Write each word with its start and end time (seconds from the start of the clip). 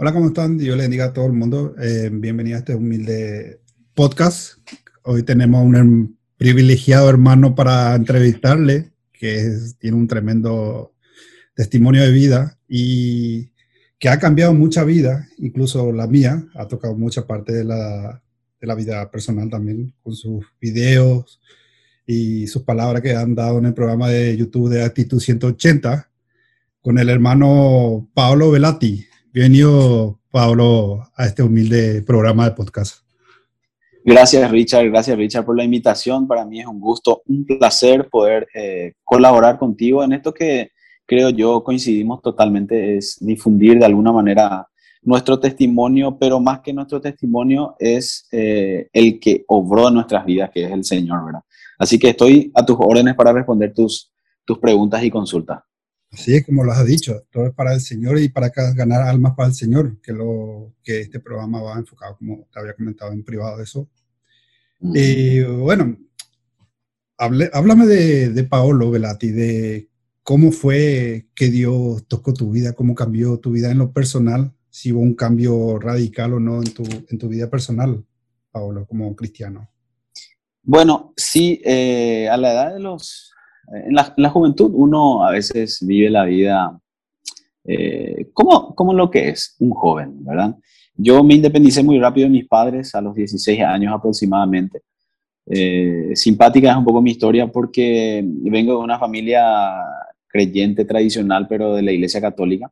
Hola, 0.00 0.12
¿cómo 0.12 0.28
están? 0.28 0.56
Dios 0.58 0.76
les 0.76 0.84
bendiga 0.84 1.06
a 1.06 1.12
todo 1.12 1.26
el 1.26 1.32
mundo. 1.32 1.74
Eh, 1.76 2.08
bienvenido 2.12 2.54
a 2.54 2.60
este 2.60 2.72
humilde 2.72 3.60
podcast. 3.94 4.58
Hoy 5.02 5.24
tenemos 5.24 5.60
un 5.64 6.16
privilegiado 6.36 7.10
hermano 7.10 7.56
para 7.56 7.96
entrevistarle, 7.96 8.92
que 9.12 9.50
tiene 9.80 9.96
un 9.96 10.06
tremendo 10.06 10.92
testimonio 11.52 12.02
de 12.02 12.12
vida 12.12 12.56
y 12.68 13.50
que 13.98 14.08
ha 14.08 14.20
cambiado 14.20 14.54
mucha 14.54 14.84
vida, 14.84 15.26
incluso 15.38 15.90
la 15.90 16.06
mía, 16.06 16.46
ha 16.54 16.68
tocado 16.68 16.94
mucha 16.94 17.26
parte 17.26 17.52
de 17.52 17.64
la, 17.64 18.22
de 18.60 18.66
la 18.68 18.76
vida 18.76 19.10
personal 19.10 19.50
también, 19.50 19.92
con 20.04 20.14
sus 20.14 20.46
videos 20.60 21.40
y 22.06 22.46
sus 22.46 22.62
palabras 22.62 23.02
que 23.02 23.16
han 23.16 23.34
dado 23.34 23.58
en 23.58 23.66
el 23.66 23.74
programa 23.74 24.08
de 24.08 24.36
YouTube 24.36 24.70
de 24.70 24.84
Actitud 24.84 25.18
180 25.18 26.08
con 26.80 27.00
el 27.00 27.08
hermano 27.08 28.08
Pablo 28.14 28.52
Velati. 28.52 29.07
Bienvenido, 29.30 30.18
Pablo, 30.30 31.02
a 31.14 31.26
este 31.26 31.42
humilde 31.42 32.00
programa 32.00 32.46
de 32.46 32.52
podcast. 32.52 33.02
Gracias, 34.02 34.50
Richard. 34.50 34.86
Gracias, 34.86 35.18
Richard, 35.18 35.44
por 35.44 35.54
la 35.54 35.64
invitación. 35.64 36.26
Para 36.26 36.46
mí 36.46 36.60
es 36.60 36.66
un 36.66 36.80
gusto, 36.80 37.20
un 37.26 37.44
placer 37.44 38.08
poder 38.08 38.48
eh, 38.54 38.94
colaborar 39.04 39.58
contigo 39.58 40.02
en 40.02 40.14
esto 40.14 40.32
que 40.32 40.70
creo 41.04 41.28
yo 41.28 41.62
coincidimos 41.62 42.22
totalmente, 42.22 42.96
es 42.96 43.18
difundir 43.20 43.78
de 43.78 43.84
alguna 43.84 44.12
manera 44.12 44.66
nuestro 45.02 45.38
testimonio, 45.38 46.16
pero 46.18 46.40
más 46.40 46.60
que 46.60 46.72
nuestro 46.72 46.98
testimonio 46.98 47.76
es 47.78 48.26
eh, 48.32 48.88
el 48.94 49.20
que 49.20 49.44
obró 49.46 49.88
en 49.88 49.94
nuestras 49.94 50.24
vidas, 50.24 50.50
que 50.54 50.64
es 50.64 50.72
el 50.72 50.84
Señor, 50.84 51.26
¿verdad? 51.26 51.42
Así 51.78 51.98
que 51.98 52.08
estoy 52.08 52.50
a 52.54 52.64
tus 52.64 52.76
órdenes 52.80 53.14
para 53.14 53.34
responder 53.34 53.74
tus, 53.74 54.10
tus 54.46 54.58
preguntas 54.58 55.04
y 55.04 55.10
consultas. 55.10 55.60
Así 56.10 56.34
es 56.34 56.46
como 56.46 56.64
lo 56.64 56.72
has 56.72 56.86
dicho, 56.86 57.24
todo 57.30 57.46
es 57.46 57.54
para 57.54 57.74
el 57.74 57.80
Señor 57.80 58.18
y 58.18 58.28
para 58.28 58.48
ganar 58.48 59.02
almas 59.02 59.34
para 59.36 59.48
el 59.48 59.54
Señor, 59.54 60.00
que, 60.00 60.12
lo, 60.12 60.74
que 60.82 61.00
este 61.00 61.20
programa 61.20 61.60
va 61.60 61.78
enfocado, 61.78 62.16
como 62.16 62.48
te 62.50 62.60
había 62.60 62.74
comentado 62.74 63.12
en 63.12 63.24
privado 63.24 63.58
de 63.58 63.64
eso. 63.64 63.88
Y 64.80 65.42
bueno, 65.42 65.98
háblame 67.18 67.86
de, 67.86 68.30
de, 68.30 68.44
Paolo 68.44 68.90
Velati, 68.90 69.30
de 69.30 69.88
cómo 70.22 70.52
fue 70.52 71.26
que 71.34 71.48
Dios 71.48 72.06
tocó 72.06 72.32
tu 72.32 72.52
vida, 72.52 72.72
cómo 72.72 72.94
cambió 72.94 73.38
tu 73.38 73.50
vida 73.50 73.70
en 73.70 73.78
lo 73.78 73.92
personal, 73.92 74.54
si 74.70 74.92
hubo 74.92 75.00
un 75.00 75.14
cambio 75.14 75.78
radical 75.78 76.34
o 76.34 76.40
no 76.40 76.58
en 76.58 76.72
tu, 76.72 76.84
en 76.84 77.18
tu 77.18 77.28
vida 77.28 77.50
personal, 77.50 78.04
Paolo, 78.50 78.86
como 78.86 79.14
cristiano. 79.16 79.68
Bueno, 80.62 81.12
sí, 81.16 81.60
eh, 81.64 82.28
a 82.28 82.36
la 82.36 82.52
edad 82.52 82.74
de 82.74 82.80
los 82.80 83.27
en 83.72 83.94
la, 83.94 84.30
juventud 84.30 84.70
uno 84.74 85.24
a 85.24 85.30
veces 85.30 85.78
vive 85.86 86.10
la 86.10 86.24
vida 86.24 86.78
eh, 87.64 88.30
como, 88.32 88.74
como 88.74 88.94
lo 88.94 89.10
que 89.10 89.30
es 89.30 89.56
un 89.58 89.70
joven, 89.70 90.24
¿verdad? 90.24 90.56
Yo 90.94 91.22
me 91.22 91.34
independicé 91.34 91.82
muy 91.82 91.98
rápido 92.00 92.26
de 92.26 92.32
mis 92.32 92.48
padres 92.48 92.94
a 92.94 93.00
los 93.00 93.14
16 93.14 93.60
años 93.60 93.94
aproximadamente. 93.94 94.82
Eh, 95.46 96.10
simpática 96.14 96.70
es 96.70 96.76
un 96.76 96.84
poco 96.84 97.00
mi 97.00 97.12
historia 97.12 97.46
porque 97.46 98.22
vengo 98.24 98.72
de 98.72 98.84
una 98.84 98.98
familia 98.98 99.76
creyente 100.26 100.84
tradicional, 100.84 101.46
pero 101.48 101.74
de 101.74 101.82
la 101.82 101.92
Iglesia 101.92 102.20
Católica. 102.20 102.70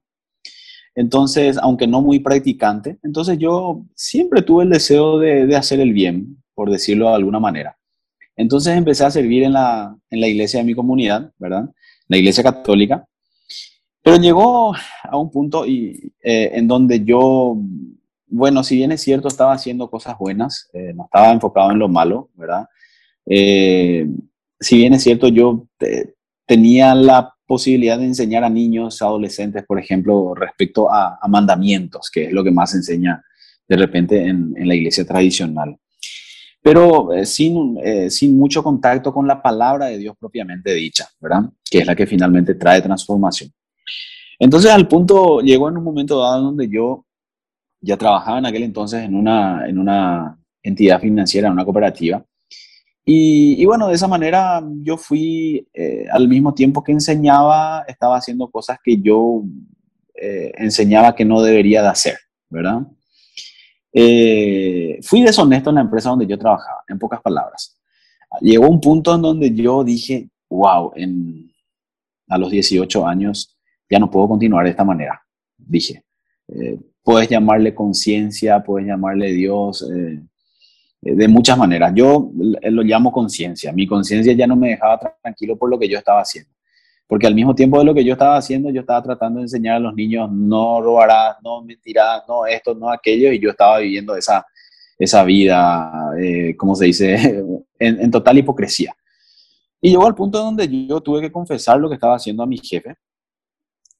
Entonces, 0.95 1.59
aunque 1.59 1.87
no 1.87 2.01
muy 2.01 2.21
practicante, 2.21 2.99
entonces 3.03 3.39
yo 3.39 3.85
siempre 3.95 4.43
tuve 4.43 4.65
el 4.65 4.71
deseo 4.71 5.19
de, 5.19 5.47
de 5.47 5.57
hacer 5.57 5.79
el 5.81 5.93
bien, 5.93 6.43
por 6.55 6.71
decirlo 6.71 7.09
de 7.09 7.15
alguna 7.15 7.39
manera. 7.39 7.77
Entonces 8.37 8.77
empecé 8.77 9.05
a 9.05 9.11
servir 9.11 9.45
en 9.45 9.55
la, 9.55 9.97
en 10.11 10.21
la 10.21 10.29
iglesia 10.29 10.61
de 10.61 10.67
mi 10.67 10.75
comunidad, 10.75 11.33
¿verdad? 11.39 11.71
La 12.09 12.19
iglesia 12.19 12.45
católica. 12.45 13.07
Pero 14.03 14.19
llegó 14.19 14.75
a 15.03 15.17
un 15.17 15.31
punto 15.31 15.65
eh, 15.65 16.11
en 16.23 16.69
donde 16.69 17.03
yo, 17.03 17.57
bueno, 18.29 18.63
si 18.63 18.77
bien 18.77 18.93
es 18.93 19.01
cierto, 19.01 19.27
estaba 19.27 19.53
haciendo 19.53 19.91
cosas 19.91 20.17
buenas, 20.19 20.69
eh, 20.75 20.93
no 20.95 21.07
estaba 21.07 21.33
enfocado 21.33 21.73
en 21.73 21.79
lo 21.79 21.89
malo, 21.89 22.31
¿verdad? 22.35 22.67
Eh, 23.25 24.07
si 24.61 24.77
bien 24.77 24.95
es 24.95 25.03
cierto, 25.03 25.29
yo 25.29 25.67
tenía 26.47 26.95
la 26.95 27.35
posibilidad 27.47 27.99
de 27.99 28.05
enseñar 28.05 28.45
a 28.45 28.51
niños, 28.51 29.03
adolescentes, 29.03 29.65
por 29.67 29.81
ejemplo, 29.81 30.35
respecto 30.35 30.93
a, 30.93 31.19
mandamientos, 31.29 32.11
que 32.11 32.27
es 32.27 32.33
lo 32.33 32.45
que 32.45 32.53
más 32.53 32.71
se 32.71 32.79
enseña 32.79 33.25
de 33.69 33.77
repente 33.77 34.25
en, 34.25 34.55
en 34.57 34.69
la 34.69 34.75
iglesia 34.75 35.05
tradicional 35.05 35.77
pero 36.67 37.13
eh, 37.13 37.25
sin, 37.25 37.79
eh, 37.81 38.11
sin 38.11 38.37
mucho 38.37 38.61
contacto 38.61 39.15
con 39.15 39.25
la 39.25 39.41
palabra 39.41 39.87
de 39.87 39.99
Dios 39.99 40.17
propiamente 40.19 40.75
dicha, 40.75 41.09
¿verdad? 41.21 41.45
Que 41.71 41.79
es 41.79 41.87
la 41.87 41.95
que 41.95 42.09
finalmente 42.09 42.57
trae 42.57 42.83
transformación. 42.83 43.53
Entonces 44.37 44.73
al 44.73 44.89
punto 44.89 45.43
llegó 45.43 45.69
en 45.69 45.77
un 45.77 45.85
momento 45.85 46.19
dado 46.19 46.43
donde 46.43 46.69
yo 46.69 47.07
ya 47.81 47.97
trabajaba 47.97 48.41
en 48.41 48.47
aquel 48.47 48.65
entonces 48.65 49.05
en 49.05 49.15
una, 49.15 49.65
en 49.69 49.79
una 49.79 50.41
entidad 50.61 51.01
financiera, 51.01 51.47
en 51.47 51.53
una 51.53 51.65
cooperativa. 51.65 52.25
Y, 53.05 53.63
y 53.63 53.65
bueno, 53.65 53.87
de 53.87 53.95
esa 53.95 54.09
manera 54.09 54.61
yo 54.83 54.97
fui, 54.97 55.69
eh, 55.73 56.07
al 56.11 56.27
mismo 56.27 56.53
tiempo 56.53 56.83
que 56.83 56.91
enseñaba, 56.91 57.85
estaba 57.87 58.17
haciendo 58.17 58.51
cosas 58.51 58.79
que 58.83 59.01
yo 59.01 59.45
enseñaba 60.17 61.15
que 61.15 61.25
no 61.25 61.43
debería 61.43 61.83
de 61.83 61.89
hacer, 61.89 62.17
¿verdad? 62.51 62.81
Eh, 63.93 64.99
fui 65.03 65.23
deshonesto 65.23 65.71
en 65.71 65.77
la 65.77 65.83
empresa 65.83 66.11
donde 66.11 66.27
yo 66.27 66.39
trabajaba, 66.39 66.83
en 66.89 66.99
pocas 66.99 67.21
palabras. 67.21 67.79
Llegó 68.41 68.69
un 68.69 68.81
punto 68.81 69.15
en 69.15 69.23
donde 69.23 69.55
yo 69.55 69.85
dije, 69.85 70.29
wow, 70.51 70.93
en, 70.97 71.51
a 72.29 72.39
los 72.39 72.51
18 72.51 73.07
años 73.07 73.57
ya 73.89 73.99
no 73.99 74.11
puedo 74.11 74.29
continuar 74.29 74.65
de 74.65 74.71
esta 74.71 74.85
manera. 74.85 75.23
Dije, 75.57 76.05
eh, 76.49 76.79
puedes 77.03 77.29
llamarle 77.29 77.75
conciencia, 77.75 78.63
puedes 78.63 78.87
llamarle 78.87 79.33
Dios, 79.33 79.89
eh, 79.91 80.23
de 81.01 81.29
muchas 81.29 81.57
maneras. 81.57 81.93
Yo 81.95 82.31
lo 82.35 82.83
llamo 82.83 83.13
conciencia. 83.13 83.73
Mi 83.73 83.87
conciencia 83.87 84.33
ya 84.33 84.47
no 84.47 84.57
me 84.57 84.71
dejaba 84.71 84.99
tranquilo 85.23 85.57
por 85.57 85.71
lo 85.71 85.79
que 85.79 85.89
yo 85.89 85.99
estaba 85.99 86.21
haciendo 86.21 86.56
porque 87.07 87.27
al 87.27 87.35
mismo 87.35 87.55
tiempo 87.55 87.79
de 87.79 87.85
lo 87.85 87.95
que 87.95 88.05
yo 88.05 88.15
estaba 88.15 88.37
haciendo, 88.37 88.71
yo 88.71 88.81
estaba 88.81 89.03
tratando 89.03 89.39
de 89.39 89.45
enseñar 89.45 89.77
a 89.77 89.81
los 89.81 89.95
niños, 89.95 90.31
no 90.33 90.81
robarás, 90.81 91.37
no 91.43 91.63
mentirás, 91.63 92.23
no 92.27 92.47
esto, 92.47 92.75
no 92.75 92.91
aquello, 92.91 93.33
y 93.33 93.39
yo 93.39 93.51
estaba 93.51 93.79
viviendo 93.79 94.17
esa, 94.17 94.45
esa 94.99 95.23
vida, 95.25 96.11
eh, 96.21 96.57
como 96.57 96.75
se 96.75 96.87
dice, 96.87 97.45
en, 97.79 98.11
total 98.11 98.39
hipocresía. 98.39 98.95
Y 99.81 99.91
llegó 99.91 100.07
al 100.07 100.15
punto 100.15 100.39
donde 100.39 100.87
yo 100.87 101.01
tuve 101.01 101.21
que 101.21 101.31
confesar 101.31 101.79
lo 101.79 101.89
que 101.89 101.95
estaba 101.95 102.17
haciendo 102.17 102.43
a 102.43 102.47
mi 102.47 102.59
jefe. 102.59 102.97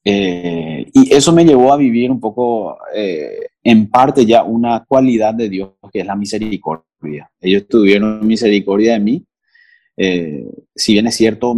Eh, 0.03 0.85
y 0.93 1.13
eso 1.13 1.31
me 1.31 1.45
llevó 1.45 1.71
a 1.71 1.77
vivir 1.77 2.11
un 2.11 2.19
poco, 2.19 2.77
eh, 2.93 3.47
en 3.63 3.89
parte 3.89 4.25
ya, 4.25 4.43
una 4.43 4.83
cualidad 4.85 5.33
de 5.33 5.49
Dios, 5.49 5.71
que 5.91 6.01
es 6.01 6.05
la 6.05 6.15
misericordia. 6.15 7.29
Ellos 7.39 7.67
tuvieron 7.69 8.25
misericordia 8.25 8.93
de 8.93 8.99
mí. 8.99 9.25
si 10.75 10.93
bien 10.93 11.07
es 11.07 11.15
cierto, 11.15 11.55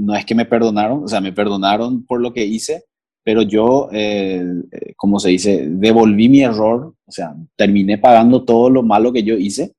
no 0.00 0.14
es 0.14 0.24
que 0.24 0.34
me 0.34 0.46
perdonaron, 0.46 1.04
o 1.04 1.08
sea, 1.08 1.20
me 1.20 1.32
perdonaron 1.32 2.04
por 2.06 2.20
lo 2.20 2.32
que 2.32 2.44
hice, 2.44 2.84
pero 3.22 3.42
yo, 3.42 3.90
eh, 3.92 4.42
eh, 4.72 4.94
como 4.96 5.20
se 5.20 5.28
dice, 5.28 5.66
devolví 5.68 6.28
mi 6.28 6.40
error, 6.42 6.94
o 7.04 7.12
sea, 7.12 7.34
terminé 7.54 7.98
pagando 7.98 8.44
todo 8.44 8.70
lo 8.70 8.82
malo 8.82 9.12
que 9.12 9.22
yo 9.22 9.34
hice, 9.34 9.74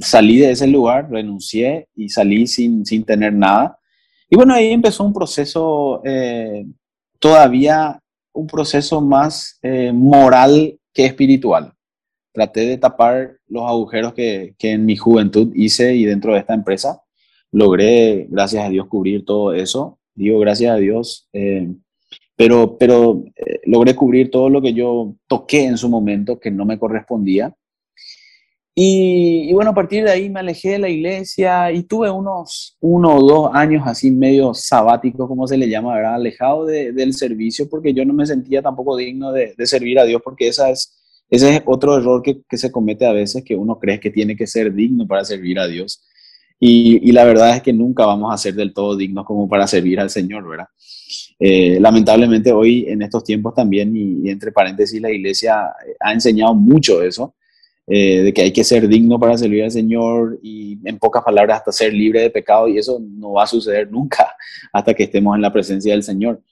salí 0.00 0.38
de 0.38 0.52
ese 0.52 0.68
lugar, 0.68 1.10
renuncié 1.10 1.88
y 1.96 2.08
salí 2.08 2.46
sin, 2.46 2.86
sin 2.86 3.04
tener 3.04 3.32
nada. 3.32 3.76
Y 4.30 4.36
bueno, 4.36 4.54
ahí 4.54 4.70
empezó 4.70 5.02
un 5.04 5.12
proceso 5.12 6.00
eh, 6.04 6.64
todavía, 7.18 8.00
un 8.32 8.46
proceso 8.46 9.00
más 9.00 9.60
moral 9.92 10.78
que 10.92 11.06
espiritual. 11.06 11.72
Traté 12.32 12.66
de 12.66 12.78
tapar 12.78 13.36
los 13.46 13.64
agujeros 13.68 14.14
que, 14.14 14.54
que 14.58 14.72
en 14.72 14.84
mi 14.84 14.96
juventud 14.96 15.52
hice 15.54 15.94
y 15.94 16.04
dentro 16.04 16.32
de 16.32 16.40
esta 16.40 16.54
empresa 16.54 17.03
logré, 17.54 18.26
gracias 18.28 18.64
a 18.66 18.68
Dios, 18.68 18.88
cubrir 18.88 19.24
todo 19.24 19.54
eso. 19.54 19.98
Digo, 20.14 20.38
gracias 20.40 20.72
a 20.72 20.76
Dios. 20.76 21.28
Eh, 21.32 21.72
pero 22.36 22.76
pero 22.78 23.22
eh, 23.36 23.60
logré 23.64 23.94
cubrir 23.94 24.30
todo 24.30 24.50
lo 24.50 24.60
que 24.60 24.74
yo 24.74 25.14
toqué 25.28 25.64
en 25.64 25.78
su 25.78 25.88
momento 25.88 26.40
que 26.40 26.50
no 26.50 26.64
me 26.64 26.78
correspondía. 26.78 27.54
Y, 28.76 29.52
bueno, 29.52 29.70
a 29.70 29.74
partir 29.74 30.02
de 30.02 30.10
ahí 30.10 30.28
me 30.28 30.40
alejé 30.40 30.70
de 30.70 30.78
la 30.80 30.88
iglesia 30.88 31.70
y 31.70 31.84
tuve 31.84 32.10
unos 32.10 32.76
uno 32.80 33.18
o 33.18 33.22
dos 33.24 33.50
años 33.54 33.84
así 33.86 34.10
medio 34.10 34.52
sabáticos, 34.52 35.28
como 35.28 35.46
se 35.46 35.56
le 35.56 35.68
llama, 35.68 35.94
¿verdad? 35.94 36.16
alejado 36.16 36.66
del 36.66 37.12
servicio 37.12 37.68
porque 37.68 37.94
yo 37.94 38.04
no 38.04 38.12
me 38.12 38.26
sentía 38.26 38.62
tampoco 38.62 38.96
digno 38.96 39.30
de, 39.30 39.54
servir 39.64 40.00
a 40.00 40.04
Dios 40.04 40.20
porque 40.24 40.48
esa 40.48 40.70
es, 40.70 40.92
ese 41.30 41.56
es 41.56 41.62
otro 41.66 41.96
error 41.98 42.20
que 42.20 42.56
se 42.56 42.72
comete 42.72 43.06
a 43.06 43.12
veces, 43.12 43.44
que 43.44 43.54
uno 43.54 43.78
cree 43.78 44.00
que 44.00 44.10
tiene 44.10 44.34
que 44.34 44.48
ser 44.48 44.74
digno 44.74 45.06
para 45.06 45.24
servir 45.24 45.60
a 45.60 45.68
Dios. 45.68 46.02
Y, 46.60 47.12
la 47.12 47.24
verdad 47.24 47.56
es 47.56 47.62
que 47.62 47.72
nunca 47.72 48.06
vamos 48.06 48.32
a 48.32 48.38
ser 48.38 48.54
del 48.54 48.72
todo 48.72 48.96
dignos 48.96 49.26
como 49.26 49.48
para 49.48 49.66
servir 49.66 50.00
al 50.00 50.08
Señor, 50.08 50.48
¿verdad? 50.48 50.68
Eh, 51.38 51.78
lamentablemente 51.80 52.52
hoy 52.52 52.86
en 52.88 53.02
estos 53.02 53.24
tiempos 53.24 53.54
también, 53.54 53.94
y, 53.94 54.30
entre 54.30 54.52
paréntesis, 54.52 55.00
la 55.00 55.10
iglesia 55.10 55.72
ha 56.00 56.12
enseñado 56.12 56.54
mucho 56.54 57.02
eso, 57.02 57.34
eh, 57.86 58.22
de 58.22 58.32
que 58.32 58.40
hay 58.40 58.50
que 58.50 58.64
ser 58.64 58.88
digno 58.88 59.18
para 59.18 59.36
servir 59.36 59.62
al 59.62 59.70
Señor 59.70 60.38
y 60.42 60.78
en 60.88 60.98
pocas 60.98 61.22
palabras 61.22 61.58
hasta 61.58 61.72
ser 61.72 61.92
libre 61.92 62.22
de 62.22 62.30
pecado 62.30 62.66
y 62.66 62.78
eso 62.78 62.98
no 62.98 63.32
va 63.32 63.42
a 63.42 63.46
suceder 63.46 63.90
nunca 63.90 64.34
hasta 64.72 64.94
que 64.94 65.02
estemos 65.02 65.36
en 65.36 65.42
la 65.42 65.52
presencia 65.52 65.92
del 65.92 66.02
Señor. 66.02 66.42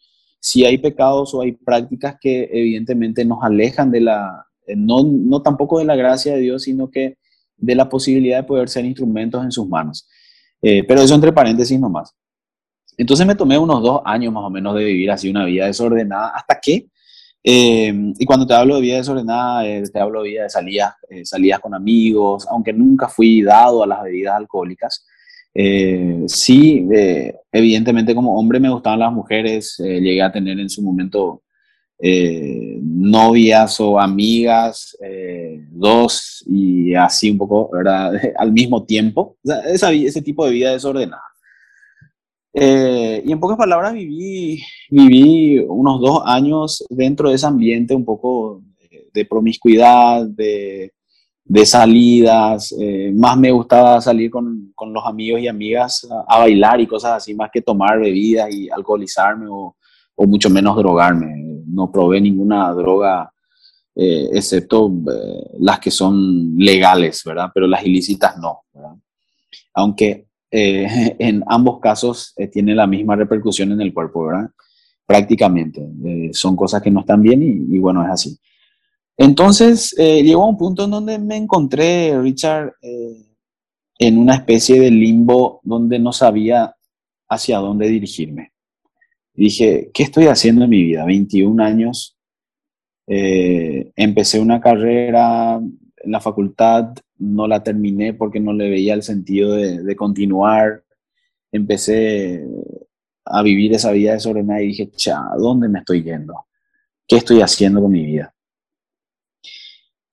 si 0.41 0.67
hay 0.67 0.77
pecados 0.77 1.33
o 1.33 1.41
hay 1.41 1.53
prácticas 1.53 2.17
que 2.21 2.51
evidentemente 2.53 3.25
nos 3.25 3.43
alejan 3.43 3.91
de 3.91 4.03
la, 4.03 4.47
eh, 4.67 4.77
no, 4.77 5.05
no 5.05 5.41
tampoco 5.41 5.79
de 5.79 5.87
la 5.87 5.97
gracia 5.97 6.35
de 6.35 6.41
Dios, 6.41 6.65
sino 6.65 6.91
que 6.91 7.17
de 7.63 7.75
la 7.75 7.89
posibilidad 7.89 8.39
de 8.39 8.45
poder 8.45 8.69
ser 8.69 8.85
instrumentos 8.85 9.43
en 9.43 9.51
sus 9.51 9.67
manos. 9.67 10.07
Eh, 10.61 10.85
pero 10.87 11.01
eso 11.01 11.15
entre 11.15 11.33
paréntesis 11.33 11.79
nomás. 11.81 12.15
Entonces 12.99 13.27
me 13.27 13.35
tomé 13.35 13.57
unos 13.57 13.83
dos 13.83 14.03
años 14.05 14.33
más 14.33 14.45
o 14.45 14.51
menos 14.51 14.75
de 14.75 14.85
vivir 14.85 15.11
así 15.11 15.31
una 15.31 15.47
vida 15.47 15.67
desordenada, 15.67 16.29
hasta 16.35 16.61
que, 16.61 16.89
eh, 17.43 18.13
y 18.19 18.25
cuando 18.27 18.47
te 18.47 18.55
hablo 18.55 18.77
de 18.77 18.83
vida 18.83 18.97
desordenada, 18.99 19.63
te 19.63 19.99
hablo 19.99 20.23
de 20.23 20.29
vida 20.29 20.43
de 20.43 20.51
salidas, 20.51 20.95
salidas 21.25 21.61
con 21.61 21.75
amigos, 21.75 22.47
aunque 22.51 22.73
nunca 22.73 23.09
fui 23.09 23.43
dado 23.43 23.83
a 23.83 23.87
las 23.87 24.03
bebidas 24.03 24.37
alcohólicas, 24.37 25.07
eh, 25.55 26.25
sí, 26.29 26.87
eh, 26.93 27.35
evidentemente 27.51 28.15
como 28.15 28.39
hombre 28.39 28.59
me 28.59 28.71
gustaban 28.71 29.01
las 29.01 29.13
mujeres, 29.13 29.79
eh, 29.81 30.01
llegué 30.01 30.23
a 30.23 30.33
tener 30.33 30.59
en 30.59 30.71
su 30.71 30.83
momento 30.83 31.43
novias 32.03 33.81
o 33.81 33.99
amigas, 33.99 34.97
dos 35.71 36.45
y 36.47 36.95
así 36.95 37.31
un 37.31 37.39
poco, 37.39 37.71
¿verdad? 37.73 38.13
Al 38.37 38.53
mismo 38.53 38.85
tiempo, 38.85 39.37
ese 39.45 40.23
tipo 40.23 40.45
de 40.45 40.53
vida 40.53 40.73
desordenada. 40.73 41.23
y 42.55 43.31
en 43.33 43.41
pocas 43.41 43.57
palabras 43.57 43.93
viví, 43.93 44.63
viví 44.91 45.59
unos 45.69 46.01
dos 46.01 46.23
años 46.25 46.85
dentro 46.91 47.29
de 47.29 47.37
ese 47.37 47.47
ambiente 47.47 47.95
un 47.95 48.05
poco 48.05 48.63
de 49.13 49.25
promiscuidad, 49.25 50.27
de, 50.27 50.93
de 51.45 51.67
salidas, 51.67 52.75
eh, 52.79 53.13
más 53.15 53.37
me 53.37 53.51
gustaba 53.51 54.01
salir 54.01 54.31
con, 54.31 54.73
con, 54.75 54.93
los 54.93 55.05
amigos 55.05 55.41
y 55.41 55.49
amigas 55.49 56.07
a, 56.27 56.39
bailar 56.39 56.81
y 56.81 56.87
cosas 56.87 57.13
así, 57.13 57.35
más 57.35 57.51
que 57.53 57.61
tomar 57.61 58.01
bebidas 58.01 58.53
y 58.53 58.71
alcoholizarme 58.71 59.47
o 59.49 59.77
mucho 60.27 60.49
menos 60.49 60.77
drogarme. 60.77 61.52
No 61.73 61.91
probé 61.91 62.21
ninguna 62.21 62.73
droga, 62.73 63.33
eh, 63.95 64.29
excepto 64.33 64.91
eh, 64.91 65.51
las 65.59 65.81
que 65.81 65.91
son 65.91 66.57
legales, 66.57 67.23
¿verdad? 67.25 67.51
Pero 67.55 67.67
las 67.67 67.85
ilícitas 67.85 68.39
no. 68.39 68.65
Aunque 69.75 70.27
en 70.51 71.43
ambos 71.47 71.81
casos 71.81 72.35
tiene 72.53 72.75
la 72.75 72.87
misma 72.87 73.17
repercusión 73.17 73.73
en 73.73 73.81
el 73.81 73.95
cuerpo, 73.95 74.27
¿verdad? 74.27 74.51
Prácticamente. 75.07 75.89
son 76.33 76.55
cosas 76.57 76.83
que 76.83 76.91
no 76.91 77.01
están 77.01 77.23
bien 77.23 77.43
y, 77.43 77.77
y 77.77 77.79
bueno, 77.79 78.05
es 78.05 78.11
así. 78.11 78.39
Entonces, 79.17 79.95
eh, 79.99 80.23
llegó 80.23 80.43
a 80.43 80.49
un 80.49 80.57
punto 80.57 80.85
en 80.85 80.91
donde 80.91 81.19
me 81.19 81.37
encontré, 81.37 82.19
Richard, 82.21 82.75
eh, 82.83 83.27
en 83.99 84.19
una 84.19 84.35
especie 84.35 84.81
de 84.81 84.91
limbo 84.91 85.61
donde 85.63 85.99
no 85.99 86.13
sabía 86.13 86.75
hacia 87.29 87.59
dónde 87.59 87.89
dirigirme. 87.89 88.52
Dije, 89.35 89.91
¿qué 89.93 90.03
estoy 90.05 90.27
haciendo 90.27 90.65
en 90.65 90.71
mi 90.71 90.83
vida? 90.83 91.05
21 91.05 91.63
años, 91.63 92.17
eh, 93.07 93.93
empecé 93.97 94.41
una 94.41 94.61
carrera 94.61 95.57
en 95.57 96.13
la 96.13 96.21
facultad, 96.21 96.95
no 97.19 97.47
la 97.47 97.63
terminé 97.63 98.15
porque 98.15 98.41
no 98.41 98.53
le 98.53 98.69
veía 98.71 98.95
el 98.95 99.03
sentido 99.03 99.55
de, 99.55 99.83
de 99.83 99.97
continuar. 99.97 100.85
Empecé 101.51 102.45
a 103.25 103.43
vivir 103.43 103.73
esa 103.75 103.93
vida 103.93 104.13
desordenada 104.13 104.63
y 104.63 104.69
dije, 104.69 104.91
cha, 104.91 105.23
¿dónde 105.39 105.69
me 105.69 105.81
estoy 105.81 106.03
yendo? 106.03 106.47
¿Qué 107.07 107.17
estoy 107.17 107.41
haciendo 107.41 107.81
con 107.81 107.93
mi 107.93 108.05
vida? 108.05 108.35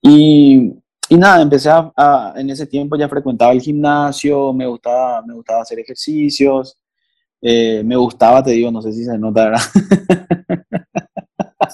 Y, 0.02 0.72
y 1.08 1.16
nada, 1.16 1.42
empecé 1.42 1.70
a, 1.70 2.34
en 2.36 2.50
ese 2.50 2.66
tiempo 2.66 2.96
ya 2.96 3.08
frecuentaba 3.08 3.52
el 3.52 3.60
gimnasio, 3.60 4.52
me 4.52 4.66
gustaba, 4.66 5.22
me 5.22 5.34
gustaba 5.34 5.62
hacer 5.62 5.78
ejercicios, 5.78 6.78
eh, 7.42 7.82
me 7.84 7.96
gustaba, 7.96 8.42
te 8.42 8.52
digo, 8.52 8.70
no 8.70 8.82
sé 8.82 8.92
si 8.92 9.04
se 9.04 9.18
nota, 9.18 9.44
¿verdad? 9.44 9.60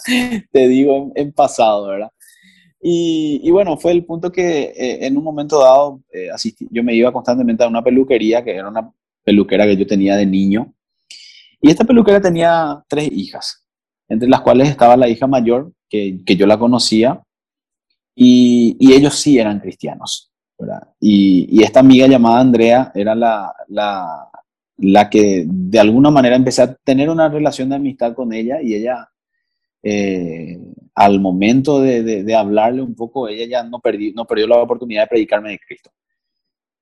te 0.53 0.69
digo 0.69 1.13
en, 1.15 1.33
pasado, 1.33 1.89
¿verdad? 1.89 2.11
Y, 2.81 3.41
y, 3.43 3.51
bueno, 3.51 3.77
fue 3.77 3.93
el 3.93 4.05
punto 4.05 4.31
que 4.31 4.73
eh, 4.77 5.07
en 5.07 5.17
un 5.17 5.25
momento 5.25 5.59
dado 5.59 6.01
eh, 6.13 6.29
yo 6.71 6.85
me 6.85 6.95
iba 6.95 7.13
constantemente 7.13 7.65
a 7.65 7.69
una 7.69 7.83
peluquería, 7.83 8.45
que 8.45 8.55
era 8.55 8.69
una 8.69 8.93
peluquera 9.25 9.65
que 9.65 9.77
yo 9.77 9.87
tenía 9.87 10.17
de 10.17 10.27
niño, 10.27 10.73
y 11.61 11.71
esta 11.71 11.85
peluquera 11.85 12.21
tenía 12.21 12.85
tres 12.89 13.11
hijas, 13.13 13.67
entre 14.09 14.29
las 14.29 14.43
cuales 14.43 14.69
estaba 14.69 14.97
la 14.97 15.09
hija 15.09 15.27
mayor, 15.27 15.73
que, 15.89 16.21
que 16.25 16.37
yo 16.37 16.47
la 16.47 16.59
conocía, 16.59 17.23
y, 18.17 18.77
ellos 18.93 19.15
sí 19.15 19.39
eran 19.39 19.61
cristianos. 19.61 20.33
¿verdad? 20.59 20.89
Y, 20.99 21.63
esta 21.63 21.81
amiga 21.81 22.07
llamada 22.07 22.41
Andrea 22.41 22.91
era 22.95 23.15
la, 23.15 23.53
la, 24.79 25.09
que 25.09 25.45
de 25.47 25.79
alguna 25.79 26.11
manera 26.11 26.37
empecé 26.37 26.63
a 26.63 26.75
tener 26.75 27.09
una 27.09 27.29
relación 27.29 27.69
de 27.69 27.77
amistad 27.77 28.15
con 28.15 28.33
ella 28.33 28.61
y 28.63 28.75
ella, 28.75 29.09
eh, 29.83 30.59
al 30.95 31.21
momento 31.21 31.81
de, 31.81 32.03
de, 32.03 32.35
hablarle 32.35 32.83
un 32.83 32.95
poco, 32.95 33.29
ella 33.29 33.47
ya 33.47 33.63
no, 33.63 33.81
perdió, 33.81 34.13
no 34.15 34.25
perdió 34.27 34.47
la 34.47 34.59
oportunidad 34.59 35.03
de 35.05 35.09
predicarme 35.09 35.51
de 35.51 35.59
Cristo. 35.59 35.91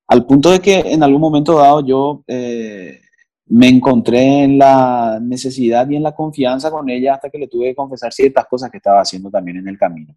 Al 0.06 0.26
punto 0.26 0.50
de 0.50 0.60
que 0.60 0.78
en 0.80 1.02
algún 1.02 1.20
momento 1.20 1.58
dado 1.58 1.84
yo 1.84 2.24
eh, 2.26 3.00
me 3.46 3.68
encontré 3.68 4.44
en 4.44 4.58
la 4.58 5.18
necesidad 5.20 5.88
y 5.88 5.96
en 5.96 6.02
la 6.02 6.14
confianza 6.14 6.70
con 6.70 6.88
ella 6.88 7.14
hasta 7.14 7.30
que 7.30 7.38
le 7.38 7.48
tuve 7.48 7.66
que 7.66 7.74
confesar 7.74 8.12
ciertas 8.12 8.46
cosas 8.46 8.70
que 8.70 8.78
estaba 8.78 9.00
haciendo 9.00 9.30
también 9.30 9.58
en 9.58 9.68
el 9.68 9.78
camino. 9.78 10.14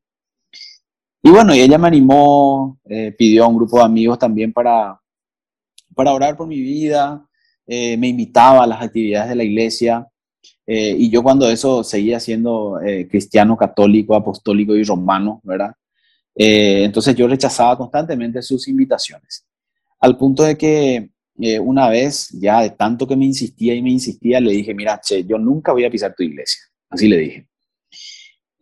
Y 1.21 1.29
bueno, 1.29 1.53
y 1.53 1.59
ella 1.59 1.77
me 1.77 1.87
animó, 1.87 2.79
eh, 2.85 3.13
pidió 3.17 3.45
a 3.45 3.47
un 3.47 3.57
grupo 3.57 3.77
de 3.77 3.83
amigos 3.83 4.19
también 4.19 4.53
para, 4.53 4.99
para 5.93 6.13
orar 6.13 6.37
por 6.37 6.47
mi 6.47 6.61
vida, 6.61 7.26
eh, 7.67 7.97
me 7.97 8.07
invitaba 8.07 8.63
a 8.63 8.67
las 8.67 8.81
actividades 8.81 9.29
de 9.29 9.35
la 9.35 9.43
iglesia. 9.43 10.07
Eh, 10.65 10.95
y 10.97 11.09
yo 11.09 11.21
cuando 11.21 11.49
eso 11.49 11.83
seguía 11.83 12.19
siendo 12.19 12.79
cristiano, 13.09 13.55
católico, 13.55 14.15
apostólico 14.15 14.75
y 14.75 14.83
romano, 14.83 15.41
¿verdad? 15.43 15.73
entonces 16.39 17.15
yo 17.15 17.27
rechazaba 17.27 17.75
constantemente 17.75 18.43
sus 18.43 18.67
invitaciones. 18.67 19.43
Al 19.99 20.15
punto 20.17 20.43
de 20.43 20.55
que 20.55 21.09
una 21.61 21.89
vez, 21.89 22.29
ya 22.29 22.61
de 22.61 22.69
tanto 22.69 23.07
que 23.07 23.15
me 23.15 23.25
insistía 23.25 23.73
y 23.73 23.81
me 23.81 23.89
insistía, 23.89 24.39
le 24.39 24.51
dije, 24.51 24.73
mira, 24.73 25.01
che, 25.03 25.23
yo 25.23 25.39
nunca 25.39 25.71
voy 25.71 25.85
a 25.85 25.89
pisar 25.89 26.13
tu 26.15 26.21
iglesia. 26.21 26.61
Así 26.89 27.07
le 27.07 27.17
dije. 27.17 27.47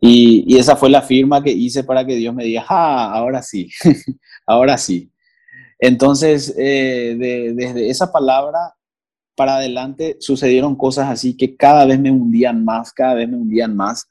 Y, 0.00 0.56
esa 0.56 0.76
fue 0.76 0.90
la 0.90 1.02
firma 1.02 1.42
que 1.42 1.50
hice 1.50 1.84
para 1.84 2.04
que 2.04 2.14
Dios 2.14 2.34
me 2.34 2.44
diga, 2.44 2.64
ah, 2.68 3.12
ahora 3.12 3.42
sí, 3.42 3.70
ahora 4.46 4.76
sí. 4.76 5.10
Entonces, 5.78 6.54
eh, 6.56 7.52
desde 7.54 7.88
esa 7.88 8.12
palabra 8.12 8.74
para 9.36 9.56
adelante 9.56 10.16
sucedieron 10.18 10.74
cosas 10.74 11.08
así 11.08 11.36
que 11.36 11.56
cada 11.56 11.84
vez 11.84 12.00
me 12.00 12.10
hundían 12.10 12.64
más, 12.64 12.92
cada 12.92 13.14
vez 13.14 13.28
me 13.28 13.36
hundían 13.36 13.76
más. 13.76 14.08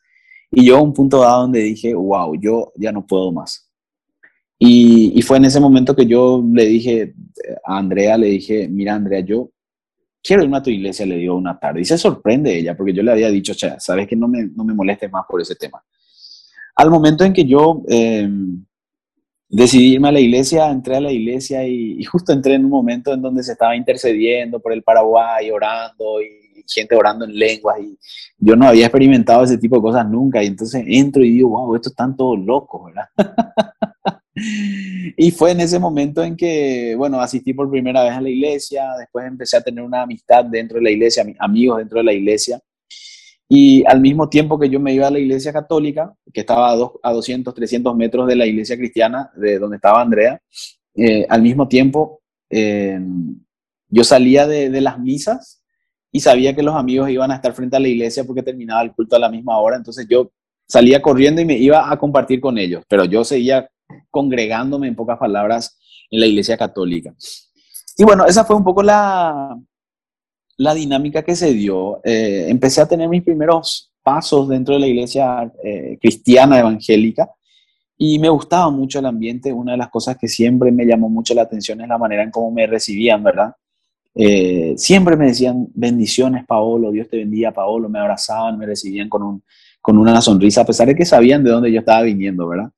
Y 0.52 0.66
yo 0.66 0.78
a 0.78 0.82
un 0.82 0.94
punto 0.94 1.20
dado 1.20 1.42
donde 1.42 1.62
dije, 1.62 1.94
wow, 1.94 2.36
yo 2.40 2.72
ya 2.76 2.92
no 2.92 3.06
puedo 3.06 3.32
más. 3.32 3.70
Y, 4.58 5.12
y, 5.14 5.22
fue 5.22 5.36
en 5.36 5.46
ese 5.46 5.60
momento 5.60 5.94
que 5.94 6.06
yo 6.06 6.42
le 6.50 6.66
dije 6.66 7.14
a 7.66 7.78
Andrea, 7.78 8.18
le 8.18 8.28
dije, 8.28 8.70
mira 8.70 8.96
Andrea, 8.96 9.20
yo 9.20 9.50
quiero 10.24 10.44
irme 10.44 10.58
a 10.58 10.64
tu 10.64 10.70
iglesia, 10.70 11.06
le 11.06 11.18
digo 11.18 11.36
una 11.36 11.60
tarde. 11.60 11.82
Y 11.82 11.86
se 11.86 11.98
sorprende 11.98 12.58
ella, 12.58 12.76
porque 12.76 12.94
yo 12.94 13.04
le 13.04 13.12
había 13.12 13.30
dicho, 13.30 13.54
sabes 13.54 14.08
que 14.08 14.16
no 14.16 14.28
me, 14.28 14.46
no 14.46 14.64
me 14.64 14.74
moleste 14.74 15.10
más 15.10 15.26
por 15.28 15.42
ese 15.42 15.56
tema. 15.56 15.84
Al 16.76 16.90
momento 16.90 17.24
en 17.24 17.34
que 17.34 17.46
yo 17.46 17.84
eh, 17.90 18.30
decidí 19.56 19.94
irme 19.94 20.10
a 20.10 20.12
la 20.12 20.20
iglesia, 20.20 20.70
entré 20.70 20.98
a 20.98 21.02
la 21.02 21.12
iglesia 21.12 21.66
y, 21.66 22.04
justo 22.04 22.34
entré 22.34 22.56
en 22.56 22.66
un 22.66 22.72
momento 22.72 23.14
en 23.14 23.22
donde 23.22 23.42
se 23.42 23.54
estaba 23.54 23.76
intercediendo 23.76 24.60
por 24.60 24.74
el 24.74 24.84
Paraguay, 24.84 25.50
orando 25.50 26.22
y 26.22 26.64
gente 26.68 26.96
orando 26.96 27.26
en 27.26 27.38
lenguas 27.38 27.78
y 27.80 27.98
yo 28.38 28.56
no 28.56 28.68
había 28.68 28.88
experimentado 28.88 29.44
ese 29.44 29.58
tipo 29.58 29.76
de 29.76 29.82
cosas 29.84 30.10
nunca 30.10 30.44
y 30.44 30.48
entonces 30.48 30.84
entro 30.86 31.24
y 31.24 31.32
digo, 31.32 31.50
wow, 31.50 31.76
esto 31.76 31.90
están 31.90 32.18
todos 32.18 32.40
locos, 32.40 32.86
¿verdad? 32.86 33.08
y 34.36 35.32
fue 35.32 35.52
en 35.52 35.62
ese 35.62 35.80
momento 35.80 36.22
en 36.24 36.36
que, 36.36 36.96
bueno, 36.98 37.22
asistí 37.22 37.54
por 37.54 37.70
primera 37.70 38.04
vez 38.04 38.12
a 38.12 38.22
la 38.22 38.30
iglesia, 38.30 38.90
después 39.00 39.26
empecé 39.26 39.56
a 39.56 39.62
tener 39.62 39.84
una 39.84 40.02
amistad 40.02 40.44
dentro 40.44 40.80
de 40.80 40.84
la 40.84 40.92
iglesia, 40.92 41.26
amigos 41.40 41.78
dentro 41.78 42.00
de 42.00 42.04
la 42.04 42.14
iglesia. 42.14 42.60
Y 43.48 43.86
al 43.86 44.02
mismo 44.02 44.28
tiempo 44.28 44.58
que 44.58 44.70
yo 44.70 44.80
me 44.80 44.94
iba 44.94 45.08
a 45.08 45.12
la 45.12 45.20
iglesia 45.20 45.54
católica, 45.54 46.14
que 46.34 46.42
estaba 46.42 46.72
a, 46.72 46.92
a 47.04 47.14
200, 47.14 47.54
300 47.54 47.96
metros 47.96 48.28
de 48.28 48.36
la 48.36 48.46
iglesia 48.46 48.78
cristiana, 48.78 49.32
de 49.36 49.60
donde 49.60 49.76
estaba 49.76 50.02
Andrea, 50.02 50.42
eh, 50.96 51.26
al 51.30 51.42
mismo 51.42 51.68
tiempo 51.68 52.22
eh, 52.50 53.00
yo 53.90 54.04
salía 54.04 54.48
de, 54.48 54.70
de 54.70 54.82
las 54.82 55.00
misas 55.00 55.62
y 56.12 56.22
sabía 56.22 56.56
que 56.56 56.64
los 56.64 56.76
amigos 56.76 57.10
iban 57.10 57.32
a 57.32 57.36
estar 57.36 57.54
frente 57.54 57.76
a 57.76 57.80
la 57.80 57.88
iglesia 57.88 58.24
porque 58.24 58.42
terminaba 58.42 58.82
el 58.82 58.94
culto 58.94 59.16
a 59.16 59.20
la 59.20 59.30
misma 59.30 59.58
hora, 59.58 59.76
entonces 59.76 60.08
yo 60.10 60.32
salía 60.68 61.02
corriendo 61.02 61.42
y 61.42 61.46
me 61.46 61.58
iba 61.58 61.92
a 61.92 61.98
compartir 61.98 62.40
con 62.40 62.58
ellos, 62.58 62.84
pero 62.88 63.06
yo 63.06 63.24
seguía 63.24 63.70
congregándome 64.10 64.88
en 64.88 64.96
pocas 64.96 65.18
palabras 65.18 65.78
en 66.10 66.20
la 66.20 66.26
iglesia 66.26 66.58
católica. 66.58 67.14
Y 67.98 68.04
bueno, 68.04 68.26
esa 68.26 68.44
fue 68.44 68.56
un 68.56 68.64
poco 68.64 68.82
la, 68.82 69.56
la 70.58 70.74
dinámica 70.74 71.24
que 71.24 71.36
se 71.36 71.54
dio. 71.54 72.02
Eh, 72.04 72.46
empecé 72.50 72.82
a 72.82 72.88
tener 72.88 73.10
mis 73.10 73.24
primeros 73.24 73.92
pasos 74.04 74.48
dentro 74.48 74.76
de 74.76 74.82
la 74.82 74.88
iglesia 74.88 75.52
eh, 75.64 75.98
cristiana 76.00 76.60
evangélica 76.60 77.30
y 77.98 78.20
me 78.20 78.30
gustaba 78.30 78.70
mucho 78.70 79.00
el 79.00 79.06
ambiente. 79.06 79.52
Una 79.52 79.74
de 79.74 79.78
las 79.78 79.90
cosas 79.90 80.18
que 80.18 80.28
siempre 80.28 80.72
me 80.72 80.86
llamó 80.86 81.10
mucho 81.10 81.34
la 81.34 81.44
atención 81.44 81.82
es 81.82 81.88
la 81.88 81.98
manera 81.98 82.24
en 82.24 82.32
cómo 82.32 82.52
me 82.52 82.68
recibían, 82.68 83.24
¿verdad? 83.24 83.54
Eh, 84.14 84.76
siempre 84.78 85.18
me 85.18 85.28
decían 85.28 85.68
bendiciones, 85.74 86.46
Paolo, 86.46 86.92
Dios 86.92 87.10
te 87.10 87.18
bendiga, 87.18 87.52
Paolo, 87.52 87.90
me 87.90 88.00
abrazaban, 88.00 88.58
me 88.58 88.66
recibían 88.66 89.10
con, 89.10 89.24
un, 89.24 89.44
con 89.82 89.98
una 89.98 90.22
sonrisa, 90.22 90.62
a 90.62 90.66
pesar 90.66 90.88
de 90.88 90.96
que 90.96 91.06
sabían 91.06 91.44
de 91.44 91.52
dónde 91.52 91.72
yo 91.72 91.80
estaba 91.80 92.02
viniendo, 92.04 92.48
¿verdad? 92.48 92.72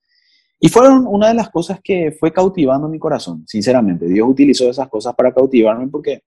Y 0.60 0.70
fueron 0.70 1.06
una 1.08 1.28
de 1.28 1.36
las 1.36 1.50
cosas 1.50 1.80
que 1.84 2.12
fue 2.12 2.34
cautivando 2.34 2.90
mi 2.90 2.98
corazón, 2.98 3.44
sinceramente. 3.46 4.08
Dios 4.08 4.28
utilizó 4.28 4.68
esas 4.68 4.90
cosas 4.90 5.14
para 5.14 5.32
cautivarme 5.32 5.88
porque, 5.88 6.24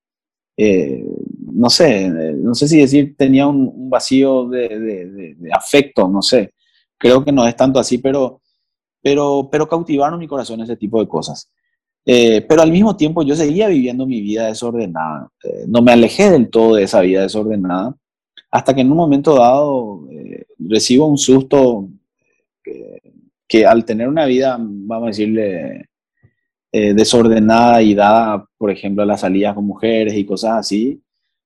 no 1.53 1.71
sé, 1.71 2.09
no 2.09 2.55
sé 2.55 2.69
si 2.69 2.79
decir 2.81 3.15
tenía 3.17 3.47
un, 3.47 3.91
vacío 3.91 4.49
de, 4.49 5.37
afecto, 5.53 6.09
no 6.09 6.23
sé. 6.23 6.55
Creo 6.99 7.25
que 7.25 7.33
no 7.33 7.47
es 7.47 7.57
tanto 7.57 7.79
así, 7.79 7.99
pero, 7.99 8.41
pero, 9.03 9.49
pero 9.51 9.69
cautivaron 9.69 10.19
mi 10.19 10.29
corazón 10.29 10.61
ese 10.61 10.77
tipo 10.77 11.01
de 11.01 11.09
cosas. 11.09 11.51
Eh, 12.05 12.45
pero 12.49 12.63
al 12.63 12.73
mismo 12.73 12.97
tiempo 12.97 13.23
yo 13.23 13.37
seguía 13.37 13.69
viviendo 13.69 14.07
mi 14.07 14.21
vida 14.21 14.47
desordenada. 14.47 15.29
Eh, 15.45 15.65
no 15.69 15.83
me 15.83 15.93
alejé 15.93 16.31
del 16.31 16.51
todo 16.51 16.77
de 16.77 16.85
esa 16.85 17.01
vida 17.01 17.23
desordenada 17.23 17.95
hasta 18.51 18.75
que 18.75 18.81
en 18.81 18.91
un 18.91 18.97
momento 18.97 19.35
dado 19.37 20.03
recibo 20.59 21.07
un 21.07 21.19
susto 21.19 21.89
que 23.51 23.67
al 23.67 23.85
tener 23.85 24.09
una 24.09 24.27
vida, 24.27 24.57
vamos 24.61 25.07
a 25.07 25.09
decirle, 25.09 25.89
eh, 26.73 26.95
desordenada 26.95 27.83
y 27.83 27.95
dada, 27.97 28.47
por 28.57 28.71
ejemplo, 28.71 29.03
a 29.03 29.07
las 29.07 29.23
salidas 29.23 29.55
con 29.55 29.67
mujeres 29.67 30.15
y 30.15 30.25
cosas 30.25 30.53
así, 30.59 31.03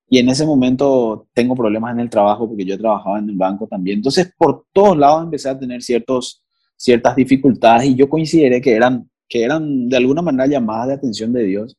y 0.07 0.19
en 0.19 0.29
ese 0.29 0.45
momento 0.45 1.27
tengo 1.33 1.55
problemas 1.55 1.93
en 1.93 1.99
el 1.99 2.09
trabajo 2.09 2.47
porque 2.47 2.65
yo 2.65 2.77
trabajaba 2.77 3.19
en 3.19 3.29
el 3.29 3.35
banco 3.35 3.67
también. 3.67 3.97
Entonces, 3.97 4.31
por 4.37 4.65
todos 4.71 4.97
lados 4.97 5.23
empecé 5.23 5.49
a 5.49 5.57
tener 5.57 5.81
ciertos, 5.81 6.43
ciertas 6.75 7.15
dificultades 7.15 7.89
y 7.89 7.95
yo 7.95 8.07
consideré 8.07 8.61
que 8.61 8.73
eran, 8.73 9.09
que 9.27 9.43
eran 9.43 9.89
de 9.89 9.97
alguna 9.97 10.21
manera 10.21 10.45
llamadas 10.45 10.89
de 10.89 10.93
atención 10.93 11.33
de 11.33 11.43
Dios, 11.43 11.75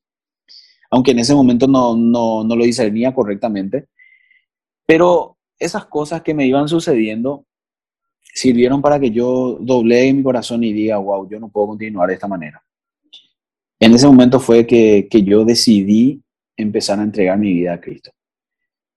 aunque 0.90 1.12
en 1.12 1.20
ese 1.20 1.34
momento 1.34 1.68
no, 1.68 1.96
no, 1.96 2.42
no 2.42 2.56
lo 2.56 2.64
discernía 2.64 3.14
correctamente. 3.14 3.86
Pero 4.86 5.36
esas 5.58 5.86
cosas 5.86 6.22
que 6.22 6.34
me 6.34 6.46
iban 6.46 6.68
sucediendo 6.68 7.46
sirvieron 8.22 8.82
para 8.82 8.98
que 8.98 9.10
yo 9.10 9.56
doblegue 9.60 10.12
mi 10.12 10.22
corazón 10.22 10.64
y 10.64 10.72
diga, 10.72 10.98
wow, 10.98 11.28
yo 11.28 11.38
no 11.40 11.48
puedo 11.48 11.68
continuar 11.68 12.08
de 12.08 12.14
esta 12.14 12.28
manera. 12.28 12.62
En 13.78 13.94
ese 13.94 14.06
momento 14.06 14.40
fue 14.40 14.66
que, 14.66 15.06
que 15.10 15.22
yo 15.22 15.44
decidí 15.44 16.22
empezar 16.56 16.98
a 16.98 17.02
entregar 17.02 17.38
mi 17.38 17.52
vida 17.52 17.74
a 17.74 17.80
Cristo. 17.80 18.10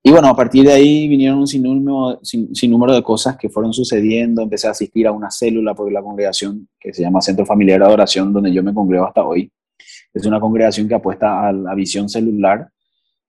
Y 0.01 0.11
bueno, 0.11 0.29
a 0.29 0.35
partir 0.35 0.65
de 0.65 0.71
ahí 0.71 1.07
vinieron 1.07 1.39
un 1.39 1.47
sinnúmero, 1.47 2.19
sin, 2.23 2.71
número 2.71 2.93
de 2.93 3.03
cosas 3.03 3.37
que 3.37 3.49
fueron 3.49 3.73
sucediendo. 3.73 4.41
Empecé 4.41 4.67
a 4.67 4.71
asistir 4.71 5.07
a 5.07 5.11
una 5.11 5.29
célula 5.29 5.75
porque 5.75 5.93
la 5.93 6.01
congregación 6.01 6.69
que 6.79 6.93
se 6.93 7.01
llama 7.01 7.21
Centro 7.21 7.45
Familiar 7.45 7.79
de 7.79 7.85
Adoración, 7.85 8.31
donde 8.31 8.53
yo 8.53 8.63
me 8.63 8.73
congrego 8.73 9.05
hasta 9.05 9.25
hoy, 9.25 9.51
es 10.13 10.25
una 10.25 10.39
congregación 10.39 10.87
que 10.87 10.95
apuesta 10.95 11.47
a 11.47 11.51
la 11.51 11.75
visión 11.75 12.07
celular. 12.07 12.69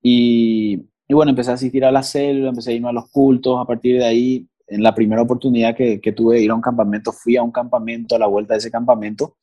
Y, 0.01 0.81
y 1.09 1.15
bueno, 1.15 1.31
empecé 1.31 1.51
a 1.51 1.55
asistir 1.55 1.85
a 1.85 1.91
la 1.91 2.03
célula, 2.03 2.51
empecé 2.51 2.71
a 2.71 2.75
irme 2.75 2.89
a 2.89 2.93
los 2.93 3.11
cultos. 3.11 3.59
A 3.61 3.67
partir 3.67 3.99
de 3.99 4.05
ahí 4.05 4.47
en 4.71 4.83
la 4.83 4.95
primera 4.95 5.21
oportunidad 5.21 5.77
que, 5.77 6.13
tuve 6.13 6.37
de 6.37 6.43
ir 6.43 6.51
a 6.51 6.55
un 6.55 6.61
campamento, 6.61 7.13
fui 7.13 7.37
a 7.37 7.43
un 7.43 7.51
campamento, 7.51 8.15
a 8.15 8.19
la 8.19 8.27
vuelta 8.27 8.55
de 8.55 8.59
ese 8.59 8.71
campamento, 8.71 9.37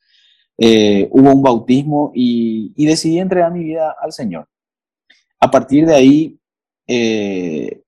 eh, 0.58 1.08
hubo 1.12 1.32
un 1.34 1.42
bautismo 1.42 2.12
y, 2.16 2.74
decidí 2.86 3.20
entregar 3.20 3.52
mi 3.52 3.64
vida 3.64 3.96
al 4.02 4.14
Señor. 4.14 4.48
A 5.40 5.52
partir 5.52 5.86
de 5.86 5.94
ahí, 5.94 6.40
eh, 6.88 7.82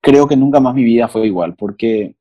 creo 0.00 0.26
que 0.26 0.36
nunca 0.36 0.60
más 0.60 0.74
mi 0.74 0.84
vida 0.84 1.08
fue 1.08 1.26
igual, 1.26 1.54
porque 1.56 2.16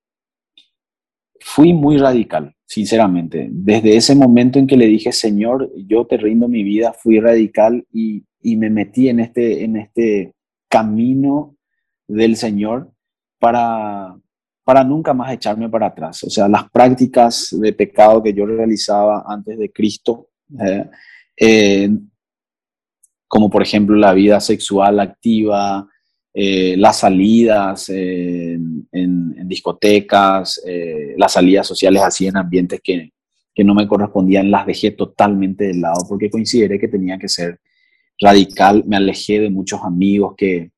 fui 1.40 1.74
muy 1.74 1.98
radical, 1.98 2.56
sinceramente. 2.66 3.48
Desde 3.52 3.96
ese 3.96 4.16
momento 4.16 4.60
en 4.60 4.68
que 4.68 4.78
le 4.78 4.88
dije, 4.88 5.12
Señor, 5.12 5.72
yo 5.76 6.06
te 6.06 6.18
rindo 6.18 6.48
mi 6.48 6.64
vida, 6.64 6.94
fui 6.94 7.20
radical 7.20 7.86
y, 7.92 8.24
y 8.42 8.56
me 8.58 8.70
metí 8.70 9.10
en 9.10 9.20
este, 9.20 9.64
en 9.64 9.78
este 9.78 10.34
camino 10.70 11.56
del 12.08 12.36
Señor 12.36 12.92
para, 13.40 14.16
para 14.64 14.84
nunca 14.84 15.14
más 15.14 15.32
echarme 15.32 15.70
para 15.70 15.88
atrás. 15.88 16.24
O 16.24 16.30
sea, 16.30 16.48
las 16.48 16.70
prácticas 16.70 17.50
de 17.52 17.74
pecado 17.74 18.22
que 18.22 18.34
yo 18.34 18.46
realizaba 18.46 19.24
antes 19.28 19.58
de 19.58 19.72
Cristo, 19.72 20.30
eh, 20.60 20.90
eh, 21.38 21.90
como 23.28 23.50
por 23.50 23.62
ejemplo 23.62 23.96
la 23.96 24.14
vida 24.14 24.40
sexual 24.40 25.00
activa, 25.00 25.88
eh, 26.40 26.76
las 26.78 27.00
salidas 27.00 27.90
en, 27.90 28.86
discotecas, 29.48 30.62
las 31.16 31.32
salidas 31.32 31.66
sociales 31.66 32.04
así 32.04 32.28
en 32.28 32.38
ambientes 32.38 32.80
que, 32.84 33.12
que, 33.56 33.64
no 33.64 33.74
me 33.74 33.88
correspondían, 33.88 34.52
las 34.52 34.68
dejé 34.68 34.92
totalmente 34.92 35.64
de 35.66 35.76
lado 35.76 36.06
porque 36.08 36.30
consideré 36.30 36.80
que 36.80 36.90
tenía 36.90 37.18
que 37.18 37.30
ser 37.30 37.60
radical. 38.20 38.84
Me 38.86 38.98
alejé 38.98 39.40
de 39.40 39.50
muchos 39.50 39.82
amigos 39.84 40.36
que, 40.38 40.72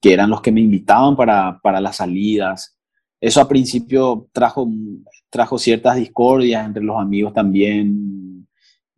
que 0.00 0.12
eran 0.12 0.30
los 0.30 0.40
que 0.40 0.52
me 0.52 0.60
invitaban 0.60 1.16
para, 1.16 1.58
para 1.62 1.80
las 1.80 1.96
salidas. 1.96 2.76
Eso 3.20 3.40
a 3.40 3.48
principio 3.48 4.28
trajo, 4.32 4.68
trajo 5.30 5.58
ciertas 5.58 5.96
discordias 5.96 6.66
entre 6.66 6.82
los 6.82 7.00
amigos 7.00 7.32
también. 7.32 8.48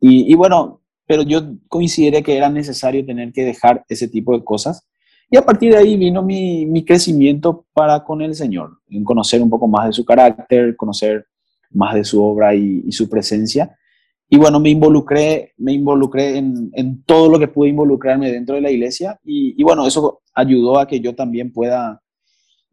Y, 0.01 0.35
bueno, 0.35 0.83
pero 1.07 1.23
yo 1.23 1.57
consideré 1.69 2.23
que 2.23 2.37
era 2.37 2.51
necesario 2.51 3.07
tener 3.07 3.33
que 3.33 3.45
dejar 3.45 3.85
ese 3.89 4.09
tipo 4.09 4.37
de 4.37 4.45
cosas. 4.45 4.87
Y 5.31 5.37
a 5.37 5.43
partir 5.45 5.73
de 5.73 5.79
ahí 5.79 5.97
vino 5.97 6.23
mi, 6.23 6.67
mi 6.67 6.85
crecimiento 6.85 7.67
para 7.73 8.05
con 8.05 8.23
el 8.23 8.35
Señor, 8.35 8.79
en 8.89 9.05
conocer 9.05 9.43
un 9.43 9.51
poco 9.51 9.67
más 9.67 9.87
de 9.87 9.93
su 9.93 10.05
carácter, 10.05 10.77
conocer 10.77 11.27
más 11.71 11.95
de 11.95 12.05
su 12.05 12.23
obra 12.23 12.55
y, 12.55 12.91
su 12.93 13.09
presencia. 13.09 13.77
Y 14.29 14.37
bueno, 14.37 14.61
me 14.61 14.71
involucré, 14.71 15.53
me 15.59 15.73
involucré 15.73 16.39
en, 16.39 16.71
en, 16.73 17.03
todo 17.03 17.29
lo 17.29 17.39
que 17.39 17.49
pude 17.49 17.69
involucrarme 17.69 18.31
dentro 18.31 18.55
de 18.55 18.61
la 18.61 18.71
iglesia. 18.71 19.19
Y, 19.25 19.61
y, 19.61 19.65
bueno, 19.65 19.87
eso 19.87 20.23
ayudó 20.35 20.79
a 20.79 20.87
que 20.87 21.01
yo 21.01 21.15
también 21.15 21.53
pueda 21.53 22.01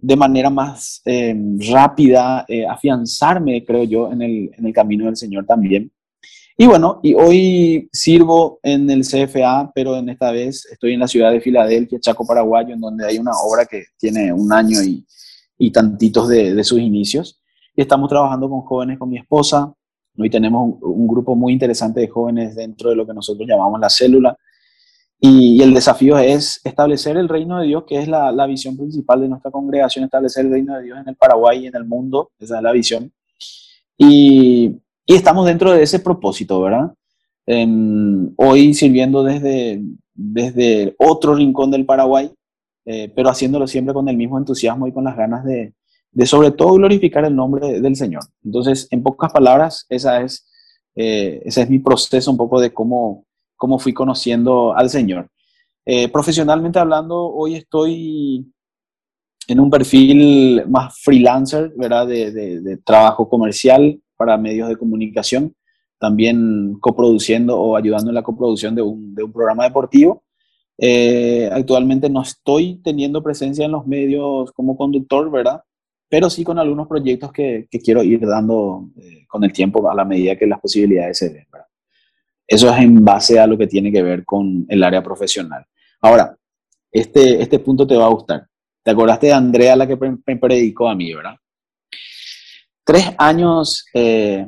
de 0.01 0.15
manera 0.15 0.49
más 0.49 1.01
eh, 1.05 1.35
rápida, 1.71 2.43
eh, 2.47 2.65
afianzarme, 2.65 3.63
creo 3.63 3.83
yo, 3.83 4.11
en 4.11 4.23
el, 4.23 4.51
en 4.57 4.65
el, 4.65 4.73
camino 4.73 5.05
del 5.05 5.15
Señor 5.15 5.45
también. 5.45 5.91
Y 6.61 6.67
bueno, 6.67 6.99
y 7.01 7.15
hoy 7.15 7.89
sirvo 7.91 8.59
en 8.61 8.87
el 8.91 9.01
CFA, 9.01 9.71
pero 9.73 9.97
en 9.97 10.09
esta 10.09 10.29
vez 10.29 10.67
estoy 10.67 10.93
en 10.93 10.99
la 10.99 11.07
ciudad 11.07 11.31
de 11.31 11.41
Filadelfia, 11.41 11.99
Chaco 11.99 12.23
Paraguayo, 12.23 12.75
en 12.75 12.79
donde 12.79 13.03
hay 13.03 13.17
una 13.17 13.31
obra 13.31 13.65
que 13.65 13.85
tiene 13.97 14.31
un 14.31 14.53
año 14.53 14.79
y, 14.79 15.03
y 15.57 15.71
tantitos 15.71 16.27
de, 16.27 16.53
de, 16.53 16.63
sus 16.63 16.77
inicios. 16.77 17.41
Y 17.75 17.81
estamos 17.81 18.09
trabajando 18.09 18.47
con 18.47 18.61
jóvenes, 18.61 18.99
con 18.99 19.09
mi 19.09 19.17
esposa. 19.17 19.73
Hoy 20.15 20.29
tenemos 20.29 20.77
un, 20.79 20.79
un 20.83 21.07
grupo 21.07 21.35
muy 21.35 21.51
interesante 21.51 21.99
de 22.01 22.07
jóvenes 22.07 22.55
dentro 22.55 22.91
de 22.91 22.95
lo 22.95 23.07
que 23.07 23.13
nosotros 23.15 23.49
llamamos 23.49 23.79
la 23.79 23.89
célula, 23.89 24.37
y, 25.19 25.63
el 25.63 25.73
desafío 25.73 26.19
es 26.19 26.61
establecer 26.63 27.17
el 27.17 27.27
reino 27.27 27.59
de 27.59 27.65
Dios, 27.65 27.85
que 27.87 27.97
es 27.97 28.07
la, 28.07 28.31
la, 28.31 28.45
visión 28.45 28.77
principal 28.77 29.19
de 29.21 29.29
nuestra 29.29 29.49
congregación, 29.49 30.05
establecer 30.05 30.45
el 30.45 30.51
reino 30.51 30.77
de 30.77 30.83
Dios 30.83 30.99
en 30.99 31.09
el 31.09 31.15
Paraguay 31.15 31.63
y 31.63 31.65
en 31.65 31.75
el 31.75 31.85
mundo, 31.85 32.29
esa 32.39 32.57
es 32.57 32.61
la 32.61 32.71
visión. 32.71 33.11
Y, 33.97 34.80
y 35.05 35.15
estamos 35.15 35.45
dentro 35.45 35.71
de 35.71 35.83
ese 35.83 35.99
propósito, 35.99 36.61
¿verdad? 36.61 36.93
Em, 37.45 38.33
hoy 38.37 38.73
sirviendo 38.73 39.23
desde, 39.23 39.81
desde 40.13 40.95
otro 40.97 41.35
rincón 41.35 41.71
del 41.71 41.85
Paraguay, 41.85 42.31
eh, 42.85 43.11
pero 43.15 43.29
haciéndolo 43.29 43.67
siempre 43.67 43.93
con 43.93 44.07
el 44.09 44.17
mismo 44.17 44.37
entusiasmo 44.37 44.87
y 44.87 44.93
con 44.93 45.03
las 45.03 45.17
ganas 45.17 45.43
de, 45.45 45.73
de 46.11 46.25
sobre 46.25 46.51
todo 46.51 46.73
glorificar 46.73 47.25
el 47.25 47.35
nombre 47.35 47.79
del 47.79 47.95
Señor. 47.95 48.23
Entonces, 48.43 48.87
en 48.91 49.03
pocas 49.03 49.31
palabras, 49.31 49.85
esa 49.89 50.21
es, 50.21 50.47
eh, 50.95 51.41
ese 51.45 51.61
es 51.61 51.69
mi 51.69 51.79
proceso 51.79 52.31
un 52.31 52.37
poco 52.37 52.59
de 52.59 52.73
cómo 52.73 53.25
cómo 53.61 53.77
fui 53.77 53.93
conociendo 53.93 54.75
al 54.75 54.89
Señor. 54.89 55.29
Eh, 55.85 56.07
profesionalmente 56.07 56.79
hablando, 56.79 57.27
hoy 57.31 57.53
estoy 57.53 58.51
en 59.47 59.59
un 59.59 59.69
perfil 59.69 60.63
más 60.67 60.99
freelancer, 60.99 61.71
¿verdad? 61.77 62.07
De, 62.07 62.79
trabajo 62.83 63.29
comercial 63.29 64.01
para 64.21 64.37
medios 64.37 64.69
de 64.69 64.75
comunicación, 64.75 65.55
también 65.97 66.77
coproduciendo 66.79 67.59
o 67.59 67.75
ayudando 67.75 68.11
en 68.11 68.15
la 68.15 68.21
coproducción 68.21 68.75
de 68.75 68.83
un, 68.83 69.15
programa 69.33 69.63
deportivo. 69.63 70.23
Eh, 70.77 71.49
actualmente 71.51 72.07
no 72.07 72.21
estoy 72.21 72.79
teniendo 72.83 73.23
presencia 73.23 73.65
en 73.65 73.71
los 73.71 73.87
medios 73.87 74.51
como 74.51 74.77
conductor, 74.77 75.31
¿verdad? 75.31 75.63
Pero 76.07 76.29
sí 76.29 76.43
con 76.43 76.59
algunos 76.59 76.87
proyectos 76.87 77.31
que, 77.31 77.67
quiero 77.83 78.03
ir 78.03 78.19
dando 78.27 78.89
eh, 78.95 79.25
con 79.27 79.43
el 79.43 79.51
tiempo 79.51 79.89
a 79.89 79.95
la 79.95 80.05
medida 80.05 80.35
que 80.35 80.45
las 80.45 80.59
posibilidades 80.59 81.17
se 81.17 81.29
den, 81.29 81.47
¿verdad? 81.51 81.67
Eso 82.47 82.69
es 82.69 82.77
en 82.79 83.03
base 83.03 83.39
a 83.39 83.47
lo 83.47 83.57
que 83.57 83.65
tiene 83.65 83.91
que 83.91 84.03
ver 84.03 84.23
con 84.23 84.67
el 84.69 84.83
área 84.83 85.01
profesional. 85.01 85.65
Ahora, 85.99 86.37
este, 86.91 87.41
este 87.41 87.57
punto 87.57 87.87
te 87.87 87.97
va 87.97 88.05
a 88.05 88.13
gustar. 88.13 88.45
¿Te 88.83 88.91
acordaste 88.91 89.27
de 89.27 89.33
Andrea, 89.33 89.75
la 89.75 89.87
que 89.87 89.97
me 90.27 90.37
predicó 90.37 90.87
a 90.87 90.95
mí, 90.95 91.11
verdad? 91.11 91.37
Tres 92.83 93.05
años, 93.17 93.85
eh, 93.93 94.47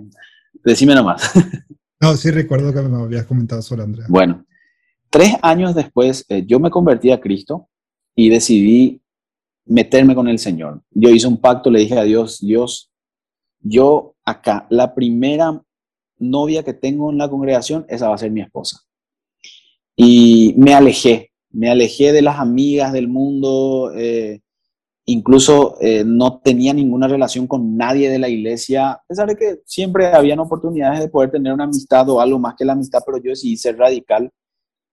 decime 0.64 0.96
nomás. 0.96 1.32
No, 2.02 2.18
sí 2.18 2.32
recuerdo 2.32 2.74
que 2.74 2.82
me 2.82 3.02
habías 3.02 3.26
comentado 3.26 3.62
sobre 3.62 3.84
Andrea. 3.84 4.08
Bueno, 4.10 4.46
tres 5.10 5.36
años 5.42 5.74
después 5.74 6.26
eh, 6.28 6.44
yo 6.46 6.60
me 6.60 6.70
convertí 6.70 7.14
a 7.14 7.22
Cristo 7.22 7.70
y 8.14 8.28
decidí 8.28 9.02
meterme 9.64 10.14
con 10.14 10.28
el 10.28 10.38
Señor. 10.38 10.82
Yo 10.92 11.12
hice 11.12 11.28
un 11.28 11.40
pacto, 11.40 11.72
le 11.72 11.80
dije 11.80 11.98
a 11.98 12.04
Dios, 12.04 12.42
Dios, 12.42 12.92
yo 13.62 14.16
acá, 14.26 14.68
la 14.70 14.94
primera 14.94 15.64
novia 16.18 16.62
que 16.64 16.74
tengo 16.74 17.10
en 17.10 17.20
la 17.20 17.30
congregación, 17.30 17.86
esa 17.88 18.10
va 18.10 18.16
a 18.16 18.18
ser 18.18 18.32
mi 18.32 18.42
esposa. 18.42 18.82
Y 19.96 20.56
me 20.58 20.74
alejé 20.74 21.32
me 21.54 21.70
alejé 21.70 22.12
de 22.12 22.22
las 22.22 22.40
amigas 22.40 22.92
del 22.92 23.08
mundo, 23.08 23.94
eh, 23.96 24.42
incluso 25.06 25.78
eh, 25.82 26.04
no 26.06 26.40
tenía 26.40 26.74
ninguna 26.74 27.08
relación 27.08 27.46
con 27.48 27.76
nadie 27.76 28.10
de 28.10 28.20
la 28.20 28.30
iglesia, 28.30 28.92
a 28.92 29.04
pesar 29.08 29.28
de 29.28 29.36
que 29.36 29.62
siempre 29.66 30.08
habían 30.08 30.40
oportunidades 30.40 31.00
de 31.00 31.10
poder 31.10 31.32
tener 31.32 31.54
una 31.54 31.66
amistad 31.66 32.10
o 32.10 32.22
algo 32.22 32.40
más 32.40 32.56
que 32.56 32.66
la 32.66 32.74
amistad, 32.74 33.02
pero 33.06 33.18
yo 33.18 33.32
decidí 33.32 33.58
ser 33.58 33.78
radical 33.78 34.32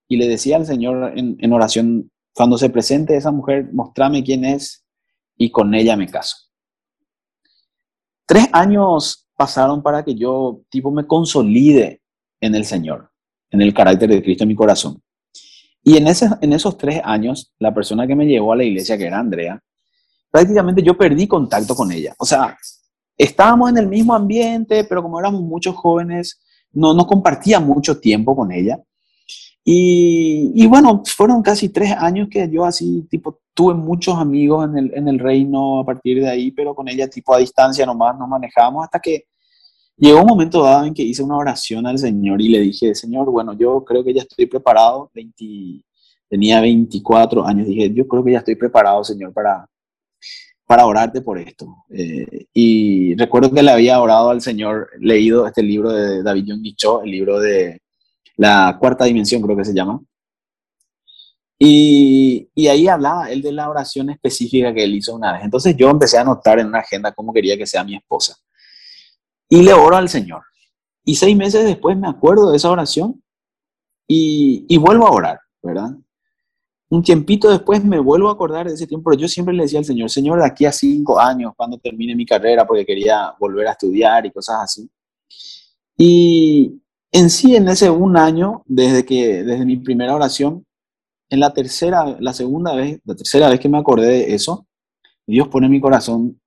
y 0.09 0.17
le 0.17 0.26
decía 0.26 0.57
al 0.57 0.67
Señor 0.67 1.12
en, 1.17 1.52
oración, 1.52 2.11
cuando 2.35 2.59
se 2.59 2.71
presente 2.71 3.17
esa 3.17 3.31
mujer, 3.31 3.73
mostrame 3.73 4.25
quién 4.25 4.45
es 4.45 4.85
y 5.37 5.50
con 5.50 5.73
ella 5.75 5.97
me 5.97 6.09
caso. 6.09 6.37
Tres 8.26 8.49
años 8.52 9.29
pasaron 9.37 9.83
para 9.83 10.05
que 10.05 10.14
yo, 10.14 10.62
tipo, 10.69 10.90
me 10.90 11.07
consolide 11.07 12.02
en 12.40 12.55
el 12.57 12.64
Señor, 12.64 13.11
en 13.50 13.62
el 13.62 13.73
carácter 13.73 14.11
de 14.11 14.23
Cristo 14.23 14.45
en 14.45 14.49
mi 14.49 14.57
corazón. 14.57 15.00
Y 15.83 15.97
en, 15.97 16.09
ese, 16.09 16.29
en 16.40 16.52
esos 16.52 16.76
tres 16.76 17.00
años, 17.05 17.55
la 17.59 17.73
persona 17.73 18.07
que 18.07 18.17
me 18.17 18.26
llevó 18.26 18.52
a 18.52 18.57
la 18.57 18.64
iglesia, 18.64 18.99
que 18.99 19.07
era 19.07 19.19
Andrea, 19.19 19.62
prácticamente 20.30 20.82
yo 20.82 20.96
perdí 20.96 21.26
contacto 21.26 21.75
con 21.75 21.90
ella. 21.92 22.14
O 22.18 22.25
sea, 22.25 22.56
estábamos 23.16 23.70
en 23.70 23.78
el 23.78 23.88
mismo 23.88 24.14
ambiente, 24.14 24.84
pero 24.84 25.02
como 25.02 25.18
éramos 25.18 25.42
muchos 25.42 25.75
jóvenes, 25.76 26.40
no, 26.72 26.94
no 26.94 27.06
compartía 27.06 27.60
mucho 27.60 27.99
tiempo 27.99 28.37
con 28.37 28.52
ella. 28.52 28.78
Y, 29.62 30.52
y, 30.54 30.66
bueno, 30.66 31.02
fueron 31.04 31.42
casi 31.42 31.68
tres 31.68 31.92
años 31.92 32.28
que 32.30 32.49
yo 32.50 32.64
así, 32.64 33.06
tipo, 33.10 33.40
tuve 33.52 33.75
muchos 33.75 34.16
amigos 34.16 34.64
en 34.68 34.78
el, 34.78 34.94
en 34.94 35.08
el 35.08 35.18
reino 35.18 35.80
a 35.80 35.84
partir 35.84 36.20
de 36.20 36.30
ahí, 36.30 36.50
pero 36.50 36.75
con 36.75 36.88
ella, 36.88 37.08
tipo, 37.08 37.34
a 37.34 37.38
distancia 37.38 37.84
nomás 37.84 38.18
nos 38.18 38.28
manejábamos 38.28 38.84
hasta 38.84 38.99
que 38.99 39.26
llegó 39.96 40.20
un 40.22 40.26
momento 40.26 40.62
dado 40.62 40.87
en 40.87 40.94
que 40.94 41.02
hice 41.02 41.22
una 41.22 41.37
oración 41.37 41.87
al 41.87 41.99
Señor 41.99 42.40
y 42.40 42.49
le 42.49 42.60
dije, 42.60 42.94
Señor, 42.94 43.30
bueno, 43.30 43.52
yo 43.52 43.84
creo 43.84 44.02
que 44.02 44.14
ya 44.14 44.22
estoy 44.22 44.46
preparado, 44.46 45.10
20, 45.14 45.84
tenía 46.28 46.60
24 46.62 47.44
años, 47.46 47.66
dije, 47.66 47.92
yo 47.92 48.08
creo 48.08 48.25
que 48.25 48.32
ya 48.32 48.38
estoy 48.38 48.54
preparado, 48.54 49.04
Señor, 49.04 49.32
para, 49.34 49.66
para 50.70 50.86
orarte 50.86 51.20
por 51.20 51.36
esto. 51.36 51.84
Eh, 51.90 52.46
y 52.54 53.16
recuerdo 53.16 53.50
que 53.50 53.60
le 53.60 53.72
había 53.72 54.00
orado 54.00 54.30
al 54.30 54.40
Señor, 54.40 54.88
leído 55.00 55.44
este 55.44 55.64
libro 55.64 55.90
de 55.90 56.22
David 56.22 56.44
John 56.46 56.62
Micho, 56.62 57.02
el 57.02 57.10
libro 57.10 57.40
de 57.40 57.82
la 58.36 58.76
cuarta 58.78 59.04
dimensión, 59.04 59.42
creo 59.42 59.56
que 59.56 59.64
se 59.64 59.74
llama. 59.74 60.00
Y, 61.58 62.48
y, 62.54 62.68
ahí 62.68 62.86
hablaba 62.86 63.32
él 63.32 63.42
de 63.42 63.50
la 63.50 63.68
oración 63.68 64.10
específica 64.10 64.72
que 64.72 64.84
él 64.84 64.94
hizo 64.94 65.12
una 65.12 65.32
vez. 65.32 65.42
Entonces 65.42 65.76
yo 65.76 65.90
empecé 65.90 66.18
a 66.18 66.20
anotar 66.20 66.60
en 66.60 66.68
una 66.68 66.78
agenda 66.78 67.10
cómo 67.10 67.32
quería 67.32 67.58
que 67.58 67.66
sea 67.66 67.82
mi 67.82 67.96
esposa. 67.96 68.36
Y 69.48 69.62
le 69.62 69.72
oro 69.72 69.96
al 69.96 70.08
Señor. 70.08 70.42
Y 71.04 71.16
seis 71.16 71.36
meses 71.36 71.64
después 71.64 71.98
me 71.98 72.06
acuerdo 72.06 72.48
de 72.48 72.58
esa 72.58 72.70
oración 72.70 73.20
y, 74.06 74.66
y 74.68 74.78
vuelvo 74.78 75.08
a 75.08 75.10
orar, 75.10 75.40
¿verdad? 75.64 75.96
Un 76.90 77.02
tiempito 77.02 77.49
después 77.49 77.85
me 77.85 78.00
vuelvo 78.00 78.28
a 78.28 78.32
acordar 78.32 78.66
de 78.66 78.75
ese 78.75 78.87
tiempo, 78.87 79.11
pero 79.11 79.23
yo 79.23 79.28
siempre 79.28 79.54
le 79.54 79.62
decía 79.62 79.78
al 79.78 79.85
Señor, 79.85 80.11
Señor, 80.11 80.40
de 80.40 80.47
aquí 80.47 80.66
a 80.66 80.73
cinco 80.73 81.20
años, 81.20 81.52
cuando 81.56 81.78
termine 81.78 82.16
mi 82.16 82.26
carrera, 82.26 82.66
porque 82.66 82.85
quería 82.85 83.32
volver 83.38 83.68
a 83.68 83.73
estudiar 83.73 84.26
y 84.26 84.32
cosas 84.32 84.56
así. 84.62 84.90
Y 85.97 86.80
en 87.12 87.30
sí, 87.30 87.54
en 87.54 87.68
ese 87.68 87.88
un 87.90 88.16
año, 88.16 88.64
desde 88.66 89.04
que, 89.04 89.44
desde 89.44 89.64
mi 89.64 89.76
primera 89.76 90.14
oración, 90.14 90.66
en 91.28 91.40
la 91.40 91.52
tercera, 91.52 92.16
la 92.18 92.32
segunda 92.32 92.75
vez, 92.75 93.00
la 93.04 93.14
tercera 93.14 93.49
vez 93.49 93.61
que 93.61 93.68
me 93.68 93.78
acordé 93.78 94.09
de 94.09 94.35
eso, 94.35 94.66
Dios 95.26 95.47
pone 95.49 95.68
mi 95.68 95.80
corazón 95.80 96.40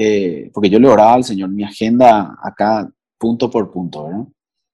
eh, 0.00 0.50
porque 0.54 0.70
yo 0.70 0.78
le 0.78 0.86
oraba 0.86 1.14
al 1.14 1.24
Señor 1.24 1.48
mi 1.48 1.64
agenda 1.64 2.38
acá 2.40 2.88
punto 3.18 3.50
por 3.50 3.70
punto, 3.72 4.04
¿verdad? 4.04 4.26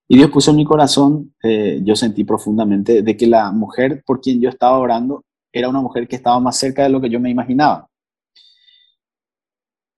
Y 0.09 0.17
Dios 0.17 0.31
puso 0.31 0.51
en 0.51 0.59
mi 0.59 0.65
corazón, 0.65 1.35
eh, 1.43 1.81
yo 1.83 1.97
sentí 1.97 2.25
profundamente 2.25 3.03
de 3.03 3.17
que 3.17 3.27
la 3.27 3.51
mujer 3.53 4.03
por 4.07 4.21
quien 4.21 4.41
yo 4.41 4.49
estaba 4.51 4.79
orando 4.79 5.25
era 5.53 5.69
una 5.69 5.81
mujer 5.81 6.07
que 6.07 6.17
estaba 6.17 6.39
más 6.41 6.57
cerca 6.57 6.83
de 6.83 6.91
lo 6.91 7.01
que 7.01 7.09
yo 7.09 7.21
me 7.21 7.31
imaginaba. 7.31 7.89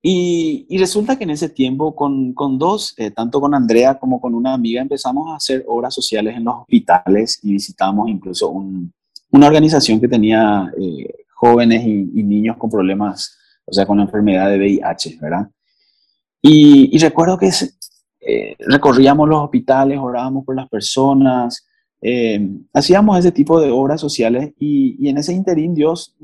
Y, 0.02 0.66
resulta 0.78 1.16
que 1.16 1.24
en 1.24 1.30
ese 1.30 1.48
tiempo 1.48 1.96
con, 1.96 2.32
con 2.32 2.58
dos, 2.58 2.94
eh, 2.96 3.10
tanto 3.10 3.40
con 3.40 3.54
Andrea 3.54 3.98
como 3.98 4.20
con 4.20 4.34
una 4.34 4.54
amiga, 4.54 4.80
empezamos 4.80 5.28
a 5.32 5.36
hacer 5.36 5.64
obras 5.66 5.94
sociales 5.94 6.36
en 6.36 6.44
los 6.44 6.54
hospitales 6.60 7.40
y 7.42 7.52
visitamos 7.52 8.08
incluso 8.08 8.50
un, 8.50 8.92
una 9.32 9.48
organización 9.48 10.00
que 10.00 10.06
tenía 10.06 10.72
jóvenes 11.34 11.84
y, 11.84 12.20
y 12.20 12.22
niños 12.22 12.56
con 12.56 12.70
problemas 12.70 13.36
o 13.66 13.72
sea, 13.72 13.84
con 13.84 13.98
la 13.98 14.04
enfermedad 14.04 14.48
de 14.48 14.58
VIH, 14.58 15.18
¿verdad? 15.20 15.50
Y, 16.40 16.96
recuerdo 16.98 17.36
que 17.38 17.50
eh, 18.28 18.56
recorríamos 18.58 19.28
los 19.28 19.40
hospitales, 19.40 19.98
orábamos 20.00 20.44
por 20.44 20.56
las 20.56 20.68
personas, 20.68 21.64
eh, 22.02 22.40
hacíamos 22.72 23.16
ese 23.18 23.30
tipo 23.30 23.60
de 23.60 23.70
obras 23.70 24.00
sociales 24.00 24.52
y, 24.58 25.08
en 25.08 25.18
ese 25.18 25.32
interín 25.32 25.74
Dios 25.74 26.16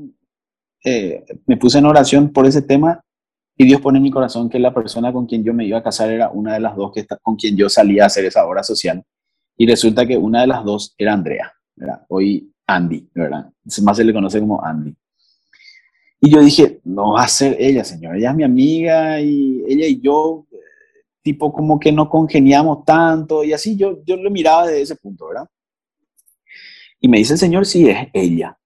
eh, 0.83 1.23
me 1.45 1.55
puse 1.55 1.77
en 1.77 1.85
oración 1.85 2.33
por 2.33 2.45
ese 2.45 2.61
tema 2.61 3.01
y 3.55 3.63
Dios 3.65 3.79
pone 3.79 3.99
en 3.99 4.03
mi 4.03 4.11
corazón 4.11 4.49
que 4.49 4.59
la 4.59 4.73
persona 4.73 5.13
con 5.13 5.25
quien 5.25 5.45
yo 5.45 5.53
me 5.53 5.65
iba 5.65 5.77
a 5.77 5.83
casar 5.83 6.09
era 6.11 6.29
una 6.29 6.55
de 6.55 6.59
las 6.59 6.75
dos 6.75 6.91
que 6.93 7.07
con 7.21 7.37
quien 7.37 7.55
yo 7.55 7.69
salía 7.69 8.03
a 8.03 8.07
hacer 8.07 8.25
esa 8.25 8.45
obra 8.45 8.63
social. 8.63 9.01
Y 9.55 9.65
resulta 9.65 10.05
que 10.05 10.17
una 10.17 10.41
de 10.41 10.47
las 10.47 10.65
dos 10.65 10.95
era 10.97 11.13
Andrea, 11.13 11.53
¿verdad? 11.75 12.01
Hoy 12.09 12.51
Andy, 12.67 13.07
¿verdad? 13.13 13.49
Más 13.83 13.95
se 13.95 14.03
le 14.03 14.13
conoce 14.13 14.41
como 14.41 14.61
Andy. 14.61 14.93
Y 16.19 16.29
yo 16.29 16.41
dije, 16.41 16.81
no 16.83 17.13
va 17.13 17.23
a 17.23 17.27
ser 17.27 17.55
ella, 17.59 17.83
señora, 17.83 18.17
ella 18.17 18.31
es 18.31 18.35
mi 18.35 18.43
amiga 18.43 19.21
y 19.21 19.63
ella 19.67 19.85
y 19.87 20.01
yo, 20.01 20.47
tipo 21.23 21.51
como 21.51 21.79
que 21.79 21.91
no 21.91 22.09
congeniamos 22.09 22.85
tanto 22.85 23.43
y 23.43 23.53
así 23.53 23.75
yo, 23.75 24.03
yo 24.05 24.17
lo 24.17 24.29
miraba 24.29 24.67
desde 24.67 24.81
ese 24.81 24.95
punto, 24.95 25.27
¿verdad? 25.27 25.49
Y 26.99 27.07
me 27.07 27.17
dice 27.17 27.33
el 27.33 27.39
Señor, 27.39 27.65
sí, 27.65 27.89
es 27.89 28.07
ella. 28.13 28.57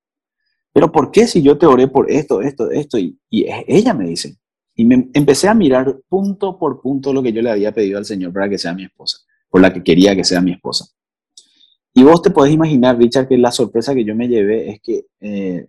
Pero 0.73 0.91
¿por 0.91 1.11
qué 1.11 1.25
si 1.25 1.41
yo 1.41 1.57
te 1.57 1.65
oré 1.65 1.87
por 1.87 2.11
esto, 2.11 2.41
esto, 2.41 2.69
esto? 2.69 2.99
Y, 2.99 3.17
y 3.29 3.45
es 3.45 3.63
ella, 3.67 3.93
me 3.93 4.07
dice. 4.07 4.37
Y 4.75 4.85
me 4.85 5.09
empecé 5.13 5.47
a 5.47 5.55
mirar 5.55 6.01
punto 6.07 6.59
por 6.59 6.81
punto 6.81 7.11
lo 7.13 7.23
que 7.23 7.33
yo 7.33 7.41
le 7.41 7.49
había 7.49 7.71
pedido 7.71 7.97
al 7.97 8.05
Señor 8.05 8.31
para 8.31 8.47
que 8.47 8.59
sea 8.59 8.75
mi 8.75 8.83
esposa, 8.83 9.17
por 9.49 9.61
la 9.61 9.73
que 9.73 9.83
quería 9.83 10.15
que 10.15 10.23
sea 10.23 10.39
mi 10.39 10.51
esposa. 10.51 10.85
Y 11.93 12.03
vos 12.03 12.21
te 12.21 12.29
podés 12.29 12.53
imaginar, 12.53 12.95
Richard, 12.95 13.27
que 13.27 13.39
la 13.39 13.51
sorpresa 13.51 13.95
que 13.95 14.05
yo 14.05 14.15
me 14.15 14.27
llevé 14.27 14.69
es 14.69 14.81
que 14.81 15.07
eh, 15.19 15.67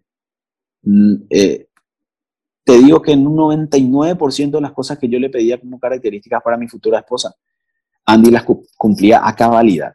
eh, 1.30 1.67
te 2.68 2.76
digo 2.76 3.00
que 3.00 3.12
en 3.12 3.26
un 3.26 3.34
99% 3.34 4.50
de 4.50 4.60
las 4.60 4.72
cosas 4.72 4.98
que 4.98 5.08
yo 5.08 5.18
le 5.18 5.30
pedía 5.30 5.58
como 5.58 5.80
características 5.80 6.42
para 6.42 6.58
mi 6.58 6.68
futura 6.68 6.98
esposa, 6.98 7.34
Andy 8.04 8.30
las 8.30 8.44
cumplía 8.76 9.26
a 9.26 9.34
cabalidad. 9.34 9.94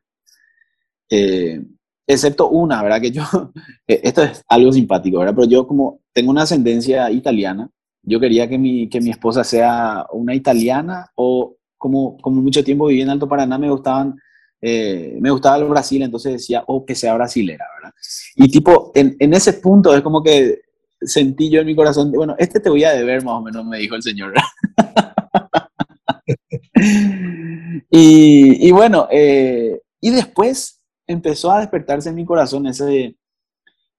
Eh, 1.08 1.62
excepto 2.08 2.50
una, 2.50 2.82
¿verdad? 2.82 3.00
Que 3.00 3.12
yo, 3.12 3.22
eh, 3.88 4.02
esto 4.04 4.24
es 4.24 4.44
algo 4.48 4.72
simpático, 4.72 5.20
¿verdad? 5.20 5.36
Pero 5.36 5.48
yo 5.48 5.68
como 5.68 6.00
tengo 6.12 6.32
una 6.32 6.42
ascendencia 6.42 7.12
italiana, 7.12 7.70
yo 8.02 8.20
quería 8.20 8.50
que 8.50 8.58
mi, 8.58 8.90
que 8.90 9.02
mi 9.02 9.12
esposa 9.12 9.44
sea 9.44 10.08
una 10.12 10.34
italiana 10.34 11.12
o 11.14 11.56
como, 11.78 12.18
como 12.18 12.42
mucho 12.42 12.64
tiempo 12.64 12.88
viví 12.88 13.04
en 13.04 13.12
Alto 13.12 13.30
Paraná, 13.30 13.60
me 13.60 13.70
gustaban, 13.70 14.20
eh, 14.60 15.16
me 15.22 15.30
gustaba 15.30 15.58
el 15.58 15.66
Brasil, 15.66 16.02
entonces 16.02 16.34
decía, 16.34 16.64
o 16.66 16.84
que 16.84 16.96
sea 16.96 17.14
brasilera, 17.14 17.66
¿verdad? 17.78 17.94
Y 18.36 18.50
tipo, 18.50 18.92
en, 18.96 19.16
en 19.20 19.36
ese 19.36 19.54
punto 19.54 19.94
es 19.94 20.02
como 20.02 20.24
que 20.24 20.73
sentí 21.06 21.50
yo 21.50 21.62
en 21.62 21.68
mi 21.68 21.76
corazón, 21.76 22.12
bueno, 22.12 22.36
este 22.38 22.60
te 22.60 22.70
voy 22.70 22.84
a 22.84 22.92
deber 22.92 23.24
más 23.24 23.36
o 23.36 23.42
menos, 23.42 23.66
me 23.66 23.80
dijo 23.80 23.96
el 23.96 24.04
Señor. 24.04 24.34
y, 27.90 28.68
y, 28.68 28.72
bueno, 28.72 29.08
eh, 29.12 29.82
y 30.02 30.10
después 30.10 30.82
empezó 31.08 31.52
a 31.52 31.60
despertarse 31.60 32.10
en 32.10 32.16
mi 32.16 32.26
corazón 32.26 32.68
ese, 32.68 33.16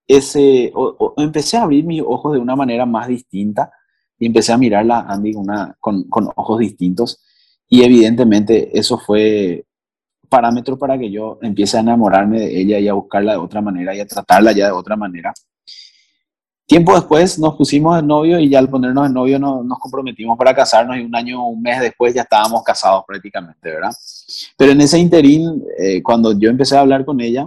ese 0.06 0.72
empecé 1.16 1.56
a 1.56 1.62
abrir 1.62 1.84
mis 1.84 2.02
ojos 2.02 2.34
de 2.34 2.38
una 2.38 2.56
manera 2.56 2.86
más 2.86 3.08
distinta 3.08 3.70
y 4.18 4.26
empecé 4.26 4.52
a 4.52 4.58
mirarla 4.58 5.06
Andy 5.08 5.32
con, 5.80 6.04
con 6.08 6.28
ojos 6.36 6.58
distintos 6.58 7.22
y 7.68 7.82
evidentemente 7.82 8.78
eso 8.78 8.98
fue 8.98 9.64
parámetro 10.28 10.78
para 10.78 10.98
que 10.98 11.10
yo 11.10 11.38
empiece 11.42 11.76
a 11.76 11.80
enamorarme 11.80 12.40
de 12.40 12.60
ella 12.60 12.78
y 12.78 12.88
a 12.88 12.94
buscarla 12.94 13.32
de 13.32 13.38
otra 13.38 13.60
manera 13.60 13.94
y 13.94 14.00
a 14.00 14.06
tratarla 14.06 14.52
ya 14.52 14.66
de 14.66 14.72
otra 14.72 14.96
manera. 14.96 15.32
Tiempo 16.66 16.94
después 16.94 17.38
nos 17.38 17.56
pusimos 17.56 17.96
de 17.96 18.02
novio 18.02 18.40
y 18.40 18.48
ya 18.48 18.58
al 18.58 18.70
ponernos 18.70 19.06
de 19.06 19.12
novio 19.12 19.38
nos 19.38 19.78
comprometimos 19.78 20.38
para 20.38 20.54
casarnos 20.54 20.96
y 20.96 21.00
un 21.00 21.14
año, 21.14 21.46
un 21.46 21.60
mes 21.60 21.78
después 21.80 22.14
ya 22.14 22.22
estábamos 22.22 22.62
casados 22.62 23.04
prácticamente, 23.06 23.70
¿verdad? 23.70 23.90
Pero 24.56 24.72
en 24.72 24.80
ese 24.80 24.98
interín, 24.98 25.62
eh, 25.78 26.02
cuando 26.02 26.32
yo 26.38 26.48
empecé 26.48 26.76
a 26.76 26.80
hablar 26.80 27.04
con 27.04 27.20
ella, 27.20 27.46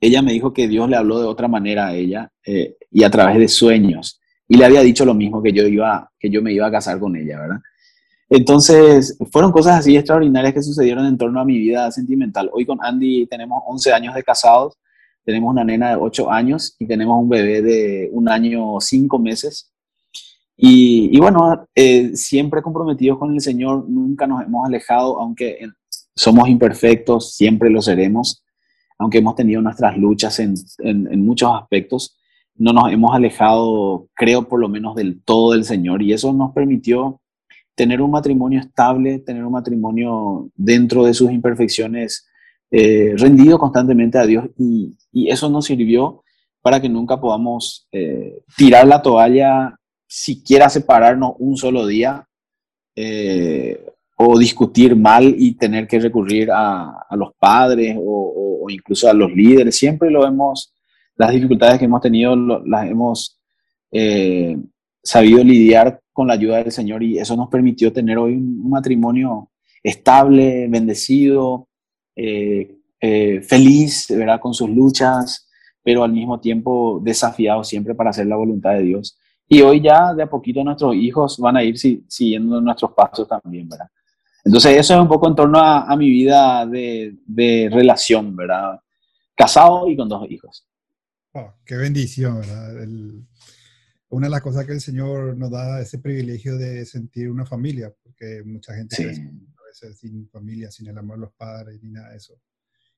ella 0.00 0.22
me 0.22 0.32
dijo 0.32 0.52
que 0.52 0.68
Dios 0.68 0.88
le 0.88 0.96
habló 0.96 1.18
de 1.18 1.26
otra 1.26 1.48
manera 1.48 1.88
a 1.88 1.94
ella 1.94 2.30
eh, 2.46 2.76
y 2.90 3.02
a 3.02 3.10
través 3.10 3.36
de 3.38 3.48
sueños. 3.48 4.20
Y 4.46 4.58
le 4.58 4.64
había 4.64 4.82
dicho 4.82 5.04
lo 5.04 5.14
mismo 5.14 5.42
que 5.42 5.52
yo, 5.52 5.66
iba, 5.66 6.08
que 6.18 6.30
yo 6.30 6.40
me 6.40 6.52
iba 6.52 6.66
a 6.66 6.70
casar 6.70 7.00
con 7.00 7.16
ella, 7.16 7.40
¿verdad? 7.40 7.58
Entonces, 8.28 9.18
fueron 9.32 9.50
cosas 9.50 9.80
así 9.80 9.96
extraordinarias 9.96 10.54
que 10.54 10.62
sucedieron 10.62 11.06
en 11.06 11.18
torno 11.18 11.40
a 11.40 11.44
mi 11.44 11.58
vida 11.58 11.90
sentimental. 11.90 12.48
Hoy 12.52 12.64
con 12.64 12.78
Andy 12.80 13.26
tenemos 13.26 13.62
11 13.66 13.92
años 13.92 14.14
de 14.14 14.22
casados 14.22 14.74
tenemos 15.24 15.50
una 15.50 15.64
nena 15.64 15.90
de 15.90 15.96
8 15.96 16.30
años 16.30 16.76
y 16.78 16.86
tenemos 16.86 17.20
un 17.20 17.28
bebé 17.28 17.62
de 17.62 18.10
un 18.12 18.28
año 18.28 18.80
5 18.80 19.18
meses. 19.18 19.72
Y, 20.56 21.10
y 21.12 21.18
bueno, 21.18 21.66
eh, 21.74 22.14
siempre 22.14 22.62
comprometidos 22.62 23.18
con 23.18 23.34
el 23.34 23.40
Señor, 23.40 23.88
nunca 23.88 24.26
nos 24.26 24.42
hemos 24.44 24.66
alejado, 24.66 25.18
aunque 25.18 25.66
somos 26.14 26.48
imperfectos, 26.48 27.34
siempre 27.34 27.70
lo 27.70 27.82
seremos. 27.82 28.42
aunque 28.96 29.18
hemos 29.18 29.34
tenido 29.34 29.60
nuestras 29.60 29.98
luchas 29.98 30.38
en, 30.38 30.54
en, 30.78 31.26
muchos 31.26 31.50
aspectos, 31.52 32.16
no 32.54 32.72
nos 32.72 32.92
hemos 32.92 33.12
alejado, 33.12 34.08
creo, 34.14 34.48
por 34.48 34.60
lo 34.60 34.68
menos 34.68 34.94
del 34.94 35.20
todo 35.22 35.52
del 35.52 35.64
Señor. 35.64 36.00
Y 36.00 36.12
eso 36.12 36.32
nos 36.32 36.52
permitió 36.52 37.20
tener 37.74 38.00
un 38.00 38.12
matrimonio 38.12 38.60
estable, 38.60 39.18
tener 39.18 39.44
un 39.44 39.52
matrimonio 39.52 40.48
dentro 40.54 41.04
de 41.04 41.12
sus 41.12 41.32
imperfecciones, 41.32 42.26
eh, 42.76 43.14
rendido 43.16 43.56
constantemente 43.56 44.18
a 44.18 44.26
Dios. 44.26 44.46
Y, 44.58 44.96
eso 45.28 45.48
nos 45.48 45.66
sirvió 45.66 46.24
para 46.60 46.80
que 46.80 46.88
nunca 46.88 47.20
podamos 47.20 47.86
eh, 47.92 48.40
tirar 48.56 48.84
la 48.88 49.00
toalla, 49.00 49.78
siquiera 50.08 50.68
separarnos 50.68 51.34
un 51.38 51.56
solo 51.56 51.86
día. 51.86 52.26
Eh, 52.96 53.86
o 54.16 54.38
discutir 54.38 54.94
mal 54.94 55.34
y 55.36 55.56
tener 55.56 55.88
que 55.88 55.98
recurrir 55.98 56.48
a, 56.52 57.04
los 57.12 57.32
padres 57.36 57.96
o, 57.98 58.64
incluso 58.68 59.08
a 59.08 59.12
los 59.12 59.32
líderes. 59.32 59.76
Siempre 59.76 60.08
lo 60.10 60.24
hemos, 60.24 60.72
las 61.16 61.32
dificultades 61.32 61.78
que 61.78 61.86
hemos 61.86 62.00
tenido 62.00 62.36
las 62.36 62.88
hemos 62.88 63.40
sabido 65.02 65.42
lidiar 65.42 66.00
con 66.12 66.28
la 66.28 66.34
ayuda 66.34 66.58
del 66.58 66.72
Señor 66.72 67.02
y 67.02 67.18
eso 67.18 67.36
nos 67.36 67.48
permitió 67.48 67.92
tener 67.92 68.18
hoy 68.18 68.34
un, 68.34 68.70
matrimonio 68.70 69.50
estable, 69.82 70.68
bendecido, 70.68 71.68
eh, 72.16 72.78
eh, 73.00 73.40
feliz, 73.42 74.06
¿verdad? 74.08 74.40
Con 74.40 74.54
sus 74.54 74.70
luchas, 74.70 75.48
pero 75.82 76.04
al 76.04 76.12
mismo 76.12 76.40
tiempo 76.40 77.00
desafiado 77.02 77.62
siempre 77.62 77.94
para 77.94 78.10
hacer 78.10 78.26
la 78.26 78.36
voluntad 78.36 78.72
de 78.72 78.82
Dios. 78.82 79.18
Y 79.46 79.60
hoy 79.60 79.82
ya 79.82 80.14
de 80.14 80.22
a 80.22 80.30
poquito 80.30 80.64
nuestros 80.64 80.94
hijos 80.94 81.38
van 81.38 81.56
a 81.58 81.62
ir 81.62 81.76
siguiendo 81.78 82.60
nuestros 82.60 82.92
pasos 82.92 83.28
también, 83.28 83.68
¿verdad? 83.68 83.88
Entonces 84.44 84.78
eso 84.78 84.94
es 84.94 85.00
un 85.00 85.08
poco 85.08 85.28
en 85.28 85.34
torno 85.34 85.58
a, 85.58 85.96
mi 85.96 86.08
vida 86.08 86.66
de, 86.66 87.70
relación, 87.72 88.36
¿verdad? 88.36 88.78
Casado 89.34 89.88
y 89.88 89.96
con 89.96 90.08
dos 90.08 90.30
hijos. 90.30 90.66
Oh, 91.32 91.52
qué 91.64 91.76
bendición, 91.76 92.40
¿verdad? 92.40 92.86
una 94.10 94.28
de 94.28 94.30
las 94.30 94.42
cosas 94.42 94.64
que 94.64 94.72
el 94.72 94.80
Señor 94.80 95.36
nos 95.36 95.50
da 95.50 95.80
es 95.80 95.88
ese 95.88 95.98
privilegio 95.98 96.56
de 96.56 96.86
sentir 96.86 97.28
una 97.28 97.44
familia, 97.44 97.92
porque 98.02 98.42
mucha 98.44 98.72
gente 98.74 99.12
a 99.53 99.53
veces 99.82 99.98
sin 99.98 100.28
familia, 100.28 100.70
sin 100.70 100.86
el 100.86 100.98
amor 100.98 101.16
de 101.16 101.22
los 101.22 101.32
padres, 101.34 101.82
ni 101.82 101.90
nada 101.90 102.10
de 102.10 102.16
eso. 102.16 102.40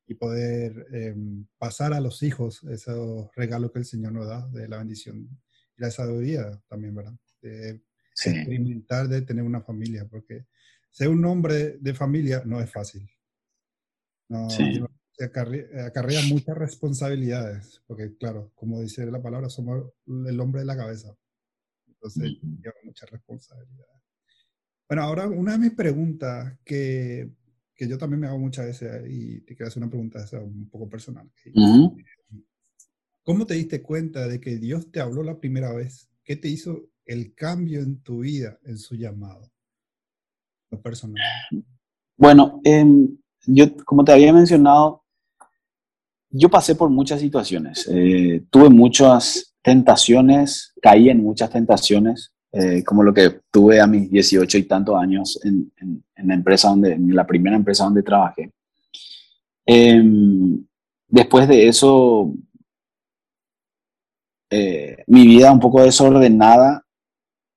Y 0.06 0.14
poder 0.14 0.86
em, 0.92 1.46
pasar 1.58 1.92
a 1.92 2.00
los 2.00 2.22
hijos 2.22 2.62
esos 2.64 3.28
regalos 3.34 3.72
que 3.72 3.80
el 3.80 3.84
Señor 3.84 4.12
nos 4.12 4.26
da, 4.26 4.46
de 4.48 4.68
la 4.68 4.78
bendición 4.78 5.28
y 5.76 5.82
la 5.82 5.90
sabiduría 5.90 6.62
también, 6.68 6.94
¿verdad? 6.94 7.14
De 7.40 7.82
experimentar 8.12 9.08
de 9.08 9.22
tener 9.22 9.44
una 9.44 9.60
familia, 9.60 10.06
porque 10.08 10.46
ser 10.90 11.08
un 11.08 11.24
hombre 11.24 11.78
de 11.78 11.94
familia 11.94 12.42
no 12.44 12.60
es 12.60 12.70
fácil. 12.70 13.08
No, 14.28 14.48
acarrea, 15.24 16.22
muchas 16.28 16.56
responsabilidades, 16.56 17.82
porque 17.86 18.16
claro, 18.16 18.52
como 18.54 18.80
dice 18.80 19.06
la 19.06 19.22
palabra, 19.22 19.48
somos 19.48 19.92
el 20.06 20.40
hombre 20.40 20.60
de 20.60 20.66
la 20.66 20.76
cabeza. 20.76 21.16
Entonces, 21.86 22.32
lleva 22.42 22.74
muchas 22.84 23.10
responsabilidades. 23.10 23.95
Bueno, 24.88 25.03
ahora 25.03 25.27
una 25.27 25.53
de 25.53 25.59
mis 25.59 25.72
preguntas 25.72 26.59
que, 26.64 27.31
que, 27.75 27.88
yo 27.88 27.99
también 27.99 28.20
me 28.20 28.27
hago 28.29 28.38
muchas 28.38 28.66
veces, 28.66 29.05
y 29.09 29.40
te 29.40 29.57
quiero 29.57 29.68
hacer 29.68 29.83
una 29.83 29.90
pregunta 29.90 30.25
un 30.40 30.68
poco 30.70 30.88
personal. 30.88 31.29
¿Cómo 33.22 33.46
te 33.46 33.55
diste 33.55 33.83
cuenta 33.83 34.29
de 34.29 34.40
que 34.40 34.57
Dios 34.57 34.90
te 34.92 35.01
habló 35.01 35.22
la 35.25 35.38
primera 35.38 35.72
vez? 35.72 36.09
¿Qué 36.22 36.37
te 36.37 36.49
hizo 36.49 36.88
el 37.05 37.35
cambio 37.35 37.81
en 37.81 38.01
tu 38.01 38.20
vida, 38.20 38.59
en 38.64 38.79
su 38.79 38.94
llamado? 38.94 39.51
personal? 40.83 41.22
Bueno, 42.16 42.61
em, 42.64 43.16
yo, 43.46 43.77
como 43.85 44.05
te 44.05 44.12
había 44.12 44.33
mencionado, 44.33 45.05
yo 46.31 46.49
pasé 46.49 46.75
por 46.75 46.90
muchas 46.90 47.20
situaciones. 47.20 47.88
Eh, 47.90 48.44
tuve 48.51 48.68
muchas 48.68 49.55
tentaciones, 49.62 50.75
caí 50.83 51.09
en 51.09 51.22
muchas 51.22 51.51
tentaciones, 51.51 52.33
eh, 52.59 52.83
como 52.85 53.03
lo 53.03 53.12
que 53.12 53.40
tuve 53.51 53.81
a 53.81 53.87
mis 53.87 54.11
18 54.11 54.59
y 54.59 54.62
tantos 54.64 54.97
años 54.97 55.38
en, 55.45 55.73
la 56.16 56.35
empresa 56.35 56.69
donde, 56.69 56.92
en 56.92 57.14
la 57.14 57.27
primera 57.27 57.57
empresa 57.57 57.85
donde 57.85 58.03
trabajé. 58.03 58.51
Em, 59.64 60.64
después 61.09 61.47
de 61.49 61.69
eso, 61.69 62.33
eh, 64.51 65.05
mi 65.07 65.27
vida 65.27 65.53
un 65.53 65.61
poco 65.61 65.83
desordenada 65.83 66.85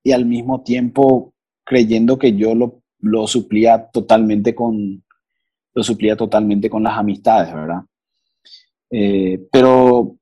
y 0.04 0.12
al 0.12 0.26
mismo 0.26 0.62
tiempo 0.62 1.34
creyendo 1.64 2.18
que 2.18 2.36
yo 2.36 2.56
lo 2.56 2.80
lo 3.02 3.28
suplía 3.28 3.90
totalmente 3.92 4.54
con, 4.54 5.04
lo 5.74 5.84
suplía 5.84 6.16
totalmente 6.16 6.70
con 6.70 6.84
las 6.84 6.98
amistades, 6.98 7.54
¿verdad? 7.54 7.82
Eh, 8.92 9.48
pero 9.52 10.18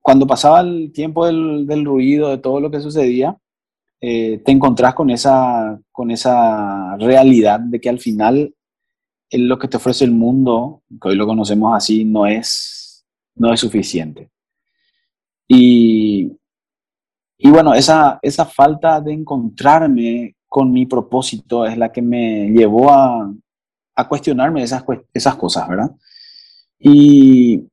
cuando 0.00 0.26
pasaba 0.26 0.60
el 0.60 0.92
tiempo 0.92 1.26
del, 1.26 1.84
ruido, 1.84 2.30
de 2.30 2.38
todo 2.38 2.60
lo 2.60 2.70
que 2.70 2.80
sucedía, 2.80 3.36
eh, 4.00 4.38
te 4.44 4.52
encontrás 4.52 4.94
con 4.94 5.10
esa, 5.10 5.80
con 5.90 6.10
esa 6.10 6.96
realidad 6.96 7.60
de 7.60 7.80
que 7.80 7.88
al 7.88 8.00
final 8.00 8.54
lo 9.32 9.58
que 9.58 9.68
te 9.68 9.76
ofrece 9.76 10.04
el 10.04 10.12
mundo, 10.12 10.82
que 11.00 11.08
hoy 11.08 11.16
lo 11.16 11.26
conocemos 11.26 11.74
así, 11.74 12.04
no 12.04 12.26
es, 12.26 13.04
no 13.34 13.52
es 13.52 13.60
suficiente. 13.60 14.30
Y, 15.48 16.32
y 17.38 17.50
bueno, 17.50 17.74
esa, 17.74 18.18
esa 18.22 18.44
falta 18.44 19.00
de 19.00 19.12
encontrarme 19.12 20.36
con 20.48 20.72
mi 20.72 20.86
propósito 20.86 21.66
es 21.66 21.76
la 21.76 21.90
que 21.90 22.00
me 22.00 22.48
llevó 22.50 22.90
a, 22.90 23.32
a 23.96 24.08
cuestionarme 24.08 24.62
esas, 24.62 24.84
esas 25.12 25.36
cosas, 25.36 25.68
¿verdad? 25.68 25.90
Y, 26.78 27.64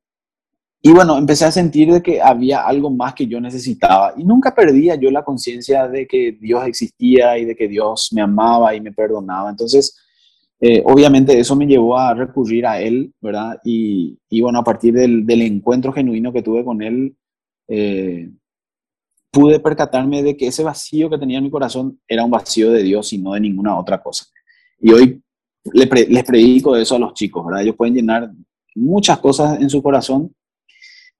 y 0.84 0.90
bueno, 0.90 1.16
empecé 1.16 1.44
a 1.44 1.52
sentir 1.52 1.92
de 1.92 2.02
que 2.02 2.20
había 2.20 2.66
algo 2.66 2.90
más 2.90 3.14
que 3.14 3.28
yo 3.28 3.40
necesitaba 3.40 4.14
y 4.16 4.24
nunca 4.24 4.52
perdía 4.52 4.96
yo 4.96 5.12
la 5.12 5.22
conciencia 5.22 5.86
de 5.86 6.08
que 6.08 6.32
Dios 6.32 6.66
existía 6.66 7.38
y 7.38 7.44
de 7.44 7.54
que 7.54 7.68
Dios 7.68 8.10
me 8.12 8.20
amaba 8.20 8.74
y 8.74 8.80
me 8.80 8.90
perdonaba. 8.90 9.48
Entonces, 9.48 9.96
eh, 10.60 10.82
obviamente 10.84 11.38
eso 11.38 11.54
me 11.54 11.66
llevó 11.66 11.96
a 11.96 12.14
recurrir 12.14 12.66
a 12.66 12.80
Él, 12.80 13.12
¿verdad? 13.20 13.60
Y, 13.64 14.18
y 14.28 14.40
bueno, 14.40 14.58
a 14.58 14.64
partir 14.64 14.92
del, 14.92 15.24
del, 15.24 15.42
encuentro 15.42 15.92
genuino 15.92 16.32
que 16.32 16.42
tuve 16.42 16.64
con 16.64 16.82
Él, 16.82 17.16
eh, 17.68 18.28
pude 19.30 19.60
percatarme 19.60 20.22
de 20.24 20.36
que 20.36 20.48
ese 20.48 20.64
vacío 20.64 21.08
que 21.08 21.18
tenía 21.18 21.38
en 21.38 21.44
mi 21.44 21.50
corazón 21.50 22.00
era 22.08 22.24
un 22.24 22.30
vacío 22.30 22.72
de 22.72 22.82
Dios 22.82 23.12
y 23.12 23.18
no 23.18 23.34
de 23.34 23.40
ninguna 23.40 23.78
otra 23.78 24.02
cosa. 24.02 24.26
Y 24.80 24.92
hoy 24.92 25.22
les 25.72 26.24
predico 26.24 26.74
eso 26.74 26.96
a 26.96 26.98
los 26.98 27.14
chicos, 27.14 27.46
¿verdad? 27.46 27.62
Ellos 27.62 27.76
pueden 27.76 27.94
llenar 27.94 28.32
muchas 28.74 29.18
cosas 29.20 29.60
en 29.60 29.70
su 29.70 29.80
corazón, 29.80 30.34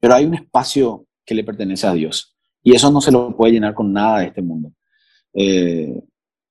pero 0.03 0.17
hay 0.17 0.25
un 0.25 0.35
espacio 0.35 1.07
que 1.25 1.33
le 1.33 1.45
pertenece 1.45 1.87
a 1.87 1.93
Dios. 1.93 2.35
Y 2.61 2.75
eso 2.75 2.91
no 2.91 3.01
se 3.01 3.13
lo 3.13 3.37
puede 3.37 3.53
llenar 3.53 3.73
con 3.73 3.93
nada 3.93 4.19
de 4.19 4.27
este 4.27 4.43
mundo. 4.43 4.73
Eh, 5.33 5.97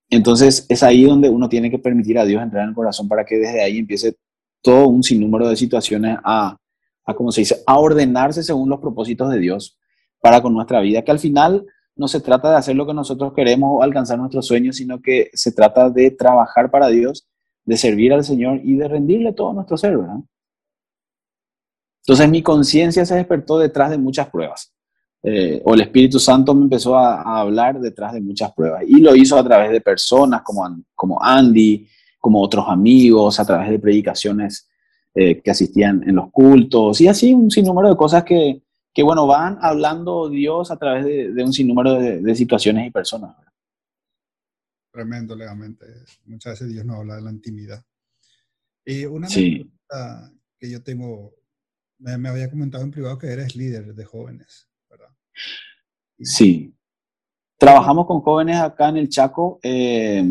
entonces 0.10 0.66
es 0.70 0.84
ahí 0.84 1.04
donde 1.04 1.28
uno 1.28 1.50
tiene 1.50 1.70
que 1.70 1.78
permitir 1.78 2.18
a 2.18 2.24
Dios 2.24 2.42
entrar 2.42 2.64
en 2.64 2.70
el 2.70 2.76
corazón 2.76 3.10
para 3.10 3.26
que 3.26 3.36
desde 3.36 3.62
ahí 3.62 3.78
empiece 3.78 4.16
todo 4.62 4.88
un 4.88 5.04
sinnúmero 5.04 5.50
de 5.50 5.58
situaciones 5.58 6.18
a, 6.24 6.58
a 7.04 7.14
como 7.14 7.34
se 7.34 7.42
dice, 7.42 7.58
a 7.68 7.78
ordenarse 7.78 8.42
según 8.42 8.70
los 8.70 8.80
propósitos 8.80 9.30
de 9.30 9.40
Dios 9.40 9.78
para 10.22 10.42
con 10.42 10.54
nuestra 10.54 10.80
vida, 10.80 11.02
que 11.02 11.12
al 11.12 11.20
final 11.20 11.66
no 11.98 12.08
se 12.08 12.22
trata 12.22 12.52
de 12.52 12.56
hacer 12.56 12.78
lo 12.78 12.88
que 12.88 12.94
nosotros 12.94 13.34
queremos 13.34 13.70
o 13.74 13.84
alcanzar 13.84 14.18
nuestros 14.18 14.48
sueños, 14.48 14.78
sino 14.78 15.02
que 15.02 15.30
se 15.34 15.52
trata 15.52 15.90
de 15.90 16.12
trabajar 16.12 16.72
para 16.72 16.88
Dios, 16.88 17.28
de 17.66 17.76
servir 17.76 18.14
al 18.14 18.24
Señor 18.24 18.62
y 18.64 18.78
de 18.78 18.88
rendirle 18.88 19.34
todo 19.34 19.52
nuestro 19.52 19.76
ser, 19.76 19.98
¿verdad? 19.98 20.20
Entonces 22.06 22.30
mi 22.30 22.42
conciencia 22.42 23.06
se 23.06 23.16
despertó 23.16 23.60
detrás 23.60 23.92
de 23.92 23.98
muchas 23.98 24.30
pruebas. 24.30 24.74
Eh, 25.24 25.62
o 25.66 25.76
el 25.76 25.82
Espíritu 25.82 26.20
Santo 26.20 26.56
me 26.56 26.64
empezó 26.64 26.98
a, 26.98 27.40
hablar 27.40 27.80
detrás 27.80 28.14
de 28.14 28.22
muchas 28.22 28.52
pruebas. 28.54 28.84
Y 28.88 29.00
lo 29.02 29.16
hizo 29.16 29.38
a 29.38 29.44
través 29.44 29.72
de 29.72 29.82
personas 29.82 30.42
como, 30.42 30.84
como 30.96 31.22
Andy, 31.22 31.88
como 32.20 32.42
otros 32.42 32.66
amigos, 32.68 33.40
a 33.40 33.46
través 33.46 33.70
de 33.70 33.80
predicaciones 33.80 34.68
eh, 35.14 35.42
que 35.42 35.52
asistían 35.52 36.08
en 36.08 36.16
los 36.16 36.32
cultos 36.32 37.02
y 37.02 37.08
así 37.08 37.34
un 37.34 37.52
sinnúmero 37.52 37.90
de 37.90 37.98
cosas 37.98 38.24
que, 38.24 38.64
que 38.94 39.04
bueno, 39.04 39.28
van 39.28 39.58
hablando 39.62 40.30
Dios 40.30 40.72
a 40.72 40.78
través 40.78 41.06
de, 41.06 41.44
un 41.44 41.54
sinnúmero 41.54 41.96
de, 41.96 42.36
situaciones 42.36 42.88
y 42.88 42.92
personas. 42.92 43.36
Tremendo, 44.92 45.36
legalmente. 45.36 45.86
Muchas 46.26 46.54
veces 46.54 46.70
Dios 46.70 46.86
nos 46.86 46.98
habla 46.98 47.16
de 47.16 47.22
la 47.22 47.32
intimidad. 47.32 47.84
Y 48.86 49.06
una 49.06 49.28
sí. 49.28 49.72
que 50.58 50.70
yo 50.70 50.82
tengo, 50.82 51.34
me, 52.02 52.30
había 52.30 52.50
comentado 52.50 52.84
en 52.84 52.92
privado 52.92 53.18
que 53.18 53.28
eres 53.28 53.56
líder 53.56 53.94
de 53.94 54.06
jóvenes, 54.06 54.68
¿verdad? 54.90 55.10
Sí. 56.20 56.74
Trabajamos 57.58 58.08
con 58.08 58.22
jóvenes 58.22 58.58
acá 58.58 58.90
en 58.90 58.98
el 58.98 59.10
Chaco. 59.10 59.60
Eh, 59.62 60.26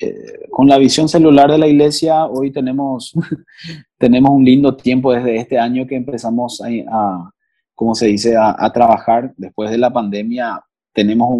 eh, 0.00 0.46
con 0.50 0.68
la 0.68 0.78
visión 0.78 1.08
celular 1.08 1.50
de 1.50 1.58
la 1.58 1.66
iglesia, 1.66 2.24
hoy 2.26 2.52
tenemos, 2.52 3.12
tenemos 3.98 4.30
un 4.30 4.44
lindo 4.44 4.76
tiempo 4.76 5.12
desde 5.12 5.36
este 5.36 5.58
año 5.58 5.86
que 5.86 5.96
empezamos 5.96 6.62
a, 6.62 7.30
como 7.74 7.94
se 7.94 8.06
dice, 8.06 8.34
a, 8.36 8.72
trabajar. 8.72 9.34
Después 9.36 9.70
de 9.70 9.78
la 9.78 9.92
pandemia 9.92 10.60
tenemos 10.92 11.30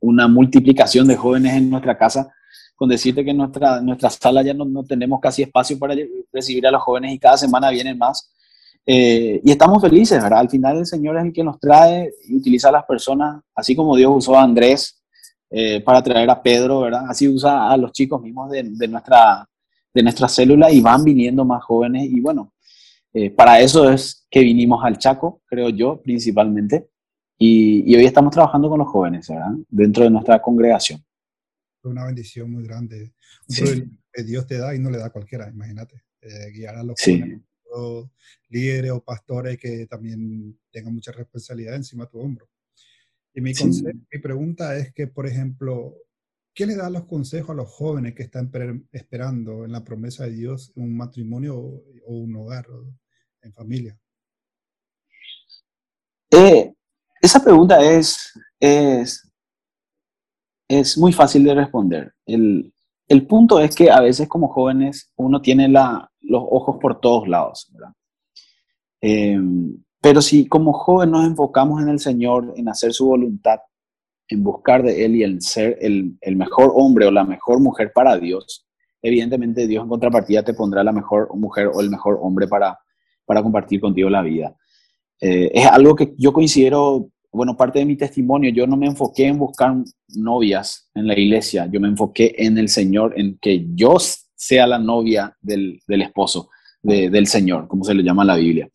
una 0.00 0.28
multiplicación 0.28 1.08
de 1.08 1.16
jóvenes 1.16 1.54
en 1.54 1.68
nuestra 1.68 1.98
casa, 1.98 2.32
con 2.76 2.88
decirte 2.88 3.24
que 3.24 3.30
en 3.30 3.38
nuestra, 3.38 3.80
nuestra 3.80 4.10
sala 4.10 4.42
ya 4.42 4.54
no, 4.54 4.64
no, 4.64 4.84
tenemos 4.84 5.18
casi 5.20 5.42
espacio 5.42 5.78
para 5.78 5.94
recibir 6.32 6.66
a 6.66 6.70
los 6.70 6.82
jóvenes 6.82 7.12
y 7.12 7.18
cada 7.18 7.36
semana 7.36 7.70
vienen 7.70 7.98
más. 7.98 8.32
Eh, 8.88 9.40
y 9.42 9.50
estamos 9.50 9.82
felices, 9.82 10.22
¿verdad? 10.22 10.38
Al 10.38 10.48
final 10.48 10.78
el 10.78 10.86
Señor 10.86 11.16
es 11.16 11.24
el 11.24 11.32
que 11.32 11.42
nos 11.42 11.58
trae 11.58 12.12
y 12.28 12.36
utiliza 12.36 12.68
a 12.68 12.72
las 12.72 12.84
personas, 12.84 13.42
así 13.52 13.74
como 13.74 13.96
Dios 13.96 14.12
usó 14.14 14.38
a 14.38 14.44
Andrés 14.44 15.02
eh, 15.50 15.80
para 15.80 16.00
traer 16.02 16.30
a 16.30 16.40
Pedro, 16.40 16.82
¿verdad? 16.82 17.06
Así 17.08 17.26
usa 17.26 17.68
a 17.68 17.76
los 17.76 17.90
chicos 17.90 18.22
mismos 18.22 18.48
de, 18.52 18.62
nuestra, 18.88 19.48
de 19.92 20.02
nuestra 20.04 20.28
célula 20.28 20.70
y 20.70 20.80
van 20.80 21.02
viniendo 21.02 21.44
más 21.44 21.64
jóvenes. 21.64 22.04
Y 22.08 22.20
bueno, 22.20 22.52
eh, 23.12 23.30
para 23.30 23.58
eso 23.58 23.90
es 23.90 24.24
que 24.30 24.40
vinimos 24.40 24.84
al 24.84 24.98
Chaco, 24.98 25.42
creo 25.46 25.68
yo, 25.70 26.00
principalmente. 26.00 26.88
Y, 27.38 27.94
hoy 27.94 28.04
estamos 28.04 28.32
trabajando 28.32 28.70
con 28.70 28.78
los 28.78 28.88
jóvenes, 28.88 29.28
¿verdad? 29.28 29.50
Dentro 29.68 30.04
de 30.04 30.10
nuestra 30.10 30.40
congregación. 30.40 31.04
Una 31.82 32.06
bendición 32.06 32.52
muy 32.52 32.64
grande. 32.64 33.12
Un 33.48 33.98
que 34.12 34.22
Dios 34.22 34.46
te 34.46 34.58
da 34.58 34.74
y 34.74 34.78
no 34.78 34.90
le 34.90 34.98
da 34.98 35.06
a 35.06 35.10
cualquiera, 35.10 35.50
imagínate. 35.50 36.02
guiar 36.54 36.76
a 36.76 36.82
los 36.82 36.96
jóvenes 36.98 37.42
líderes 38.48 38.92
o 38.92 39.02
pastores 39.02 39.58
que 39.58 39.86
también 39.86 40.58
tengan 40.70 40.94
mucha 40.94 41.12
responsabilidad 41.12 41.76
encima 41.76 42.04
de 42.04 42.10
tu 42.10 42.20
hombro. 42.20 42.48
Y 43.34 43.40
mi, 43.40 43.52
mi 43.52 44.20
pregunta 44.20 44.76
es 44.76 44.92
que, 44.94 45.06
por 45.06 45.26
ejemplo, 45.26 45.94
¿qué 46.54 46.64
le 46.64 46.74
da 46.74 46.88
los 46.88 47.04
consejos 47.04 47.50
a 47.50 47.54
los 47.54 47.68
jóvenes 47.68 48.14
que 48.14 48.22
están 48.22 48.50
esperando 48.90 49.66
en 49.66 49.72
la 49.72 49.84
promesa 49.84 50.24
de 50.24 50.32
Dios 50.32 50.72
un 50.74 50.96
matrimonio 50.96 51.56
o, 51.56 51.82
un 52.06 52.34
hogar 52.34 52.66
en 53.42 53.52
familia? 53.52 53.98
Eh, 56.30 56.72
esa 57.20 57.44
pregunta 57.44 57.78
es, 57.84 58.32
es, 58.58 59.30
es 60.66 60.96
muy 60.96 61.12
fácil 61.12 61.44
de 61.44 61.54
responder. 61.54 62.14
El, 62.24 62.72
el 63.08 63.26
punto 63.26 63.60
es 63.60 63.74
que 63.74 63.90
a 63.90 64.00
veces 64.00 64.26
como 64.26 64.48
jóvenes 64.48 65.12
uno 65.16 65.42
tiene 65.42 65.68
la, 65.68 66.10
los 66.28 66.42
ojos 66.50 66.76
por 66.80 67.00
todos 67.00 67.28
lados, 67.28 67.70
¿verdad? 67.72 67.92
Eh, 69.00 69.38
pero 70.00 70.22
si 70.22 70.46
como 70.46 70.72
joven 70.72 71.10
nos 71.10 71.26
enfocamos 71.26 71.82
en 71.82 71.88
el 71.88 71.98
Señor, 71.98 72.54
en 72.56 72.68
hacer 72.68 72.92
su 72.92 73.06
voluntad, 73.06 73.58
en 74.28 74.42
buscar 74.42 74.82
de 74.82 75.04
Él 75.04 75.16
y 75.16 75.24
en 75.24 75.40
ser 75.40 75.78
el, 75.80 76.16
el 76.20 76.36
mejor 76.36 76.72
hombre 76.74 77.06
o 77.06 77.10
la 77.10 77.24
mejor 77.24 77.60
mujer 77.60 77.92
para 77.94 78.16
Dios, 78.16 78.66
evidentemente 79.02 79.66
Dios 79.66 79.82
en 79.82 79.88
contrapartida 79.88 80.42
te 80.42 80.54
pondrá 80.54 80.82
la 80.82 80.92
mejor 80.92 81.34
mujer 81.36 81.68
o 81.72 81.80
el 81.80 81.90
mejor 81.90 82.18
hombre 82.20 82.48
para, 82.48 82.78
para 83.24 83.42
compartir 83.42 83.80
contigo 83.80 84.10
la 84.10 84.22
vida. 84.22 84.54
Eh, 85.20 85.50
es 85.54 85.66
algo 85.66 85.94
que 85.94 86.14
yo 86.18 86.32
considero 86.32 87.10
bueno, 87.36 87.56
parte 87.56 87.78
de 87.78 87.84
mi 87.84 87.96
testimonio, 87.96 88.50
yo 88.50 88.66
no 88.66 88.76
me 88.76 88.86
enfoqué 88.86 89.26
en 89.26 89.38
buscar 89.38 89.76
novias 90.08 90.90
en 90.94 91.06
la 91.06 91.18
iglesia, 91.18 91.68
yo 91.70 91.80
me 91.80 91.88
enfoqué 91.88 92.34
en 92.38 92.56
el 92.56 92.68
Señor, 92.68 93.12
en 93.16 93.38
que 93.38 93.66
yo 93.74 93.98
sea 94.36 94.66
la 94.66 94.78
novia 94.78 95.36
del, 95.40 95.80
esposo 95.88 96.50
del 96.82 97.26
Señor, 97.26 97.66
como 97.66 97.82
se 97.82 97.94
le 97.94 98.04
llama 98.04 98.22
en 98.22 98.28
la 98.28 98.36
Biblia. 98.36 98.68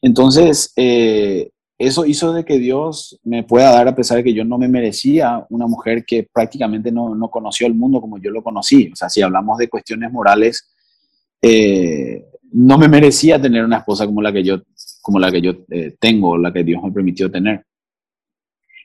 Entonces, 0.00 0.72
eh, 0.76 1.50
eso 1.78 2.04
hizo 2.04 2.32
de 2.32 2.44
que 2.44 2.58
Dios 2.58 3.20
me 3.22 3.44
pueda 3.44 3.70
dar, 3.70 3.86
a 3.86 3.94
pesar 3.94 4.18
de 4.18 4.24
que 4.24 4.34
yo 4.34 4.44
no 4.44 4.58
me 4.58 4.66
merecía 4.66 5.46
una 5.50 5.66
mujer 5.66 6.04
que 6.04 6.28
prácticamente 6.32 6.90
no, 6.90 7.16
conoció 7.30 7.68
el 7.68 7.74
mundo 7.74 8.00
como 8.00 8.18
yo 8.18 8.30
lo 8.30 8.42
conocí. 8.42 8.90
O 8.92 8.96
sea, 8.96 9.08
si 9.08 9.22
hablamos 9.22 9.58
de 9.58 9.68
cuestiones 9.68 10.10
morales, 10.10 10.72
eh, 11.40 12.24
no 12.50 12.78
me 12.78 12.88
merecía 12.88 13.40
tener 13.40 13.64
una 13.64 13.78
esposa 13.78 14.06
como 14.06 14.20
la 14.20 14.32
que 14.32 14.42
yo, 14.42 14.62
como 15.00 15.20
la 15.20 15.30
que 15.30 15.40
yo 15.40 15.52
eh, 15.70 15.94
tengo, 16.00 16.36
la 16.36 16.52
que 16.52 16.64
Dios 16.64 16.82
me 16.82 16.90
permitió 16.90 17.30
tener. 17.30 17.64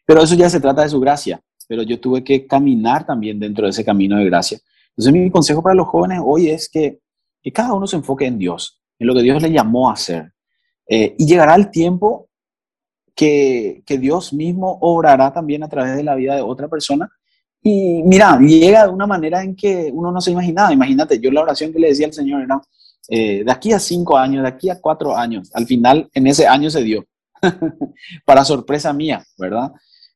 Pero 0.05 0.21
eso 0.21 0.35
ya 0.35 0.49
se 0.49 0.59
trata 0.59 0.83
de 0.83 0.89
su 0.89 0.99
gracia, 0.99 1.41
pero 1.67 1.81
yo 1.81 1.99
tuve 1.99 2.23
que 2.23 2.45
caminar 2.45 3.05
también 3.05 3.39
dentro 3.39 3.65
de 3.65 3.71
ese 3.71 3.83
camino 3.83 4.17
de 4.17 4.25
gracia. 4.25 4.59
Entonces 4.95 5.13
mi 5.13 5.31
consejo 5.31 5.61
para 5.61 5.75
los 5.75 5.87
jóvenes 5.87 6.19
hoy 6.23 6.49
es 6.49 6.69
que, 6.69 6.99
que 7.41 7.51
cada 7.51 7.73
uno 7.73 7.87
se 7.87 7.95
enfoque 7.95 8.25
en 8.25 8.37
Dios, 8.37 8.81
en 8.99 9.07
lo 9.07 9.15
que 9.15 9.21
Dios 9.21 9.41
le 9.41 9.51
llamó 9.51 9.89
a 9.89 9.93
hacer. 9.93 10.31
Eh, 10.87 11.15
y 11.17 11.25
llegará 11.25 11.55
el 11.55 11.71
tiempo 11.71 12.29
que, 13.15 13.83
que, 13.85 13.97
Dios 13.97 14.33
mismo 14.33 14.77
obrará 14.81 15.31
también 15.31 15.63
a 15.63 15.69
través 15.69 15.95
de 15.95 16.03
la 16.03 16.15
vida 16.15 16.35
de 16.35 16.41
otra 16.41 16.67
persona. 16.67 17.09
Y 17.61 18.03
mira, 18.03 18.37
llega 18.39 18.85
de 18.85 18.93
una 18.93 19.07
manera 19.07 19.41
en 19.41 19.55
que 19.55 19.89
uno 19.93 20.11
no 20.11 20.19
se 20.19 20.31
imaginaba. 20.31 20.73
Imagínate, 20.73 21.19
yo 21.19 21.31
la 21.31 21.41
oración 21.41 21.71
que 21.71 21.79
le 21.79 21.87
decía 21.87 22.07
al 22.07 22.13
Señor 22.13 22.41
era, 22.41 22.61
eh, 23.07 23.43
de 23.43 23.51
aquí 23.51 23.71
a 23.71 23.79
cinco 23.79 24.17
años, 24.17 24.43
de 24.43 24.49
aquí 24.49 24.69
a 24.69 24.79
cuatro 24.79 25.15
años, 25.15 25.49
al 25.53 25.65
final 25.65 26.09
en 26.13 26.27
ese 26.27 26.47
año 26.47 26.69
se 26.69 26.83
dio, 26.83 27.05
para 28.25 28.45
sorpresa 28.45 28.93
mía, 28.93 29.23
¿verdad? 29.37 29.71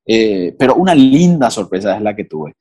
Eh, 0.06 0.56
pero 0.58 0.76
una 0.76 0.96
linda 0.96 1.50
sorpresa 1.50 1.96
es 1.96 2.02
la 2.02 2.16
que 2.16 2.26
tuve. 2.26 2.56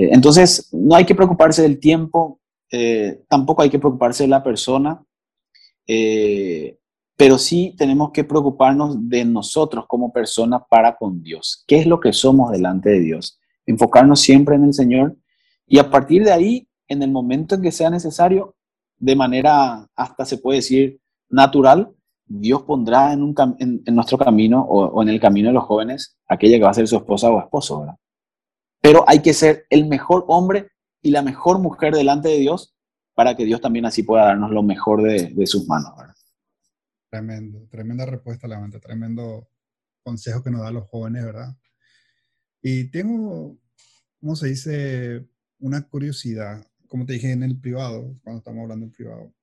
Eh, 0.00 0.10
entonces, 0.12 0.68
no 0.72 0.94
hay 0.96 1.04
que 1.04 1.14
preocuparse 1.14 1.62
del 1.62 1.78
tiempo, 1.78 2.40
eh, 2.70 3.22
tampoco 3.28 3.62
hay 3.62 3.70
que 3.70 3.78
preocuparse 3.78 4.24
de 4.24 4.28
la 4.28 4.42
persona, 4.42 5.04
pero 7.16 7.36
sí 7.36 7.74
tenemos 7.76 8.12
que 8.12 8.22
preocuparnos 8.22 9.08
de 9.08 9.24
nosotros 9.24 9.86
como 9.88 10.12
personas 10.12 10.62
para 10.70 10.96
con 10.96 11.20
Dios. 11.20 11.64
¿Qué 11.66 11.80
es 11.80 11.86
lo 11.86 11.98
que 11.98 12.12
somos 12.12 12.52
delante 12.52 12.90
de 12.90 13.00
Dios? 13.00 13.40
Enfocarnos 13.66 14.20
siempre 14.20 14.54
en 14.54 14.64
el 14.64 14.72
Señor 14.72 15.16
y 15.66 15.78
a 15.78 15.90
partir 15.90 16.24
de 16.24 16.32
ahí, 16.32 16.68
en 16.88 17.02
el 17.02 17.10
momento 17.10 17.54
en 17.54 17.62
que 17.62 17.72
sea 17.72 17.90
necesario, 17.90 18.54
de 18.98 19.14
manera 19.14 19.86
hasta 19.94 20.24
se 20.24 20.38
puede 20.38 20.58
decir 20.58 21.00
natural, 21.28 21.92
Dios 22.26 22.62
pondrá 22.62 23.12
en, 23.12 23.34
nuestro 23.86 24.18
camino 24.18 24.62
o, 24.62 25.02
en 25.02 25.08
el 25.08 25.20
camino 25.20 25.48
de 25.48 25.54
los 25.54 25.64
jóvenes 25.64 26.16
aquella 26.28 26.58
que 26.58 26.64
va 26.64 26.70
a 26.70 26.74
ser 26.74 26.86
su 26.86 26.96
esposa 26.96 27.28
o 27.30 27.40
esposo, 27.40 27.80
¿verdad? 27.80 27.96
Pero 28.80 29.04
hay 29.08 29.22
que 29.22 29.34
ser 29.34 29.66
el 29.70 29.86
mejor 29.86 30.24
hombre 30.28 30.70
y 31.02 31.10
la 31.10 31.22
mejor 31.22 31.58
mujer 31.58 31.94
delante 31.94 32.28
de 32.28 32.38
Dios 32.38 32.76
para 33.14 33.36
que 33.36 33.44
Dios 33.44 33.60
también 33.60 33.86
así 33.86 34.02
pueda 34.02 34.26
darnos 34.26 34.50
lo 34.50 34.62
mejor 34.62 35.02
de, 35.02 35.46
sus 35.46 35.66
manos, 35.66 35.92
¿verdad? 35.96 36.14
Tremendo, 37.10 37.66
tremenda 37.70 38.06
respuesta, 38.06 38.48
Levante, 38.48 38.78
tremendo 38.78 39.48
consejo 40.02 40.42
que 40.42 40.50
nos 40.50 40.62
da 40.62 40.70
los 40.70 40.88
jóvenes, 40.88 41.24
¿verdad? 41.24 41.56
Y 42.62 42.90
tengo, 42.90 43.58
¿cómo 44.20 44.36
se 44.36 44.48
dice? 44.48 45.26
Una 45.58 45.82
curiosidad, 45.82 46.66
como 46.88 47.04
te 47.04 47.14
dije 47.14 47.32
en 47.32 47.42
el 47.42 47.60
privado, 47.60 48.16
cuando 48.22 48.38
estamos 48.38 48.62
hablando 48.62 48.86
en 48.86 48.92
privado 48.92 49.34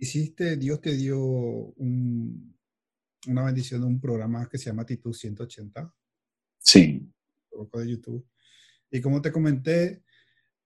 hiciste, 0.00 0.56
Dios 0.56 0.80
te 0.80 0.96
dio 0.96 1.18
una 1.18 3.44
bendición 3.44 3.82
de 3.82 3.86
un 3.86 4.00
programa 4.00 4.48
que 4.48 4.58
se 4.58 4.66
llama 4.66 4.82
Actitud 4.82 5.12
180. 5.12 5.94
Sí. 6.58 7.08
De 7.64 7.90
YouTube. 7.90 8.26
Y 8.90 9.00
como 9.00 9.20
te 9.22 9.32
comenté, 9.32 10.02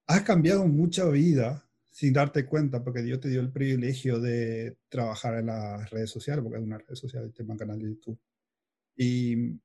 has 0.06 0.22
cambiado 0.22 0.66
mucha 0.66 1.08
vida 1.08 1.68
sin 1.90 2.12
darte 2.12 2.44
cuenta, 2.46 2.82
porque 2.82 3.02
Dios 3.02 3.20
te 3.20 3.28
dio 3.28 3.40
el 3.40 3.52
privilegio 3.52 4.18
de 4.18 4.78
trabajar 4.88 5.38
en 5.38 5.46
las 5.46 5.88
redes 5.90 6.10
sociales, 6.10 6.42
porque 6.42 6.58
es 6.58 6.64
una 6.64 6.78
red 6.78 6.94
social, 6.94 7.24
el 7.24 7.32
tema 7.32 7.56
canal 7.56 7.78
de 7.78 7.86
YouTube. 7.86 8.18
Y 8.96 9.60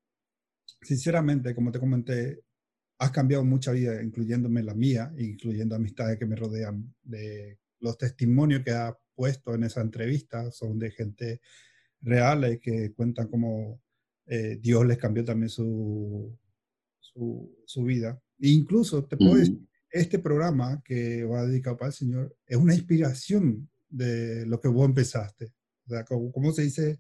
sinceramente, 0.82 1.56
como 1.56 1.72
te 1.72 1.80
comenté, 1.80 2.44
has 3.00 3.12
cambiado 3.12 3.44
mucha 3.44 3.72
vida, 3.72 4.02
incluyéndome 4.04 4.62
la 4.62 4.76
mía, 4.76 5.12
incluyendo 5.18 5.76
amistades 5.76 6.20
que 6.20 6.26
me 6.26 6.36
rodean, 6.36 6.94
de 7.02 7.58
los 7.80 7.98
testimonios 7.98 8.64
que 8.64 8.72
ha 8.72 8.96
puesto 9.16 9.56
en 9.56 9.64
esa 9.64 9.82
entrevista 9.82 10.52
son 10.52 10.78
de 10.80 10.92
gente 10.92 11.42
real 12.02 12.60
que 12.62 12.94
cuentan 12.94 13.28
cómo 13.28 13.82
eh, 14.26 14.58
Dios 14.62 14.86
les 14.86 14.98
cambió 14.98 15.26
también 15.26 15.50
su, 15.50 16.38
su, 17.66 17.84
vida. 17.84 18.20
E 18.40 18.50
incluso 18.50 19.04
te 19.06 19.18
puedo 19.18 19.36
decir, 19.36 19.60
este 19.92 20.20
programa 20.20 20.82
que 20.84 21.24
va 21.24 21.46
dedicado 21.46 21.78
para 21.78 21.90
el 21.90 21.94
Señor 21.94 22.36
es 22.46 22.58
una 22.58 22.74
inspiración 22.74 23.70
de 23.90 24.46
lo 24.46 24.60
que 24.60 24.68
vos 24.68 24.86
empezaste. 24.86 25.52
O 25.86 25.90
sea, 25.90 26.06
como, 26.06 26.52
se 26.52 26.64
dice, 26.64 27.00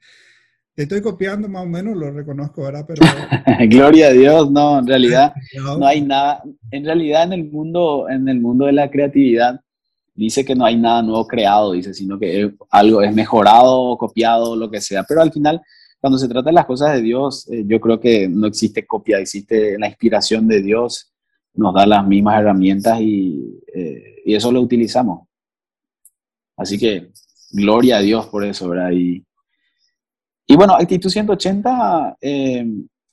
te 0.73 0.83
estoy 0.83 1.01
copiando 1.01 1.47
más 1.47 1.63
o 1.63 1.67
menos, 1.67 1.95
lo 1.95 2.11
reconozco 2.11 2.65
ahora, 2.65 2.85
pero... 2.85 3.01
Gloria 3.69 4.07
a 4.07 4.11
Dios, 4.11 4.51
no, 4.51 4.79
en 4.79 4.87
realidad 4.87 5.33
no 5.77 5.85
hay 5.85 6.01
nada, 6.01 6.41
en 6.71 6.85
realidad 6.85 7.23
en 7.23 7.33
el 7.33 7.51
mundo, 7.51 8.07
en 8.09 8.27
el 8.27 8.39
mundo 8.39 8.65
de 8.65 8.73
la 8.73 8.89
creatividad, 8.89 9.61
dice 10.15 10.43
que 10.43 10.55
no 10.55 10.65
hay 10.65 10.75
nada 10.75 11.01
nuevo 11.01 11.27
creado, 11.27 11.73
dice, 11.73 11.93
sino 11.93 12.19
que 12.19 12.53
algo 12.71 13.01
es 13.01 13.13
mejorado, 13.13 13.97
copiado, 13.97 14.55
lo 14.55 14.69
que 14.69 14.81
sea. 14.81 15.03
Pero 15.03 15.21
al 15.21 15.31
final, 15.31 15.61
cuando 15.99 16.17
se 16.17 16.27
trata 16.27 16.49
de 16.49 16.53
las 16.53 16.65
cosas 16.65 16.93
de 16.93 17.01
Dios, 17.01 17.47
eh, 17.49 17.63
yo 17.65 17.79
creo 17.79 17.99
que 17.99 18.27
no 18.27 18.47
existe 18.47 18.85
copia, 18.85 19.19
existe 19.19 19.77
la 19.77 19.87
inspiración 19.87 20.47
de 20.47 20.61
Dios, 20.61 21.11
nos 21.53 21.73
da 21.73 21.85
las 21.85 22.07
mismas 22.07 22.39
herramientas 22.39 22.99
y, 23.01 23.59
eh, 23.73 24.21
y 24.25 24.35
eso 24.35 24.51
lo 24.51 24.61
utilizamos. 24.61 25.27
Así 26.55 26.77
que 26.77 27.11
gloria 27.51 27.97
a 27.97 28.01
Dios 28.01 28.27
por 28.27 28.45
eso, 28.45 28.69
¿verdad? 28.69 28.91
Y, 28.91 29.25
y 30.47 30.55
bueno, 30.55 30.73
Actitud 30.75 31.09
180 31.09 32.17
eh, 32.21 32.65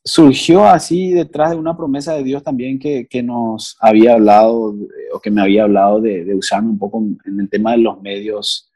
surgió 0.05 0.65
así 0.65 1.11
detrás 1.11 1.51
de 1.51 1.57
una 1.57 1.77
promesa 1.77 2.15
de 2.15 2.23
Dios 2.23 2.43
también 2.43 2.79
que, 2.79 3.07
que 3.09 3.23
nos 3.23 3.77
había 3.81 4.15
hablado 4.15 4.77
o 5.13 5.21
que 5.21 5.31
me 5.31 5.43
había 5.43 5.65
hablado 5.65 6.01
de, 6.01 6.25
de 6.25 6.35
usar 6.35 6.63
un 6.63 6.79
poco 6.79 7.03
en 7.25 7.41
el 7.41 7.49
tema 7.51 7.73
de 7.73 7.79
los 7.79 8.01
medios 8.01 8.71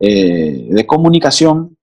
eh, 0.00 0.68
de 0.70 0.86
comunicación. 0.86 1.76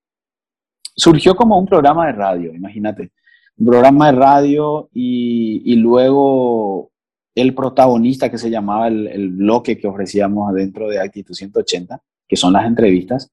Surgió 0.94 1.34
como 1.34 1.58
un 1.58 1.66
programa 1.66 2.06
de 2.06 2.12
radio, 2.12 2.54
imagínate, 2.54 3.10
un 3.56 3.66
programa 3.66 4.06
de 4.06 4.18
radio 4.18 4.88
y, 4.92 5.62
y 5.64 5.76
luego 5.76 6.90
el 7.34 7.54
protagonista 7.54 8.30
que 8.30 8.38
se 8.38 8.50
llamaba 8.50 8.88
el, 8.88 9.06
el, 9.08 9.30
bloque 9.30 9.78
que 9.78 9.86
ofrecíamos 9.86 10.52
dentro 10.54 10.88
de 10.88 11.00
Actitud 11.00 11.34
180, 11.34 12.00
que 12.28 12.36
son 12.36 12.52
las 12.52 12.66
entrevistas, 12.66 13.30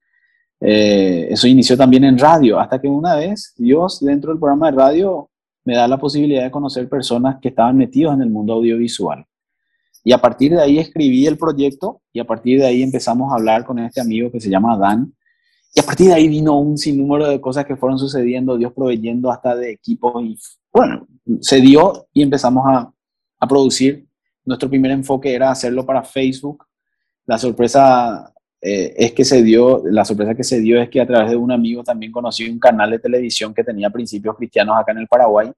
Eh, 0.62 1.28
eso 1.30 1.46
inició 1.48 1.74
también 1.76 2.04
en 2.04 2.18
radio, 2.18 2.60
hasta 2.60 2.78
que 2.78 2.86
una 2.88 3.14
vez 3.16 3.54
Dios 3.56 4.00
dentro 4.00 4.30
del 4.30 4.38
programa 4.38 4.70
de 4.70 4.76
radio 4.76 5.30
me 5.64 5.74
da 5.74 5.88
la 5.88 5.96
posibilidad 5.98 6.42
de 6.44 6.50
conocer 6.50 6.86
personas 6.88 7.38
que 7.40 7.48
estaban 7.48 7.76
metidos 7.76 8.14
en 8.14 8.22
el 8.22 8.30
mundo 8.30 8.52
audiovisual. 8.54 9.24
Y 10.04 10.12
a 10.12 10.18
partir 10.18 10.52
de 10.52 10.62
ahí 10.62 10.78
escribí 10.78 11.26
el 11.26 11.36
proyecto 11.36 12.02
y 12.12 12.20
a 12.20 12.24
partir 12.24 12.60
de 12.60 12.66
ahí 12.66 12.82
empezamos 12.82 13.32
a 13.32 13.36
hablar 13.36 13.64
con 13.64 13.78
este 13.78 14.00
amigo 14.00 14.30
que 14.30 14.40
se 14.40 14.50
llama 14.50 14.76
Dan. 14.76 15.14
Y 15.74 15.80
a 15.80 15.82
partir 15.84 16.08
de 16.08 16.14
ahí 16.14 16.28
vino 16.28 16.58
un 16.58 16.76
sinnúmero 16.76 17.28
de 17.28 17.40
cosas 17.40 17.64
que 17.64 17.76
fueron 17.76 17.98
sucediendo, 17.98 18.56
Dios 18.56 18.72
proveyendo 18.72 19.30
hasta 19.30 19.54
de 19.54 19.70
equipos 19.70 20.24
y 20.24 20.36
bueno, 20.72 21.06
se 21.40 21.60
dio 21.60 22.08
y 22.12 22.22
empezamos 22.22 22.64
a, 22.66 22.92
a 23.38 23.48
producir. 23.48 24.06
Nuestro 24.44 24.68
primer 24.68 24.90
enfoque 24.90 25.34
era 25.34 25.50
hacerlo 25.50 25.84
para 25.84 26.02
Facebook. 26.02 26.64
La 27.26 27.38
sorpresa 27.38 28.32
eh, 28.60 28.94
es 28.96 29.12
que 29.12 29.24
se 29.24 29.42
dio, 29.42 29.82
la 29.86 30.04
sorpresa 30.04 30.34
que 30.34 30.44
se 30.44 30.60
dio 30.60 30.80
es 30.80 30.88
que 30.90 31.00
a 31.00 31.06
través 31.06 31.30
de 31.30 31.36
un 31.36 31.50
amigo 31.50 31.82
también 31.82 32.12
conocí 32.12 32.48
un 32.48 32.58
canal 32.58 32.90
de 32.90 32.98
televisión 32.98 33.54
que 33.54 33.64
tenía 33.64 33.90
principios 33.90 34.36
cristianos 34.36 34.76
acá 34.76 34.92
en 34.92 34.98
el 34.98 35.08
Paraguay. 35.08 35.50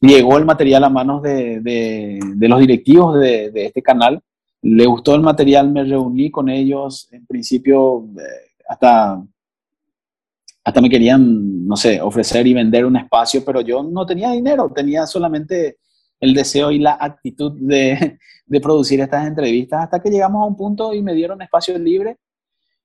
Llegó 0.00 0.36
el 0.38 0.44
material 0.44 0.84
a 0.84 0.88
manos 0.88 1.22
de, 1.22 1.60
de, 1.60 2.48
los 2.48 2.58
directivos 2.58 3.20
de, 3.20 3.50
de, 3.50 3.66
este 3.66 3.82
canal. 3.82 4.20
Le 4.62 4.86
gustó 4.86 5.14
el 5.14 5.20
material, 5.20 5.70
me 5.70 5.84
reuní 5.84 6.30
con 6.30 6.48
ellos. 6.48 7.08
En 7.12 7.26
principio, 7.26 8.08
eh, 8.18 8.51
hasta, 8.72 9.22
hasta 10.64 10.80
me 10.80 10.88
querían, 10.88 11.66
no 11.66 11.76
sé, 11.76 12.00
ofrecer 12.00 12.46
y 12.46 12.54
vender 12.54 12.86
un 12.86 12.96
espacio, 12.96 13.44
pero 13.44 13.60
yo 13.60 13.82
no 13.82 14.06
tenía 14.06 14.30
dinero, 14.30 14.72
tenía 14.74 15.06
solamente 15.06 15.78
el 16.20 16.34
deseo 16.34 16.70
y 16.70 16.78
la 16.78 16.96
actitud 16.98 17.52
de, 17.60 18.18
de, 18.46 18.60
producir 18.60 19.00
estas 19.00 19.26
entrevistas 19.26 19.82
hasta 19.82 20.00
que 20.00 20.10
llegamos 20.10 20.42
a 20.42 20.46
un 20.46 20.56
punto 20.56 20.94
y 20.94 21.02
me 21.02 21.14
dieron 21.14 21.42
espacio 21.42 21.78
libre. 21.78 22.16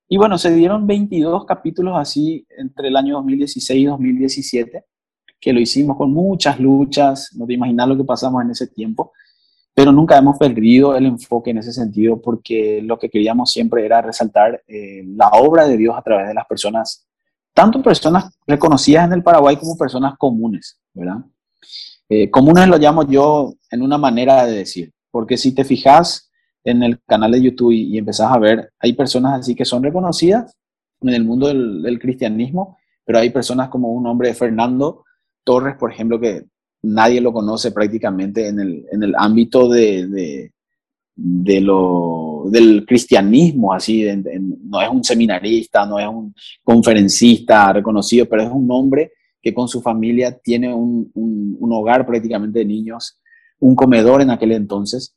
Y 0.10 0.18
bueno, 0.18 0.38
se 0.38 0.54
dieron 0.54 0.88
22 0.88 1.46
capítulos 1.46 1.94
así 1.98 2.46
entre 2.58 2.88
el 2.88 2.96
año 2.96 3.16
2016 3.16 3.82
y 3.82 3.86
2017, 3.86 4.86
que 5.40 5.54
lo 5.54 5.60
hicimos 5.60 5.98
con 5.98 6.12
muchas 6.12 6.60
luchas, 6.60 7.30
no 7.38 7.46
te 7.46 7.54
imaginas 7.54 7.88
lo 7.88 7.98
que 7.98 8.04
pasamos 8.04 8.44
en 8.44 8.52
ese 8.52 8.68
tiempo, 8.68 9.12
pero 9.78 9.92
nunca 9.92 10.18
hemos 10.18 10.40
perdido 10.40 10.96
el 10.96 11.06
enfoque 11.06 11.52
en 11.52 11.60
ese 11.60 11.72
sentido 11.72 12.20
porque 12.20 12.82
lo 12.82 12.98
que 12.98 13.12
queríamos 13.12 13.52
siempre 13.52 13.86
era 13.86 14.02
resaltar 14.02 14.64
eh, 14.68 15.04
la 15.06 15.28
obra 15.34 15.68
de 15.68 15.78
Dios 15.78 15.96
a 15.96 16.02
través 16.02 16.28
de 16.28 16.34
las 16.34 16.48
personas, 16.48 17.08
tanto 17.54 17.84
personas 17.84 18.36
reconocidas 18.48 19.06
en 19.06 19.14
el 19.14 19.22
Paraguay 19.22 19.56
como 19.56 19.78
personas 19.78 20.16
comunes, 20.18 20.80
¿verdad? 20.96 21.18
Eh, 22.10 22.32
comunes 22.32 22.68
lo 22.68 22.80
llamo 22.80 23.08
yo 23.08 23.54
en 23.70 23.84
una 23.84 24.00
manera 24.00 24.48
de 24.48 24.58
decir, 24.58 24.92
porque 25.12 25.38
si 25.38 25.54
te 25.54 25.64
fijas 25.64 26.32
en 26.64 26.82
el 26.82 27.00
canal 27.06 27.34
de 27.34 27.44
YouTube 27.44 27.74
y, 27.74 27.94
y 27.94 28.00
empezás 28.00 28.32
a 28.32 28.40
ver, 28.40 28.72
hay 28.80 28.94
personas 28.94 29.42
así 29.42 29.54
que 29.54 29.64
son 29.64 29.84
reconocidas 29.84 30.58
en 31.02 31.10
el 31.10 31.24
mundo 31.24 31.50
del, 31.50 32.00
cristianismo, 32.00 32.80
pero 33.06 33.20
hay 33.20 33.30
personas 33.30 33.70
como 33.70 33.90
un 33.90 34.08
hombre 34.08 34.34
Fernando 34.34 35.06
Torres, 35.44 35.76
por 35.78 35.92
ejemplo, 35.92 36.20
que 36.20 36.46
nadie 36.84 37.22
lo 37.22 37.34
conoce 37.34 37.72
prácticamente 37.72 38.48
en 38.48 38.60
el, 38.60 38.86
en 38.92 39.04
el 39.04 39.16
ámbito 39.18 39.68
de, 39.70 40.52
de, 41.16 41.62
lo, 41.62 42.44
del 42.50 42.86
cristianismo, 42.86 43.74
así, 43.74 44.06
no 44.64 44.82
es 44.82 44.90
un 44.90 45.04
seminarista, 45.04 45.86
no 45.86 46.00
es 46.00 46.08
un 46.08 46.34
conferencista 46.64 47.74
reconocido, 47.74 48.28
pero 48.28 48.44
es 48.44 48.52
un 48.52 48.70
hombre 48.72 49.12
que 49.42 49.54
con 49.54 49.68
su 49.68 49.82
familia 49.82 50.38
tiene 50.38 50.74
un, 50.74 51.12
un, 51.14 51.74
hogar 51.74 52.06
prácticamente 52.06 52.60
de 52.60 52.66
niños, 52.66 53.20
un 53.60 53.76
comedor 53.76 54.22
en 54.22 54.30
aquel 54.30 54.52
entonces. 54.52 55.16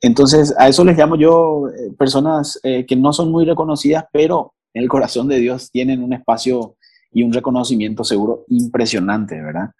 Entonces, 0.00 0.54
a 0.58 0.68
eso 0.68 0.84
les 0.84 0.98
llamo 0.98 1.16
yo 1.16 1.68
eh, 1.68 1.92
personas 1.96 2.58
eh, 2.62 2.84
que 2.84 2.96
no 2.96 3.12
son 3.12 3.30
muy 3.30 3.44
reconocidas, 3.44 4.04
pero 4.12 4.54
en 4.74 4.82
el 4.82 4.88
corazón 4.88 5.28
de 5.28 5.38
Dios 5.38 5.70
tienen 5.70 6.02
un 6.02 6.12
espacio 6.12 6.76
y 7.12 7.22
un 7.22 7.32
reconocimiento 7.32 8.04
seguro 8.04 8.44
impresionante, 8.48 9.40
¿verdad? 9.40 9.70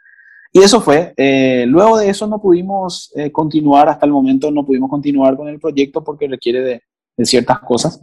Y 0.54 0.60
eso 0.60 0.80
fue. 0.80 1.12
Eh, 1.16 1.66
luego 1.68 1.98
de 1.98 2.08
eso 2.08 2.26
no 2.26 2.40
pudimos 2.40 3.12
continuar, 3.32 3.90
hasta 3.90 4.06
el 4.06 4.12
momento 4.12 4.50
no 4.50 4.64
pudimos 4.64 4.88
continuar 4.88 5.36
con 5.36 5.48
el 5.48 5.60
proyecto 5.60 6.02
porque 6.02 6.28
requiere 6.28 6.60
de, 6.62 6.82
de 7.16 7.26
ciertas 7.26 7.58
cosas. 7.60 8.00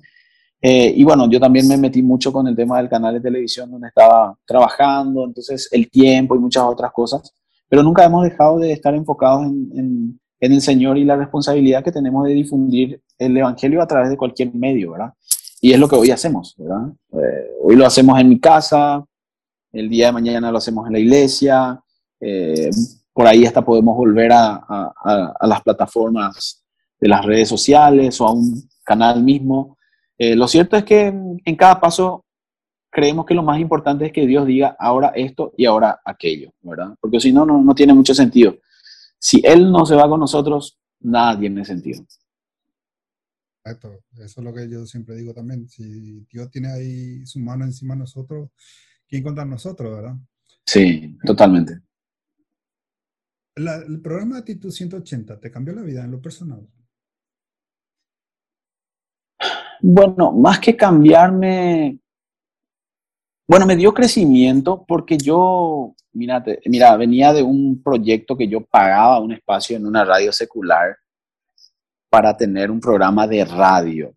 Eh, 0.62 0.94
y 0.96 1.04
bueno, 1.04 1.28
yo 1.30 1.40
también 1.40 1.68
me 1.68 1.78
metí 1.78 2.04
mucho 2.04 2.32
con 2.32 2.48
el 2.48 2.56
tema 2.56 2.78
del 2.78 2.88
canal 2.88 3.16
de 3.16 3.20
televisión 3.20 3.72
donde 3.72 3.88
estaba 3.88 4.38
trabajando, 4.46 5.26
entonces 5.26 5.68
el 5.72 5.90
tiempo 5.90 6.36
y 6.36 6.40
muchas 6.40 6.64
otras 6.64 6.92
cosas, 6.92 7.34
pero 7.68 7.82
nunca 7.82 8.06
hemos 8.06 8.24
dejado 8.24 8.60
de 8.60 8.72
estar 8.72 8.94
enfocados 8.94 9.46
en, 9.46 10.20
en, 10.40 10.54
el 10.54 10.62
Señor 10.62 10.98
y 10.98 11.04
la 11.06 11.16
responsabilidad 11.16 11.84
que 11.84 11.92
tenemos 11.92 12.26
de 12.26 12.34
difundir 12.34 13.02
el 13.18 13.36
Evangelio 13.36 13.82
a 13.82 13.88
través 13.88 14.10
de 14.10 14.18
cualquier 14.18 14.54
medio, 14.54 14.92
¿verdad? 14.92 15.14
Y 15.62 15.74
es 15.74 15.80
lo 15.80 15.88
que 15.88 15.96
hoy 15.96 16.12
hacemos, 16.12 16.56
¿verdad? 16.58 16.92
Eh, 17.14 17.52
hoy 17.64 17.76
lo 17.76 17.86
hacemos 17.86 18.20
en 18.20 18.30
mi 18.30 18.40
casa, 18.40 19.04
el 19.72 19.90
día 19.90 20.08
de 20.08 20.12
mañana 20.12 20.52
lo 20.52 20.58
hacemos 20.58 20.86
en 20.88 20.94
la 20.94 21.00
iglesia, 21.00 21.80
eh, 22.22 22.70
por 23.12 23.28
ahí 23.28 23.46
hasta 23.46 23.66
podemos 23.66 23.98
volver 23.98 24.32
a, 24.32 24.54
a, 24.56 25.34
a 25.40 25.48
las 25.48 25.62
plataformas 25.62 26.64
de 27.00 27.10
las 27.10 27.26
redes 27.26 27.50
sociales 27.50 28.22
o 28.22 28.28
a 28.28 28.34
un 28.34 28.70
canal 28.84 29.24
mismo 29.24 29.78
eh, 30.24 30.36
lo 30.36 30.48
cierto 30.48 30.78
es 30.78 30.84
que 30.84 31.08
en, 31.08 31.56
cada 31.56 31.82
paso 31.82 32.28
creemos 32.92 33.26
que 33.26 33.34
lo 33.34 33.42
más 33.42 33.60
importante 33.60 34.06
es 34.06 34.14
que 34.14 34.28
Dios 34.28 34.46
diga 34.46 34.76
ahora 34.78 35.12
esto 35.16 35.52
y 35.58 35.66
ahora 35.66 36.00
aquello, 36.06 36.54
¿verdad? 36.62 36.94
Porque 37.02 37.20
si 37.20 37.34
no, 37.34 37.44
no, 37.44 37.74
tiene 37.74 37.96
mucho 37.96 38.14
sentido. 38.14 38.56
Si 39.18 39.42
Él 39.44 39.72
no 39.72 39.84
se 39.84 39.96
va 39.96 40.08
con 40.08 40.20
nosotros, 40.20 40.78
nada 41.00 41.40
tiene 41.40 41.66
sentido. 41.66 42.06
Exacto, 43.66 44.00
eso 44.20 44.42
es 44.42 44.46
lo 44.46 44.54
que 44.54 44.70
yo 44.70 44.86
siempre 44.86 45.16
digo 45.16 45.34
también. 45.34 45.68
Si 45.68 46.24
Dios 46.32 46.52
tiene 46.52 46.72
ahí 46.72 47.26
su 47.26 47.40
mano 47.40 47.66
encima 47.66 47.96
de 47.96 48.02
nosotros, 48.02 48.52
¿quién 49.08 49.24
contra 49.24 49.44
nosotros, 49.44 49.92
verdad? 49.92 50.18
Sí, 50.64 51.18
totalmente. 51.26 51.80
El 53.56 54.02
programa 54.02 54.36
de 54.36 54.40
Actitud 54.40 54.72
180 54.72 55.40
te 55.40 55.52
cambió 55.52 55.74
la 55.74 55.82
vida 55.82 56.04
en 56.04 56.12
lo 56.12 56.22
personal. 56.22 56.68
Bueno, 59.82 60.32
más 60.32 60.60
que 60.60 60.78
cambiarme, 60.78 62.00
bueno, 63.48 63.66
me 63.66 63.76
dio 63.76 63.94
crecimiento 63.94 64.86
porque 64.88 65.18
yo, 65.18 65.96
mira, 66.14 66.44
mira, 66.66 66.96
venía 66.96 67.34
de 67.34 67.42
un 67.42 67.82
proyecto 67.82 68.38
que 68.38 68.48
yo 68.48 68.62
pagaba 68.64 69.20
un 69.20 69.32
espacio 69.32 69.76
en 69.76 69.88
una 69.88 70.06
radio 70.06 70.32
secular 70.32 70.96
para 72.10 72.38
tener 72.38 72.70
un 72.70 72.80
programa 72.80 73.28
de 73.28 73.44
radio. 73.44 74.14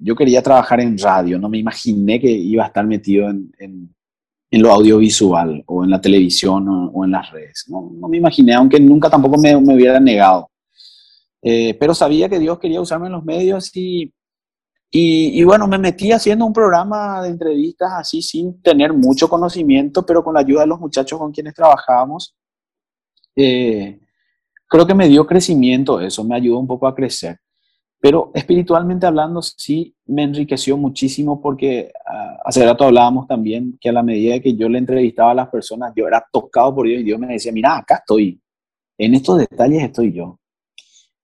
Yo 0.00 0.14
quería 0.16 0.42
trabajar 0.42 0.80
en 0.80 0.98
radio, 0.98 1.38
no 1.38 1.48
me 1.48 1.58
imaginé 1.58 2.20
que 2.20 2.30
iba 2.30 2.64
a 2.64 2.68
estar 2.68 2.86
metido 2.86 3.30
en, 3.30 3.94
lo 4.50 4.72
audiovisual 4.72 5.62
o 5.66 5.84
en 5.84 5.90
la 5.90 6.00
televisión 6.00 6.66
o, 6.68 7.04
en 7.04 7.10
las 7.10 7.30
redes. 7.30 7.64
No, 7.68 7.90
no, 7.92 8.08
me 8.08 8.18
imaginé, 8.18 8.54
aunque 8.54 8.80
nunca 8.80 9.10
tampoco 9.10 9.38
me, 9.38 9.60
me 9.60 9.74
hubiera 9.74 10.00
negado. 10.00 10.50
Eh, 11.42 11.76
pero 11.78 11.94
sabía 11.94 12.28
que 12.28 12.38
Dios 12.38 12.58
quería 12.58 12.80
usarme 12.80 13.06
en 13.06 13.12
los 13.12 13.24
medios 13.24 13.70
y 13.76 14.12
y, 14.98 15.44
bueno, 15.44 15.66
me 15.66 15.78
metí 15.78 16.12
haciendo 16.12 16.46
un 16.46 16.52
programa 16.52 17.20
de 17.20 17.28
entrevistas 17.28 17.92
así 17.92 18.22
sin 18.22 18.62
tener 18.62 18.92
mucho 18.92 19.28
conocimiento, 19.28 20.06
pero 20.06 20.22
con 20.22 20.34
la 20.34 20.40
ayuda 20.40 20.62
de 20.62 20.68
los 20.68 20.80
muchachos 20.80 21.18
con 21.18 21.32
quienes 21.32 21.54
trabajábamos. 21.54 22.34
Eh, 23.34 24.00
creo 24.66 24.86
que 24.86 24.94
me 24.94 25.08
dio 25.08 25.26
crecimiento 25.26 26.00
eso, 26.00 26.24
me 26.24 26.36
ayudó 26.36 26.58
un 26.60 26.66
poco 26.66 26.86
a 26.86 26.94
crecer. 26.94 27.38
Pero 28.06 28.30
espiritualmente 28.34 29.04
hablando, 29.04 29.42
sí 29.42 29.92
me 30.06 30.22
enriqueció 30.22 30.76
muchísimo 30.76 31.40
porque 31.40 31.90
uh, 32.08 32.38
hace 32.44 32.64
rato 32.64 32.84
hablábamos 32.84 33.26
también 33.26 33.76
que 33.80 33.88
a 33.88 33.92
la 33.92 34.04
medida 34.04 34.38
que 34.38 34.54
yo 34.54 34.68
le 34.68 34.78
entrevistaba 34.78 35.32
a 35.32 35.34
las 35.34 35.48
personas, 35.48 35.92
yo 35.96 36.06
era 36.06 36.24
tocado 36.30 36.72
por 36.72 36.86
Dios 36.86 37.00
y 37.00 37.02
Dios 37.02 37.18
me 37.18 37.26
decía, 37.26 37.50
mira, 37.50 37.78
acá 37.78 37.96
estoy, 37.96 38.40
en 38.96 39.14
estos 39.16 39.38
detalles 39.38 39.82
estoy 39.82 40.12
yo. 40.12 40.38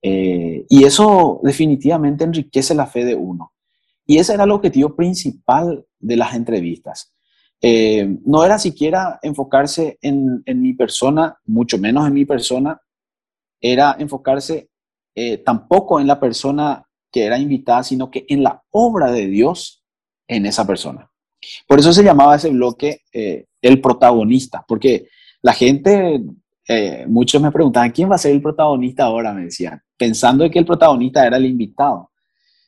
Eh, 0.02 0.66
y 0.68 0.82
eso 0.82 1.38
definitivamente 1.44 2.24
enriquece 2.24 2.74
la 2.74 2.88
fe 2.88 3.04
de 3.04 3.14
uno. 3.14 3.52
Y 4.04 4.18
ese 4.18 4.34
era 4.34 4.42
el 4.42 4.50
objetivo 4.50 4.96
principal 4.96 5.86
de 6.00 6.16
las 6.16 6.34
entrevistas. 6.34 7.14
Eh, 7.60 8.18
no 8.26 8.44
era 8.44 8.58
siquiera 8.58 9.20
enfocarse 9.22 10.00
en, 10.02 10.42
mi 10.44 10.74
persona, 10.74 11.38
mucho 11.44 11.78
menos 11.78 12.08
en 12.08 12.14
mi 12.14 12.24
persona, 12.24 12.82
era 13.60 13.94
enfocarse 14.00 14.71
eh, 15.14 15.38
tampoco 15.38 16.00
en 16.00 16.06
la 16.06 16.18
persona 16.18 16.84
que 17.10 17.24
era 17.24 17.38
invitada, 17.38 17.82
sino 17.82 18.10
que 18.10 18.24
en 18.28 18.42
la 18.42 18.62
obra 18.70 19.10
de 19.10 19.26
Dios 19.26 19.84
en 20.26 20.46
esa 20.46 20.66
persona. 20.66 21.10
Por 21.66 21.78
eso 21.78 21.92
se 21.92 22.04
llamaba 22.04 22.36
ese 22.36 22.50
bloque 22.50 23.02
el 23.12 23.80
protagonista, 23.80 24.64
porque 24.66 25.08
la 25.42 25.52
gente 25.52 26.22
eh, 26.68 27.04
muchos 27.08 27.42
me 27.42 27.50
preguntaban, 27.50 27.90
¿quién 27.90 28.10
va 28.10 28.14
a 28.14 28.18
ser 28.18 28.32
el 28.32 28.42
protagonista 28.42 29.04
ahora? 29.04 29.32
Me 29.32 29.44
decían, 29.44 29.82
pensando 29.96 30.48
que 30.50 30.58
el 30.58 30.66
protagonista 30.66 31.26
era 31.26 31.36
el 31.36 31.46
invitado. 31.46 32.10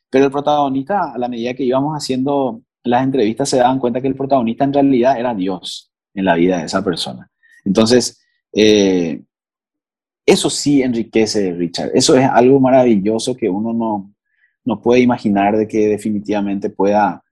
Pero 0.09 0.25
el 0.25 0.31
protagonista, 0.31 1.13
a 1.13 1.17
la 1.17 1.27
medida 1.27 1.53
que 1.53 1.63
íbamos 1.63 1.95
haciendo 1.95 2.61
las 2.83 3.03
entrevistas, 3.03 3.49
se 3.49 3.57
daban 3.57 3.79
cuenta 3.79 4.01
que 4.01 4.07
el 4.07 4.15
protagonista 4.15 4.63
en 4.63 4.73
realidad 4.73 5.19
era 5.19 5.33
Dios 5.33 5.91
en 6.13 6.25
la 6.25 6.35
vida 6.35 6.59
de 6.59 6.65
esa 6.65 6.83
persona. 6.83 7.29
Entonces, 7.63 8.21
eh, 8.53 9.23
eso 10.25 10.49
sí 10.49 10.81
enriquece, 10.81 11.53
Richard. 11.53 11.91
Eso 11.93 12.15
es 12.15 12.27
algo 12.27 12.59
maravilloso 12.59 13.35
que 13.35 13.47
uno 13.47 13.73
no, 13.73 14.13
no 14.63 14.81
puede 14.81 15.01
imaginar 15.01 15.55
de 15.55 15.67
que 15.67 15.87
definitivamente 15.87 16.69
pueda 16.69 17.23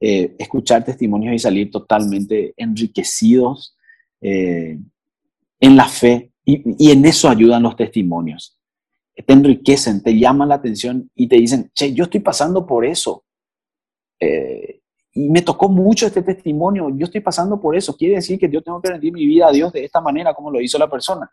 eh, 0.00 0.34
escuchar 0.38 0.84
testimonios 0.84 1.34
y 1.34 1.38
salir 1.38 1.70
totalmente 1.70 2.54
enriquecidos 2.56 3.76
eh, 4.20 4.78
en 5.60 5.76
la 5.76 5.86
fe. 5.86 6.32
Y, 6.44 6.90
en 6.90 7.04
eso 7.04 7.28
ayudan 7.28 7.62
los 7.62 7.76
testimonios. 7.76 8.58
Te 9.14 9.32
enriquecen, 9.32 10.02
te 10.02 10.18
llaman 10.18 10.48
la 10.48 10.56
atención 10.56 11.10
y 11.14 11.28
te 11.28 11.36
dicen, 11.36 11.70
che, 11.74 11.92
yo 11.92 12.04
estoy 12.04 12.20
pasando 12.20 12.66
por 12.66 12.84
eso. 12.84 13.24
Eh, 14.18 14.80
y 15.12 15.28
me 15.28 15.42
tocó 15.42 15.68
mucho 15.68 16.06
este 16.06 16.22
testimonio, 16.22 16.88
yo 16.96 17.04
estoy 17.04 17.20
pasando 17.20 17.60
por 17.60 17.76
eso. 17.76 17.96
Quiere 17.96 18.16
decir 18.16 18.38
que 18.38 18.48
yo 18.48 18.62
tengo 18.62 18.80
que 18.80 18.90
rendir 18.90 19.12
mi 19.12 19.26
vida 19.26 19.48
a 19.48 19.52
Dios 19.52 19.72
de 19.72 19.84
esta 19.84 20.00
manera 20.00 20.34
como 20.34 20.50
lo 20.50 20.60
hizo 20.60 20.78
la 20.78 20.90
persona. 20.90 21.30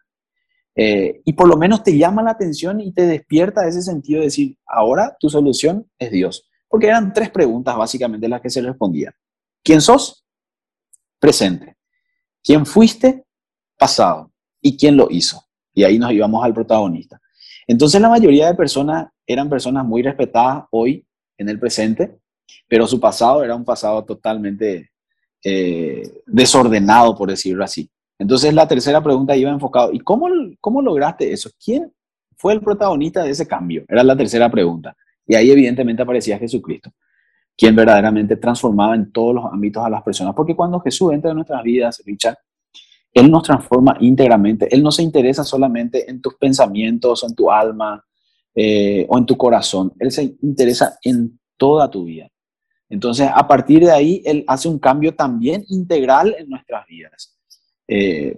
Y 0.77 1.33
por 1.33 1.47
lo 1.47 1.57
menos 1.57 1.83
te 1.83 1.97
llama 1.97 2.21
la 2.21 2.31
atención 2.31 2.79
y 2.79 2.93
te 2.93 3.07
despierta 3.07 3.67
ese 3.67 3.81
sentido 3.81 4.19
de 4.19 4.25
decir, 4.25 4.57
ahora 4.67 5.15
tu 5.19 5.29
solución 5.29 5.89
es 5.97 6.11
Dios. 6.11 6.47
Porque 6.67 6.87
eran 6.87 7.13
tres 7.13 7.29
preguntas 7.29 7.75
básicamente 7.75 8.27
las 8.27 8.41
que 8.41 8.49
se 8.49 8.61
respondían. 8.61 9.13
¿Quién 9.63 9.81
sos? 9.81 10.25
Presente. 11.19 11.77
¿Quién 12.43 12.65
fuiste? 12.65 13.25
Pasado. 13.77 14.31
¿Y 14.61 14.77
quién 14.77 14.95
lo 14.97 15.07
hizo? 15.09 15.43
Y 15.73 15.83
ahí 15.83 15.97
nos 15.97 16.11
íbamos 16.11 16.43
al 16.43 16.53
protagonista. 16.53 17.19
Entonces 17.67 17.99
la 17.99 18.09
mayoría 18.09 18.47
de 18.47 18.55
personas 18.55 19.07
eran 19.25 19.49
personas 19.49 19.85
muy 19.85 20.01
respetadas 20.01 20.65
hoy 20.71 21.05
en 21.37 21.49
el 21.49 21.59
presente, 21.59 22.17
pero 22.67 22.87
su 22.87 22.99
pasado 22.99 23.43
era 23.43 23.55
un 23.55 23.65
pasado 23.65 24.03
totalmente 24.05 24.91
eh, 25.43 26.21
desordenado, 26.25 27.15
por 27.15 27.29
decirlo 27.29 27.63
así. 27.63 27.89
Entonces 28.19 28.53
la 28.53 28.67
tercera 28.67 29.01
pregunta 29.01 29.35
iba 29.35 29.51
enfocado, 29.51 29.93
¿y 29.93 29.99
cómo, 29.99 30.27
cómo 30.59 30.81
lograste 30.81 31.31
eso? 31.31 31.49
¿Quién 31.63 31.91
fue 32.35 32.53
el 32.53 32.61
protagonista 32.61 33.23
de 33.23 33.31
ese 33.31 33.47
cambio? 33.47 33.85
Era 33.87 34.03
la 34.03 34.15
tercera 34.15 34.49
pregunta. 34.49 34.95
Y 35.25 35.35
ahí 35.35 35.51
evidentemente 35.51 36.01
aparecía 36.01 36.39
Jesucristo, 36.39 36.91
quien 37.55 37.75
verdaderamente 37.75 38.37
transformaba 38.37 38.95
en 38.95 39.11
todos 39.11 39.35
los 39.35 39.45
ámbitos 39.45 39.85
a 39.85 39.89
las 39.89 40.01
personas. 40.01 40.33
Porque 40.33 40.55
cuando 40.55 40.79
Jesús 40.79 41.13
entra 41.13 41.31
en 41.31 41.35
nuestras 41.35 41.61
vidas, 41.63 42.01
Richard, 42.05 42.37
Él 43.13 43.29
nos 43.29 43.43
transforma 43.43 43.97
íntegramente. 43.99 44.73
Él 44.73 44.81
no 44.81 44.91
se 44.91 45.03
interesa 45.03 45.43
solamente 45.43 46.09
en 46.09 46.21
tus 46.21 46.35
pensamientos, 46.35 47.23
en 47.23 47.35
tu 47.35 47.51
alma 47.51 48.03
eh, 48.55 49.05
o 49.09 49.17
en 49.17 49.25
tu 49.25 49.37
corazón. 49.37 49.93
Él 49.99 50.11
se 50.11 50.37
interesa 50.41 50.97
en 51.03 51.39
toda 51.57 51.91
tu 51.91 52.05
vida. 52.05 52.29
Entonces, 52.89 53.29
a 53.33 53.45
partir 53.47 53.83
de 53.83 53.91
ahí, 53.91 54.21
Él 54.25 54.45
hace 54.47 54.69
un 54.69 54.79
cambio 54.79 55.13
también 55.13 55.65
integral 55.67 56.35
en 56.39 56.49
nuestras 56.49 56.85
vidas. 56.87 57.36
Eh, 57.87 58.37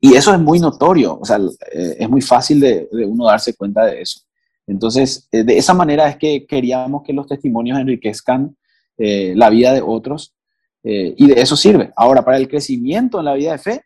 y 0.00 0.14
eso 0.14 0.32
es 0.34 0.40
muy 0.40 0.60
notorio, 0.60 1.18
o 1.18 1.24
sea, 1.24 1.38
eh, 1.72 1.96
es 1.98 2.08
muy 2.08 2.20
fácil 2.20 2.60
de, 2.60 2.88
uno 2.92 3.26
darse 3.26 3.54
cuenta 3.54 3.86
de 3.86 4.02
eso. 4.02 4.20
Entonces, 4.66 5.28
eh, 5.32 5.44
de 5.44 5.58
esa 5.58 5.74
manera 5.74 6.08
es 6.08 6.16
que 6.16 6.46
queríamos 6.46 7.02
que 7.02 7.12
los 7.12 7.26
testimonios 7.26 7.78
enriquezcan 7.78 8.56
eh, 8.96 9.34
la 9.36 9.50
vida 9.50 9.72
de 9.72 9.82
otros 9.82 10.34
eh, 10.82 11.14
y 11.16 11.26
de 11.26 11.40
eso 11.40 11.56
sirve. 11.56 11.92
Ahora, 11.96 12.24
para 12.24 12.36
el 12.36 12.48
crecimiento 12.48 13.18
en 13.18 13.26
la 13.26 13.34
vida 13.34 13.52
de 13.52 13.58
fe, 13.58 13.82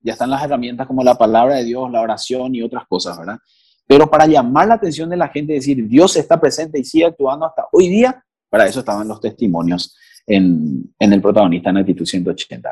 ya 0.00 0.12
están 0.12 0.30
las 0.30 0.42
herramientas 0.42 0.86
como 0.86 1.02
la 1.02 1.16
palabra 1.16 1.56
de 1.56 1.64
Dios, 1.64 1.90
la 1.90 2.00
oración 2.00 2.54
y 2.54 2.62
otras 2.62 2.86
cosas, 2.86 3.18
¿verdad? 3.18 3.38
Pero 3.86 4.10
para 4.10 4.26
llamar 4.26 4.68
la 4.68 4.74
atención 4.74 5.08
de 5.08 5.16
la 5.16 5.28
gente, 5.28 5.54
decir, 5.54 5.86
Dios 5.88 6.16
está 6.16 6.40
presente 6.40 6.78
y 6.78 6.84
sigue 6.84 7.06
actuando 7.06 7.46
hasta 7.46 7.66
hoy 7.72 7.88
día, 7.88 8.22
para 8.50 8.66
eso 8.66 8.80
estaban 8.80 9.08
los 9.08 9.20
testimonios 9.20 9.96
en, 10.26 10.94
el 10.98 11.22
protagonista 11.22 11.70
en 11.70 11.78
actitud 11.78 12.04
180. 12.04 12.68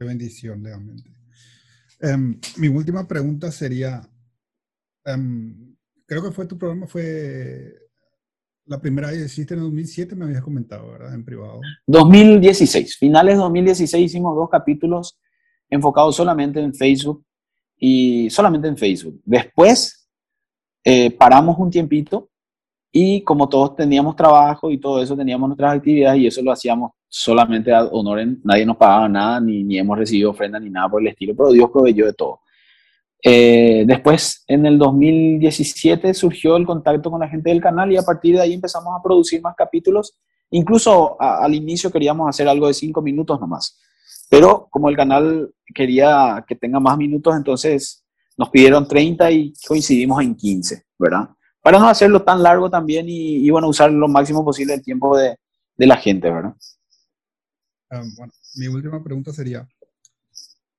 Qué 0.00 0.06
bendición, 0.06 0.64
realmente. 0.64 1.10
Em, 2.00 2.40
mi 2.56 2.68
última 2.68 3.06
pregunta 3.06 3.52
sería, 3.52 4.00
em, 5.04 5.76
creo 6.06 6.22
que 6.22 6.30
fue 6.30 6.46
tu 6.46 6.56
programa, 6.56 6.86
fue 6.86 7.74
la 8.64 8.80
primera 8.80 9.08
vez 9.08 9.18
que 9.18 9.26
hiciste 9.26 9.52
en 9.52 9.60
2007, 9.60 10.16
me 10.16 10.24
habías 10.24 10.42
comentado, 10.42 10.90
¿verdad? 10.92 11.12
En 11.12 11.22
privado. 11.22 11.60
2016, 11.86 12.96
finales 12.96 13.34
de 13.34 13.42
2016 13.42 14.06
hicimos 14.06 14.34
dos 14.34 14.48
capítulos 14.48 15.20
enfocados 15.68 16.16
solamente 16.16 16.60
en 16.60 16.72
Facebook 16.72 17.22
y 17.76 18.30
solamente 18.30 18.68
en 18.68 18.78
Facebook. 18.78 19.20
Después 19.22 20.08
eh, 20.82 21.10
paramos 21.10 21.58
un 21.58 21.70
tiempito 21.70 22.29
y 22.92 23.22
como 23.22 23.48
todos 23.48 23.76
teníamos 23.76 24.16
trabajo 24.16 24.70
y 24.70 24.78
todo 24.78 25.02
eso, 25.02 25.16
teníamos 25.16 25.48
nuestras 25.48 25.76
actividades 25.76 26.20
y 26.20 26.26
eso 26.26 26.42
lo 26.42 26.52
hacíamos 26.52 26.92
solamente 27.08 27.72
a 27.72 27.84
honor, 27.84 28.20
nadie 28.44 28.66
nos 28.66 28.76
pagaba 28.76 29.08
nada, 29.08 29.40
ni, 29.40 29.62
ni 29.64 29.78
hemos 29.78 29.98
recibido 29.98 30.30
ofrenda 30.30 30.58
ni 30.58 30.70
nada 30.70 30.88
por 30.88 31.00
el 31.00 31.08
estilo, 31.08 31.34
pero 31.36 31.52
Dios 31.52 31.70
proveyó 31.70 32.06
de 32.06 32.12
todo. 32.12 32.40
Eh, 33.22 33.84
después, 33.86 34.44
en 34.46 34.64
el 34.66 34.78
2017, 34.78 36.14
surgió 36.14 36.56
el 36.56 36.66
contacto 36.66 37.10
con 37.10 37.20
la 37.20 37.28
gente 37.28 37.50
del 37.50 37.60
canal 37.60 37.92
y 37.92 37.96
a 37.96 38.02
partir 38.02 38.34
de 38.34 38.40
ahí 38.40 38.54
empezamos 38.54 38.94
a 38.98 39.02
producir 39.02 39.42
más 39.42 39.54
capítulos. 39.56 40.16
Incluso 40.50 41.20
al 41.20 41.54
inicio 41.54 41.90
queríamos 41.90 42.28
hacer 42.28 42.48
algo 42.48 42.66
de 42.66 42.74
cinco 42.74 43.02
minutos 43.02 43.38
nomás. 43.40 43.78
Pero 44.28 44.68
como 44.70 44.88
el 44.88 44.96
canal 44.96 45.52
quería 45.74 46.44
que 46.46 46.56
tenga 46.56 46.80
más 46.80 46.96
minutos, 46.96 47.36
entonces 47.36 48.04
nos 48.36 48.48
pidieron 48.48 48.88
30 48.88 49.30
y 49.30 49.52
coincidimos 49.66 50.22
en 50.22 50.34
15, 50.34 50.84
¿verdad? 50.98 51.28
Para 51.62 51.78
no 51.78 51.88
hacerlo 51.88 52.22
tan 52.22 52.42
largo 52.42 52.70
también 52.70 53.06
y, 53.08 53.48
bueno, 53.50 53.68
usar 53.68 53.92
lo 53.92 54.08
máximo 54.08 54.44
posible 54.44 54.74
el 54.74 54.82
tiempo 54.82 55.16
de, 55.16 55.36
de 55.76 55.86
la 55.86 55.96
gente, 55.96 56.30
¿verdad? 56.30 56.54
Ah, 57.90 58.02
bueno, 58.16 58.32
mi 58.54 58.68
última 58.68 59.02
pregunta 59.02 59.32
sería, 59.32 59.68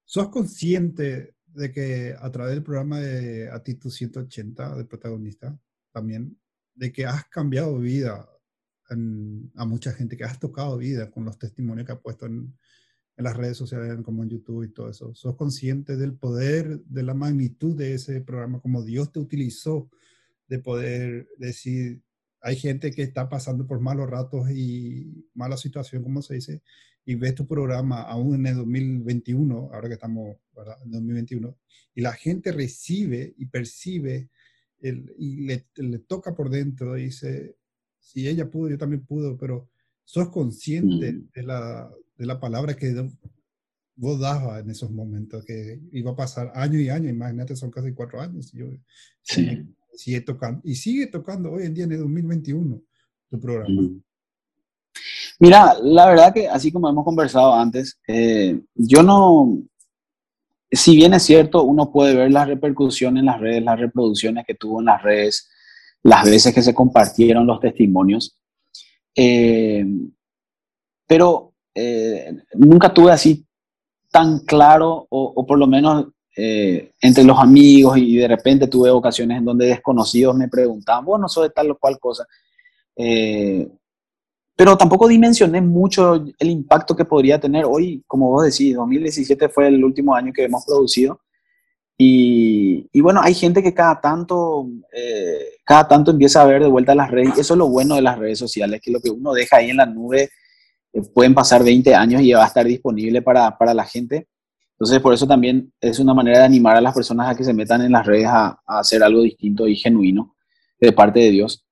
¿sos 0.06 0.30
consciente 0.30 1.36
de 1.48 1.72
que 1.72 2.16
a 2.18 2.32
través 2.32 2.54
del 2.54 2.64
programa 2.64 3.00
de 3.00 3.50
Actitud 3.52 3.92
180 3.92 4.76
del 4.76 4.88
protagonista, 4.88 5.58
también, 5.92 6.40
de 6.74 6.92
que 6.92 7.06
has 7.06 7.26
cambiado 7.26 7.78
vida 7.80 8.28
a 9.56 9.66
mucha 9.66 9.94
gente, 9.94 10.18
que 10.18 10.26
has 10.26 10.40
tocado 10.40 10.78
vida 10.78 11.10
con 11.10 11.24
los 11.24 11.38
testimonios 11.38 11.86
que 11.86 11.94
has 11.94 12.00
puesto 12.00 12.26
en, 12.26 12.58
en, 13.16 13.24
las 13.24 13.38
redes 13.38 13.56
sociales, 13.56 13.98
como 14.04 14.24
en 14.24 14.30
YouTube 14.30 14.64
y 14.64 14.74
todo 14.74 14.90
eso. 14.90 15.16
¿Sos 15.16 15.38
consciente 15.38 15.96
del 15.96 16.16
poder, 16.16 16.82
de 16.82 17.04
la 17.04 17.14
magnitud 17.14 17.76
de 17.76 17.94
ese 17.94 18.20
programa, 18.20 18.60
como 18.60 18.84
Dios 18.84 19.12
te 19.12 19.20
utilizó 19.20 19.90
de 20.52 20.60
poder 20.60 21.30
decir, 21.38 22.02
hay 22.41 22.58
gente 22.58 22.91
que 22.91 23.04
está 23.04 23.30
pasando 23.30 23.66
por 23.66 23.80
malos 23.80 24.10
ratos 24.10 24.52
y 24.52 25.26
mala 25.34 25.56
situación, 25.56 26.04
como 26.04 26.22
se 26.22 26.34
dice, 26.34 26.62
y 27.06 27.16
ves 27.16 27.36
tu 27.36 27.47
programa 27.47 28.02
aún 28.02 28.36
en 28.36 28.47
el 28.47 28.56
2021, 28.58 29.70
ahora 29.72 29.88
que 29.88 29.93
estamos 29.93 30.36
en 30.84 30.91
2021, 30.91 31.58
y 31.95 32.02
la 32.02 32.12
gente 32.12 32.52
recibe 32.52 33.34
y 33.38 33.45
percibe 33.45 34.30
y 34.82 35.45
le, 35.45 35.99
toca 35.99 36.36
por 36.36 36.49
dentro, 36.49 36.95
dice, 36.95 37.56
si 37.97 38.28
ella 38.28 38.52
pudo, 38.52 38.72
yo 38.72 38.78
también 38.78 39.06
pudo, 39.06 39.38
pero 39.38 39.70
sos 40.04 40.28
consciente 40.32 41.14
mm. 41.14 41.30
de, 41.34 41.43
la, 41.43 41.89
de 42.18 42.26
la 42.26 42.41
palabra 42.41 42.76
que 42.76 42.93
vos 43.95 44.20
dabas 44.20 44.62
en 44.62 44.70
esos 44.70 44.91
momentos, 44.91 45.45
que 45.45 45.80
iba 45.93 46.12
a 46.12 46.16
pasar 46.18 46.52
año 46.56 46.78
y 46.78 46.89
año, 46.89 47.08
imagínate, 47.08 47.56
son 47.56 47.72
casi 47.72 47.93
cuatro 47.93 48.20
años. 48.20 48.52
Yo, 48.52 48.66
sí. 49.22 49.74
Sigue 49.94 50.22
tocando, 50.22 50.62
y 50.64 50.76
sigue 50.76 51.08
tocando 51.08 51.52
hoy 51.52 51.66
en 51.66 51.74
día 51.74 51.84
en 51.86 51.92
el 51.94 52.00
2021 52.00 52.82
tu 53.30 53.39
programa. 53.39 53.89
Mira, 55.39 55.76
la 55.82 56.08
verdad 56.08 56.34
que 56.34 56.48
así 56.48 56.72
como 56.72 56.89
hemos 56.89 57.04
conversado 57.04 57.54
antes, 57.54 58.00
eh, 58.08 58.60
yo 58.76 59.02
no, 59.02 59.64
si 60.72 60.96
bien 60.96 61.14
es 61.14 61.24
cierto, 61.24 61.64
uno 61.64 61.92
puede 61.92 62.16
ver 62.16 62.32
las 62.32 62.48
repercusiones 62.48 63.22
en 63.22 63.26
las 63.26 63.39
redes, 63.39 63.64
las 63.64 63.80
reproducciones 63.80 64.46
que 64.46 64.56
tuvo 64.56 64.80
en 64.80 64.86
las 64.86 65.02
redes, 65.02 65.50
las 66.04 66.26
veces 66.26 66.54
que 66.54 66.62
se 66.62 66.74
compartieron 66.74 67.48
los 67.48 67.60
testimonios, 67.60 68.38
eh, 69.16 69.86
pero 71.08 71.54
eh, 71.76 72.36
nunca 72.54 72.94
tuve 72.94 73.12
así 73.12 73.46
tan 74.12 74.39
claro, 74.39 75.08
o, 75.10 75.46
por 75.46 75.58
lo 75.58 75.68
menos 75.68 76.08
entre 76.36 77.24
los 77.24 77.38
amigos, 77.38 77.98
y 77.98 78.16
de 78.16 78.28
repente 78.28 78.68
tuve 78.68 78.90
ocasiones 78.90 79.38
en 79.38 79.46
donde 79.46 79.68
desconocidos 79.68 80.36
me 80.36 80.48
preguntaban, 80.48 81.06
bueno, 81.06 81.28
soy 81.28 81.50
tal 81.54 81.72
o 81.72 81.78
cual 81.78 82.00
cosa 82.00 82.26
pero 84.62 84.78
tampoco 84.78 85.08
dimensioné 85.08 85.60
mucho 85.60 86.24
el 86.38 86.50
impacto 86.52 86.96
que 86.96 87.04
podría 87.04 87.40
tener. 87.40 87.66
Hoy, 87.66 88.04
como 88.06 88.30
vos 88.30 88.44
decís, 88.44 88.76
2017 88.76 89.50
fue 89.50 89.70
el 89.70 89.84
último 89.84 90.14
año 90.14 90.32
que 90.32 90.44
hemos 90.44 90.64
producido. 90.66 91.20
Y, 91.98 92.88
y 92.92 93.02
bueno, 93.02 93.22
hay 93.24 93.34
gente 93.34 93.64
que 93.64 93.74
cada 93.74 94.00
tanto, 94.00 94.68
eh, 94.94 95.58
cada 95.66 95.88
tanto 95.88 96.12
empieza 96.12 96.44
a 96.44 96.46
ver 96.46 96.62
de 96.62 96.70
vuelta 96.70 96.94
las 96.94 97.10
redes. 97.10 97.40
Eso 97.40 97.56
es 97.56 97.58
lo 97.58 97.70
bueno 97.70 97.96
de 97.96 98.04
las 98.04 98.20
redes 98.20 98.38
sociales, 98.38 98.80
que 98.84 98.92
lo 98.92 99.00
que 99.00 99.10
uno 99.10 99.34
deja 99.34 99.58
ahí 99.58 99.72
en 99.72 99.78
la 99.78 99.88
nube 99.88 100.30
eh, 100.94 101.02
pueden 101.12 101.34
pasar 101.34 101.64
20 101.64 101.96
años 101.96 102.22
y 102.22 102.32
va 102.32 102.44
a 102.44 102.48
estar 102.48 102.66
disponible 102.68 103.24
para, 103.24 103.58
para, 103.58 103.74
la 103.74 103.86
gente. 103.86 104.28
Entonces, 104.82 105.00
por 105.00 105.14
eso 105.14 105.28
también 105.28 105.72
es 105.80 106.00
una 106.00 106.16
manera 106.16 106.40
de 106.40 106.46
animar 106.46 106.76
a 106.76 106.82
las 106.82 106.96
personas 106.96 107.30
a 107.30 107.36
que 107.36 107.44
se 107.44 107.54
metan 107.54 107.84
en 107.84 107.92
las 107.92 108.04
redes 108.04 108.26
a, 108.26 108.60
a 108.66 108.80
hacer 108.80 109.04
algo 109.04 109.22
distinto 109.22 109.68
y 109.68 109.76
genuino 109.76 110.36
de 110.80 110.92
parte 110.92 111.20
de 111.20 111.30
Dios. 111.30 111.64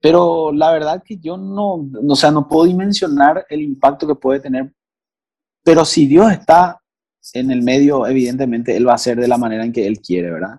Pero 0.00 0.50
la 0.52 0.72
verdad 0.72 1.00
que 1.06 1.16
yo 1.16 1.36
no, 1.36 1.88
o 2.08 2.16
sea, 2.16 2.32
no 2.32 2.48
puedo 2.48 2.64
dimensionar 2.64 3.46
el 3.50 3.62
impacto 3.62 4.04
que 4.04 4.16
puede 4.16 4.40
tener. 4.40 4.74
Pero 5.62 5.84
si 5.84 6.06
Dios 6.06 6.32
está 6.32 6.80
en 7.34 7.52
el 7.52 7.62
medio, 7.62 8.04
evidentemente 8.04 8.76
Él 8.76 8.88
va 8.88 8.92
a 8.92 8.96
hacer 8.96 9.20
de 9.20 9.28
la 9.28 9.38
manera 9.38 9.64
en 9.64 9.72
que 9.72 9.86
Él 9.86 10.00
quiere, 10.00 10.32
¿verdad? 10.32 10.58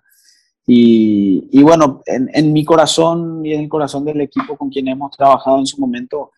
Y, 0.65 1.49
y 1.51 1.61
bueno, 1.61 2.03
en, 2.05 2.29
en, 2.33 2.53
mi 2.53 2.63
corazón 2.63 3.45
y 3.45 3.51
en 3.51 3.63
el 3.63 3.67
corazón 3.67 4.05
del 4.05 4.21
equipo 4.21 4.57
con 4.57 4.69
quien 4.69 4.87
hemos 4.87 5.11
trabajado 5.17 5.59
en 5.59 5.65
su 5.65 5.77
momento, 5.77 6.31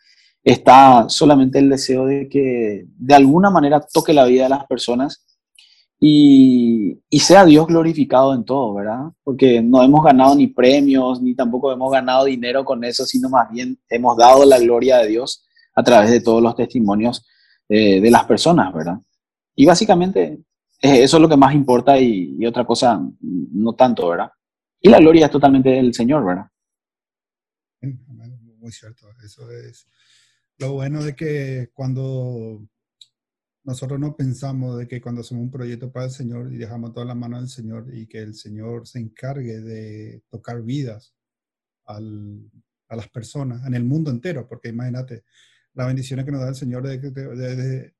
está 0.43 1.07
solamente 1.09 1.59
el 1.59 1.69
deseo 1.69 2.07
de 2.07 2.27
que 2.27 2.87
de 2.87 3.13
alguna 3.13 3.51
manera 3.51 3.85
toque 3.93 4.13
la 4.13 4.25
vida 4.25 4.45
de 4.45 4.49
las 4.49 4.65
personas 4.65 5.23
y, 6.05 7.01
y, 7.09 7.19
sea 7.21 7.45
Dios 7.45 7.65
glorificado 7.65 8.33
en 8.33 8.43
todo, 8.43 8.73
¿verdad? 8.73 9.05
Porque 9.23 9.61
no 9.61 9.81
hemos 9.81 10.03
ganado 10.03 10.35
ni 10.35 10.47
premios, 10.47 11.21
ni 11.21 11.33
tampoco 11.33 11.71
hemos 11.71 11.89
ganado 11.93 12.25
dinero 12.25 12.65
con 12.65 12.83
eso, 12.83 13.05
sino 13.05 13.29
más 13.29 13.49
bien 13.49 13.79
hemos 13.87 14.17
dado 14.17 14.43
la 14.43 14.59
gloria 14.59 14.97
de 14.97 15.07
Dios 15.07 15.47
a 15.73 15.81
través 15.81 16.11
de 16.11 16.19
todos 16.19 16.43
los 16.43 16.57
testimonios 16.57 17.25
eh, 17.69 18.01
de 18.01 18.11
las 18.11 18.25
personas, 18.25 18.73
¿verdad? 18.73 18.97
Y 19.55 19.65
básicamente 19.65 20.39
eh, 20.81 21.03
eso 21.03 21.15
es 21.15 21.21
lo 21.21 21.29
que 21.29 21.37
más 21.37 21.55
importa 21.55 21.97
y, 21.97 22.35
y, 22.37 22.45
otra 22.45 22.65
cosa 22.65 23.01
no 23.21 23.73
tanto, 23.73 24.09
¿verdad? 24.09 24.29
Y 24.81 24.89
la 24.89 24.99
gloria 24.99 25.27
es 25.27 25.31
totalmente 25.31 25.69
del 25.69 25.93
Señor, 25.93 26.25
¿verdad? 26.25 26.47
Muy 28.59 28.73
cierto, 28.73 29.07
eso 29.23 29.49
es 29.51 29.87
lo 30.57 30.73
bueno 30.73 31.01
de 31.01 31.15
que 31.15 31.69
cuando 31.73 32.59
nosotros 33.63 33.99
no 33.99 34.15
pensamos 34.15 34.77
de 34.77 34.87
que 34.87 35.01
cuando 35.01 35.21
hacemos 35.21 35.43
un 35.43 35.51
proyecto 35.51 35.91
para 35.91 36.05
el 36.05 36.11
Señor 36.11 36.53
y 36.53 36.57
dejamos 36.57 36.93
toda 36.93 37.05
la 37.05 37.15
mano 37.15 37.37
del 37.37 37.47
Señor 37.47 37.87
y 37.93 38.07
que 38.07 38.19
el 38.19 38.35
Señor 38.35 38.87
se 38.87 38.99
encargue 38.99 39.61
de 39.61 40.21
tocar 40.29 40.61
vidas 40.61 41.15
al, 41.85 42.51
a 42.89 42.95
las 42.95 43.07
personas 43.09 43.65
en 43.65 43.73
el 43.73 43.83
mundo 43.85 44.11
entero, 44.11 44.47
porque 44.47 44.69
imagínate 44.69 45.23
las 45.73 45.87
bendiciones 45.87 46.25
que 46.25 46.31
nos 46.31 46.41
da 46.41 46.49
el 46.49 46.55
Señor 46.55 46.85
de, 46.85 46.97
de, 46.99 47.93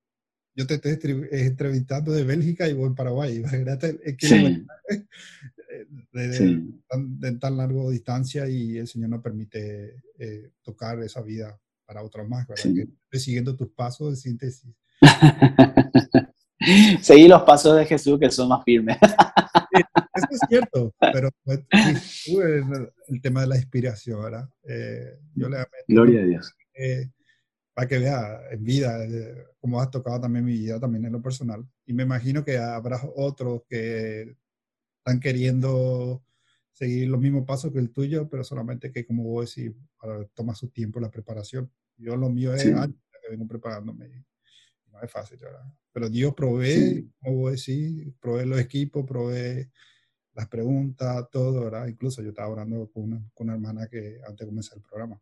yo 0.55 0.67
te 0.67 0.75
estoy 0.75 1.27
entrevistando 1.31 2.11
de 2.11 2.23
Bélgica 2.25 2.67
y 2.67 2.73
voy 2.73 2.87
en 2.87 2.95
Paraguay, 2.95 3.37
imagínate 3.37 4.17
sí. 4.19 4.65
de, 6.11 6.61
de, 6.91 7.31
tan 7.37 7.57
largo 7.57 7.89
distancia 7.89 8.49
y 8.49 8.77
el 8.77 8.87
Señor 8.87 9.09
nos 9.09 9.23
permite 9.23 10.01
eh, 10.19 10.51
tocar 10.61 11.01
esa 11.01 11.21
vida 11.21 11.57
para 11.85 12.03
otros 12.03 12.27
más, 12.27 12.47
¿verdad? 12.47 12.63
Sí. 12.63 12.85
Que 13.09 13.19
siguiendo 13.19 13.55
tus 13.55 13.69
pasos 13.69 14.11
de 14.11 14.15
síntesis 14.17 14.69
Seguí 17.01 17.27
los 17.27 17.41
pasos 17.43 17.75
de 17.77 17.85
Jesús 17.85 18.19
que 18.19 18.31
son 18.31 18.47
más 18.49 18.63
firmes. 18.63 18.97
eso 20.13 20.27
es 20.31 20.39
cierto, 20.47 20.93
pero 20.99 21.29
pues, 21.43 21.59
el, 23.07 23.21
tema 23.21 23.41
de 23.41 23.47
la 23.47 23.57
inspiración, 23.57 24.23
¿verdad? 24.23 24.49
Eh, 24.63 25.19
yo 25.35 25.49
le 25.49 25.57
Gloria 25.87 26.21
a 26.21 26.25
Dios. 26.25 26.55
Eh, 26.73 27.09
para 27.73 27.87
que 27.87 27.97
vea 27.97 28.39
en 28.51 28.63
vida, 28.63 29.03
eh, 29.03 29.45
como 29.59 29.81
has 29.81 29.89
tocado 29.89 30.21
también 30.21 30.45
mi 30.45 30.53
vida, 30.53 30.79
también 30.79 31.05
en 31.05 31.11
lo 31.11 31.21
personal. 31.21 31.67
Y 31.85 31.93
me 31.93 32.03
imagino 32.03 32.45
que 32.45 32.57
habrá 32.57 32.99
otros 33.15 33.63
que 33.67 34.35
están 34.99 35.19
queriendo 35.19 36.23
seguir 36.71 37.09
los 37.09 37.19
mismos 37.19 37.45
pasos 37.45 37.71
que 37.71 37.79
el 37.79 37.91
tuyo, 37.91 38.29
pero 38.29 38.43
solamente 38.43 38.91
que, 38.91 39.05
como 39.05 39.23
vos 39.23 39.53
decís, 39.53 39.73
toma 40.33 40.55
su 40.55 40.69
tiempo 40.69 40.99
la 40.99 41.11
preparación. 41.11 41.71
Yo 41.97 42.15
lo 42.15 42.29
mío 42.29 42.53
es 42.53 42.61
sí. 42.61 42.69
años 42.69 42.95
que 43.11 43.31
vengo 43.31 43.47
preparándome 43.47 44.23
no 44.93 45.01
es 45.01 45.11
fácil, 45.11 45.37
¿verdad? 45.39 45.65
Pero 45.91 46.09
Dios 46.09 46.33
provee, 46.33 46.95
sí. 46.95 47.11
como 47.19 47.37
voy 47.37 47.49
a 47.49 47.51
decir, 47.51 48.13
provee 48.19 48.45
los 48.45 48.59
equipos, 48.59 49.05
provee 49.05 49.67
las 50.33 50.47
preguntas, 50.47 51.27
todo, 51.31 51.65
¿verdad? 51.65 51.87
Incluso 51.87 52.21
yo 52.21 52.29
estaba 52.29 52.49
hablando 52.49 52.89
con 52.91 53.03
una, 53.03 53.29
con 53.33 53.47
una 53.47 53.55
hermana 53.55 53.87
que 53.87 54.19
antes 54.25 54.39
de 54.39 54.45
comenzar 54.45 54.77
el 54.77 54.83
programa. 54.83 55.21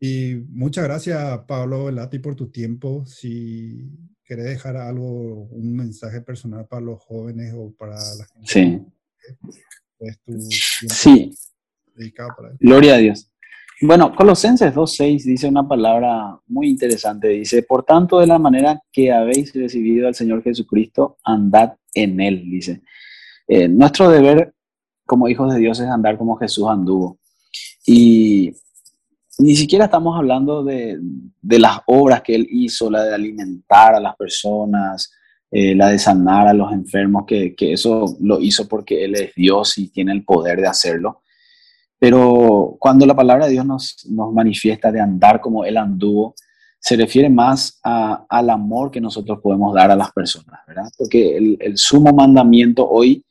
Y 0.00 0.34
muchas 0.48 0.84
gracias, 0.84 1.40
Pablo 1.46 1.86
Velati, 1.86 2.18
por 2.18 2.34
tu 2.34 2.50
tiempo. 2.50 3.06
Si 3.06 3.90
querés 4.24 4.46
dejar 4.46 4.76
algo, 4.76 5.44
un 5.44 5.74
mensaje 5.74 6.20
personal 6.20 6.66
para 6.66 6.82
los 6.82 7.02
jóvenes 7.02 7.54
o 7.56 7.72
para 7.72 7.96
la 7.96 8.26
gente. 8.26 8.46
Sí. 8.46 8.86
Pues 9.98 10.18
tu 10.20 10.40
sí. 10.40 11.30
Dedicado 11.94 12.30
para. 12.36 12.56
Gloria 12.58 12.94
a 12.94 12.98
Dios. 12.98 13.30
Bueno, 13.80 14.14
Colosenses 14.14 14.72
2.6 14.72 15.24
dice 15.24 15.48
una 15.48 15.66
palabra 15.66 16.38
muy 16.46 16.68
interesante. 16.68 17.28
Dice, 17.28 17.64
por 17.64 17.84
tanto, 17.84 18.20
de 18.20 18.26
la 18.26 18.38
manera 18.38 18.80
que 18.92 19.12
habéis 19.12 19.52
recibido 19.52 20.06
al 20.06 20.14
Señor 20.14 20.42
Jesucristo, 20.44 21.18
andad 21.24 21.72
en 21.92 22.20
Él, 22.20 22.44
dice. 22.48 22.82
Eh, 23.48 23.68
nuestro 23.68 24.08
deber 24.08 24.54
como 25.04 25.28
hijos 25.28 25.52
de 25.52 25.60
Dios 25.60 25.80
es 25.80 25.88
andar 25.88 26.16
como 26.16 26.36
Jesús 26.36 26.66
anduvo. 26.68 27.18
Y 27.84 28.52
ni 29.40 29.56
siquiera 29.56 29.86
estamos 29.86 30.16
hablando 30.16 30.62
de, 30.62 30.98
las 31.42 31.80
obras 31.86 32.22
que 32.22 32.36
Él 32.36 32.46
hizo, 32.50 32.88
la 32.88 33.02
de 33.02 33.14
alimentar 33.14 33.96
a 33.96 34.00
las 34.00 34.14
personas, 34.14 35.10
eh, 35.50 35.74
la 35.74 35.88
de 35.88 35.98
sanar 35.98 36.46
a 36.46 36.54
los 36.54 36.72
enfermos, 36.72 37.24
que 37.26 37.54
eso 37.58 38.16
lo 38.20 38.40
hizo 38.40 38.68
porque 38.68 39.04
Él 39.04 39.16
es 39.16 39.34
Dios 39.34 39.78
y 39.78 39.88
tiene 39.88 40.12
el 40.12 40.24
poder 40.24 40.60
de 40.60 40.68
hacerlo 40.68 41.23
pero 41.98 42.76
cuando 42.78 43.06
la 43.06 43.14
palabra 43.14 43.46
de 43.46 43.52
Dios 43.52 43.66
nos, 43.66 44.06
nos 44.10 44.32
manifiesta 44.32 44.92
de 44.92 45.00
andar 45.00 45.40
como 45.40 45.64
Él 45.64 45.76
anduvo, 45.76 46.34
se 46.78 46.96
refiere 46.96 47.30
más 47.30 47.80
a, 47.82 48.26
al 48.28 48.50
amor 48.50 48.90
que 48.90 49.00
nosotros 49.00 49.38
podemos 49.42 49.74
dar 49.74 49.90
a 49.90 49.96
las 49.96 50.12
personas, 50.12 50.60
¿verdad? 50.66 50.84
Porque 50.98 51.36
el, 51.36 51.56
el 51.60 51.78
sumo 51.78 52.12
mandamiento 52.12 52.86
hoy 52.88 53.24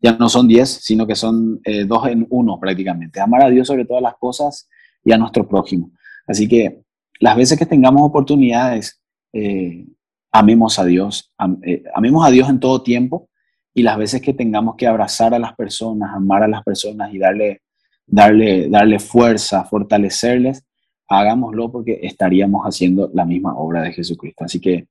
ya 0.00 0.12
no 0.12 0.28
son 0.28 0.46
diez, 0.46 0.68
sino 0.68 1.06
que 1.06 1.14
son 1.14 1.60
eh, 1.64 1.84
dos 1.84 2.06
en 2.06 2.26
uno 2.30 2.58
prácticamente. 2.60 3.20
Amar 3.20 3.44
a 3.44 3.50
Dios 3.50 3.66
sobre 3.66 3.84
todas 3.84 4.02
las 4.02 4.14
cosas 4.16 4.68
y 5.04 5.12
a 5.12 5.18
nuestro 5.18 5.48
prójimo. 5.48 5.90
Así 6.26 6.46
que 6.46 6.82
las 7.20 7.36
veces 7.36 7.58
que 7.58 7.66
tengamos 7.66 8.02
oportunidades, 8.02 9.00
eh, 9.32 9.86
amemos 10.30 10.78
a 10.78 10.84
Dios, 10.84 11.32
am, 11.36 11.58
eh, 11.64 11.82
amemos 11.94 12.26
a 12.26 12.30
Dios 12.30 12.48
en 12.48 12.60
todo 12.60 12.82
tiempo 12.82 13.28
y 13.74 13.82
las 13.82 13.98
veces 13.98 14.20
que 14.20 14.34
tengamos 14.34 14.76
que 14.76 14.86
abrazar 14.86 15.34
a 15.34 15.38
las 15.38 15.54
personas, 15.54 16.14
amar 16.14 16.42
a 16.42 16.48
las 16.48 16.62
personas 16.62 17.12
y 17.12 17.18
darle 17.18 17.62
darle, 18.08 18.68
darle 18.68 18.98
fuerza, 18.98 19.64
fortalecerles, 19.64 20.64
hagámoslo 21.08 21.70
porque 21.70 22.00
estaríamos 22.02 22.64
haciendo 22.64 23.10
la 23.14 23.24
misma 23.24 23.56
obra 23.56 23.82
de 23.82 23.92
Jesucristo. 23.92 24.44
Así 24.44 24.60
que 24.60 24.88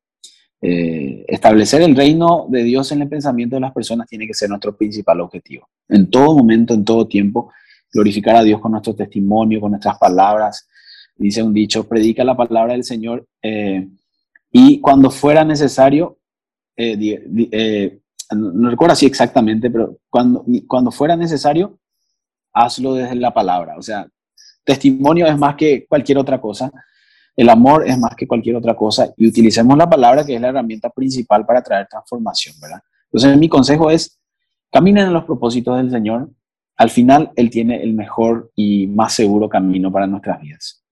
eh, 0.62 1.24
establecer 1.28 1.82
el 1.82 1.96
reino 1.96 2.48
de 2.50 2.64
Dios 2.64 2.92
en 2.92 3.02
el 3.02 3.10
pensamiento 3.10 3.56
de 3.56 3.62
las 3.62 3.74
personas 3.74 4.08
tiene 4.08 4.26
que 4.26 4.34
ser 4.34 4.50
nuestro 4.50 4.76
principal 4.76 5.22
objetivo. 5.22 5.68
En 5.90 6.10
todo 6.10 6.36
momento, 6.36 6.74
en 6.74 6.86
todo 6.86 7.08
tiempo, 7.08 7.52
glorificar 7.92 8.36
a 8.36 8.44
Dios 8.44 8.60
con 8.60 8.72
nuestro 8.72 8.96
testimonio, 8.96 9.62
con 9.62 9.72
nuestras 9.72 9.98
palabras. 9.98 10.68
Dice 11.16 11.44
un 11.44 11.54
dicho, 11.54 11.88
predica 11.88 12.24
la 12.24 12.36
palabra 12.36 12.74
del 12.74 12.84
Señor 12.84 13.28
eh, 13.42 13.88
y 14.52 14.80
cuando 14.80 15.10
fuera 15.12 15.44
necesario, 15.44 16.18
eh, 16.76 18.00
no 18.36 18.70
recuerdo 18.70 18.94
así 18.94 19.06
exactamente, 19.06 19.70
pero 19.70 19.98
cuando, 20.10 20.46
cuando 20.68 20.92
fuera 20.92 21.16
necesario, 21.16 21.80
hazlo 22.64 22.94
desde 22.94 23.16
la 23.16 23.34
palabra. 23.34 23.78
O 23.78 23.82
sea, 23.82 24.08
testimonio 24.64 25.28
es 25.28 25.38
más 25.38 25.56
que 25.56 25.86
cualquier 25.88 26.18
otra 26.18 26.40
cosa. 26.40 26.72
El 27.36 27.50
amor 27.50 27.88
es 27.88 27.98
más 27.98 28.16
que 28.16 28.28
cualquier 28.28 28.56
otra 28.56 28.76
cosa 28.76 29.14
y 29.16 29.28
utilicemos 29.28 29.78
la 29.78 29.88
palabra 29.88 30.26
que 30.26 30.36
es 30.36 30.42
la 30.42 30.50
herramienta 30.50 30.90
principal 30.90 31.46
para 31.46 31.62
traer 31.62 31.88
transformación, 31.88 32.56
¿verdad? 32.60 32.82
Entonces 33.06 33.38
mi 33.38 33.48
consejo 33.48 33.92
es, 33.92 34.20
caminen 34.72 35.08
en 35.08 35.14
los 35.14 35.24
propósitos 35.24 35.78
del 35.78 35.92
Señor. 35.92 36.32
Al 36.78 36.90
final, 36.90 37.32
Él 37.36 37.50
tiene 37.50 37.82
el 37.82 37.94
mejor 37.94 38.52
y 38.56 38.88
más 38.88 39.14
seguro 39.14 39.50
camino 39.50 39.92
para 39.92 40.08
nuestras 40.08 40.42
vidas. 40.42 40.84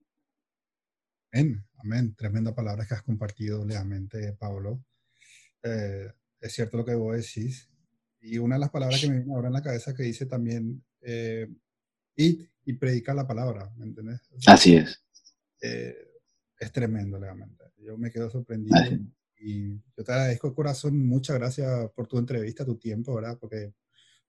Amén, 1.31 1.63
amén. 1.77 2.15
Tremenda 2.15 2.55
palabra 2.55 2.85
que 2.87 2.93
has 2.93 3.01
compartido 3.01 3.65
lealmente, 3.65 4.33
Pablo. 4.33 4.83
Eh, 5.63 6.07
es 6.39 6.53
cierto 6.53 6.77
lo 6.77 6.85
que 6.85 6.95
vos 6.95 7.15
decís. 7.15 7.69
Y 8.21 8.37
una 8.37 8.55
de 8.55 8.61
las 8.61 8.69
palabras 8.69 9.01
que 9.01 9.09
me 9.09 9.17
viene 9.17 9.33
ahora 9.33 9.47
en 9.47 9.53
la 9.53 9.61
cabeza 9.61 9.93
que 9.93 10.03
dice 10.03 10.25
también 10.25 10.83
eh, 11.05 11.47
y 12.65 12.73
predicar 12.73 13.15
la 13.15 13.27
palabra, 13.27 13.71
¿me 13.77 13.85
entiendes? 13.85 14.21
O 14.35 14.41
sea, 14.41 14.55
Así 14.55 14.75
es. 14.75 15.03
Eh, 15.61 15.95
es 16.59 16.71
tremendo, 16.71 17.19
realmente. 17.19 17.63
Yo 17.77 17.97
me 17.97 18.11
quedo 18.11 18.29
sorprendido 18.29 18.75
Así. 18.75 18.99
y 19.37 19.73
yo 19.95 20.03
te 20.03 20.11
agradezco 20.11 20.49
de 20.49 20.55
corazón. 20.55 21.05
Muchas 21.05 21.37
gracias 21.37 21.89
por 21.91 22.07
tu 22.07 22.17
entrevista, 22.17 22.65
tu 22.65 22.77
tiempo, 22.77 23.13
¿verdad? 23.13 23.37
Porque 23.39 23.73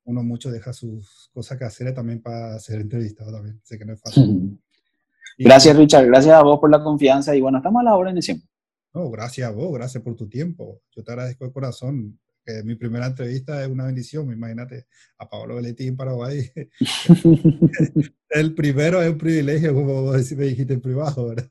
uno 0.05 0.23
mucho 0.23 0.51
deja 0.51 0.73
sus 0.73 1.31
cosas 1.33 1.59
que 1.59 1.65
hacer 1.65 1.93
también 1.95 2.21
para 2.21 2.59
ser 2.59 2.81
entrevistado 2.81 3.33
también. 3.33 3.61
Sé 3.65 3.79
que 3.79 3.85
no 3.85 3.95
es 3.95 4.01
fácil. 4.01 4.61
Gracias, 5.39 5.77
Richard. 5.77 6.07
Gracias 6.07 6.35
a 6.35 6.43
vos 6.43 6.59
por 6.59 6.71
la 6.71 6.83
confianza 6.83 7.37
y 7.37 7.43
bueno, 7.43 7.59
estamos 7.59 7.81
a 7.81 7.85
la 7.85 7.95
hora 7.95 8.11
en 8.11 8.23
siempre. 8.23 8.49
No, 8.95 9.11
gracias 9.11 9.47
a 9.47 9.53
vos, 9.53 9.71
gracias 9.75 10.03
por 10.03 10.17
tu 10.17 10.27
tiempo. 10.27 10.81
Yo 10.93 11.05
te 11.05 11.13
agradezco 11.13 11.45
de 11.45 11.53
corazón 11.53 12.19
que 12.47 12.63
mi 12.63 12.77
primera 12.77 13.07
entrevista 13.07 13.63
es 13.63 13.69
una 13.69 13.87
bendición, 13.87 14.33
imagínate, 14.33 14.87
a 15.19 15.29
Pablo 15.29 15.57
Veletti 15.57 15.89
en 15.89 15.97
Paraguay. 15.97 16.49
el 18.31 18.55
primero 18.55 19.03
es 19.03 19.11
un 19.11 19.19
privilegio, 19.19 19.75
como 19.75 20.03
vos 20.03 20.33
me 20.33 20.45
dijiste 20.45 20.75
en 20.75 20.81
privado, 20.81 21.29
¿verdad? 21.29 21.51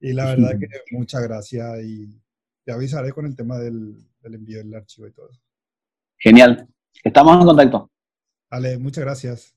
Y 0.00 0.12
la 0.12 0.26
verdad 0.26 0.58
que 0.58 0.66
muchas 0.90 1.22
gracias 1.22 1.82
y 1.82 2.20
te 2.64 2.72
avisaré 2.72 3.12
con 3.12 3.26
el 3.26 3.36
tema 3.36 3.58
del, 3.58 3.96
del 4.20 4.34
envío 4.34 4.58
del 4.58 4.74
archivo 4.74 5.06
y 5.06 5.12
todo 5.12 5.30
eso. 5.30 5.40
Genial. 6.18 6.68
Estamos 7.02 7.40
en 7.40 7.46
contacto. 7.46 7.90
Vale, 8.50 8.78
muchas 8.78 9.04
gracias. 9.04 9.54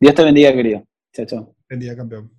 Dios 0.00 0.14
te 0.14 0.24
bendiga, 0.24 0.52
querido. 0.52 0.86
Chao, 1.12 1.26
chao. 1.26 1.56
Bendiga, 1.68 1.96
campeón. 1.96 2.33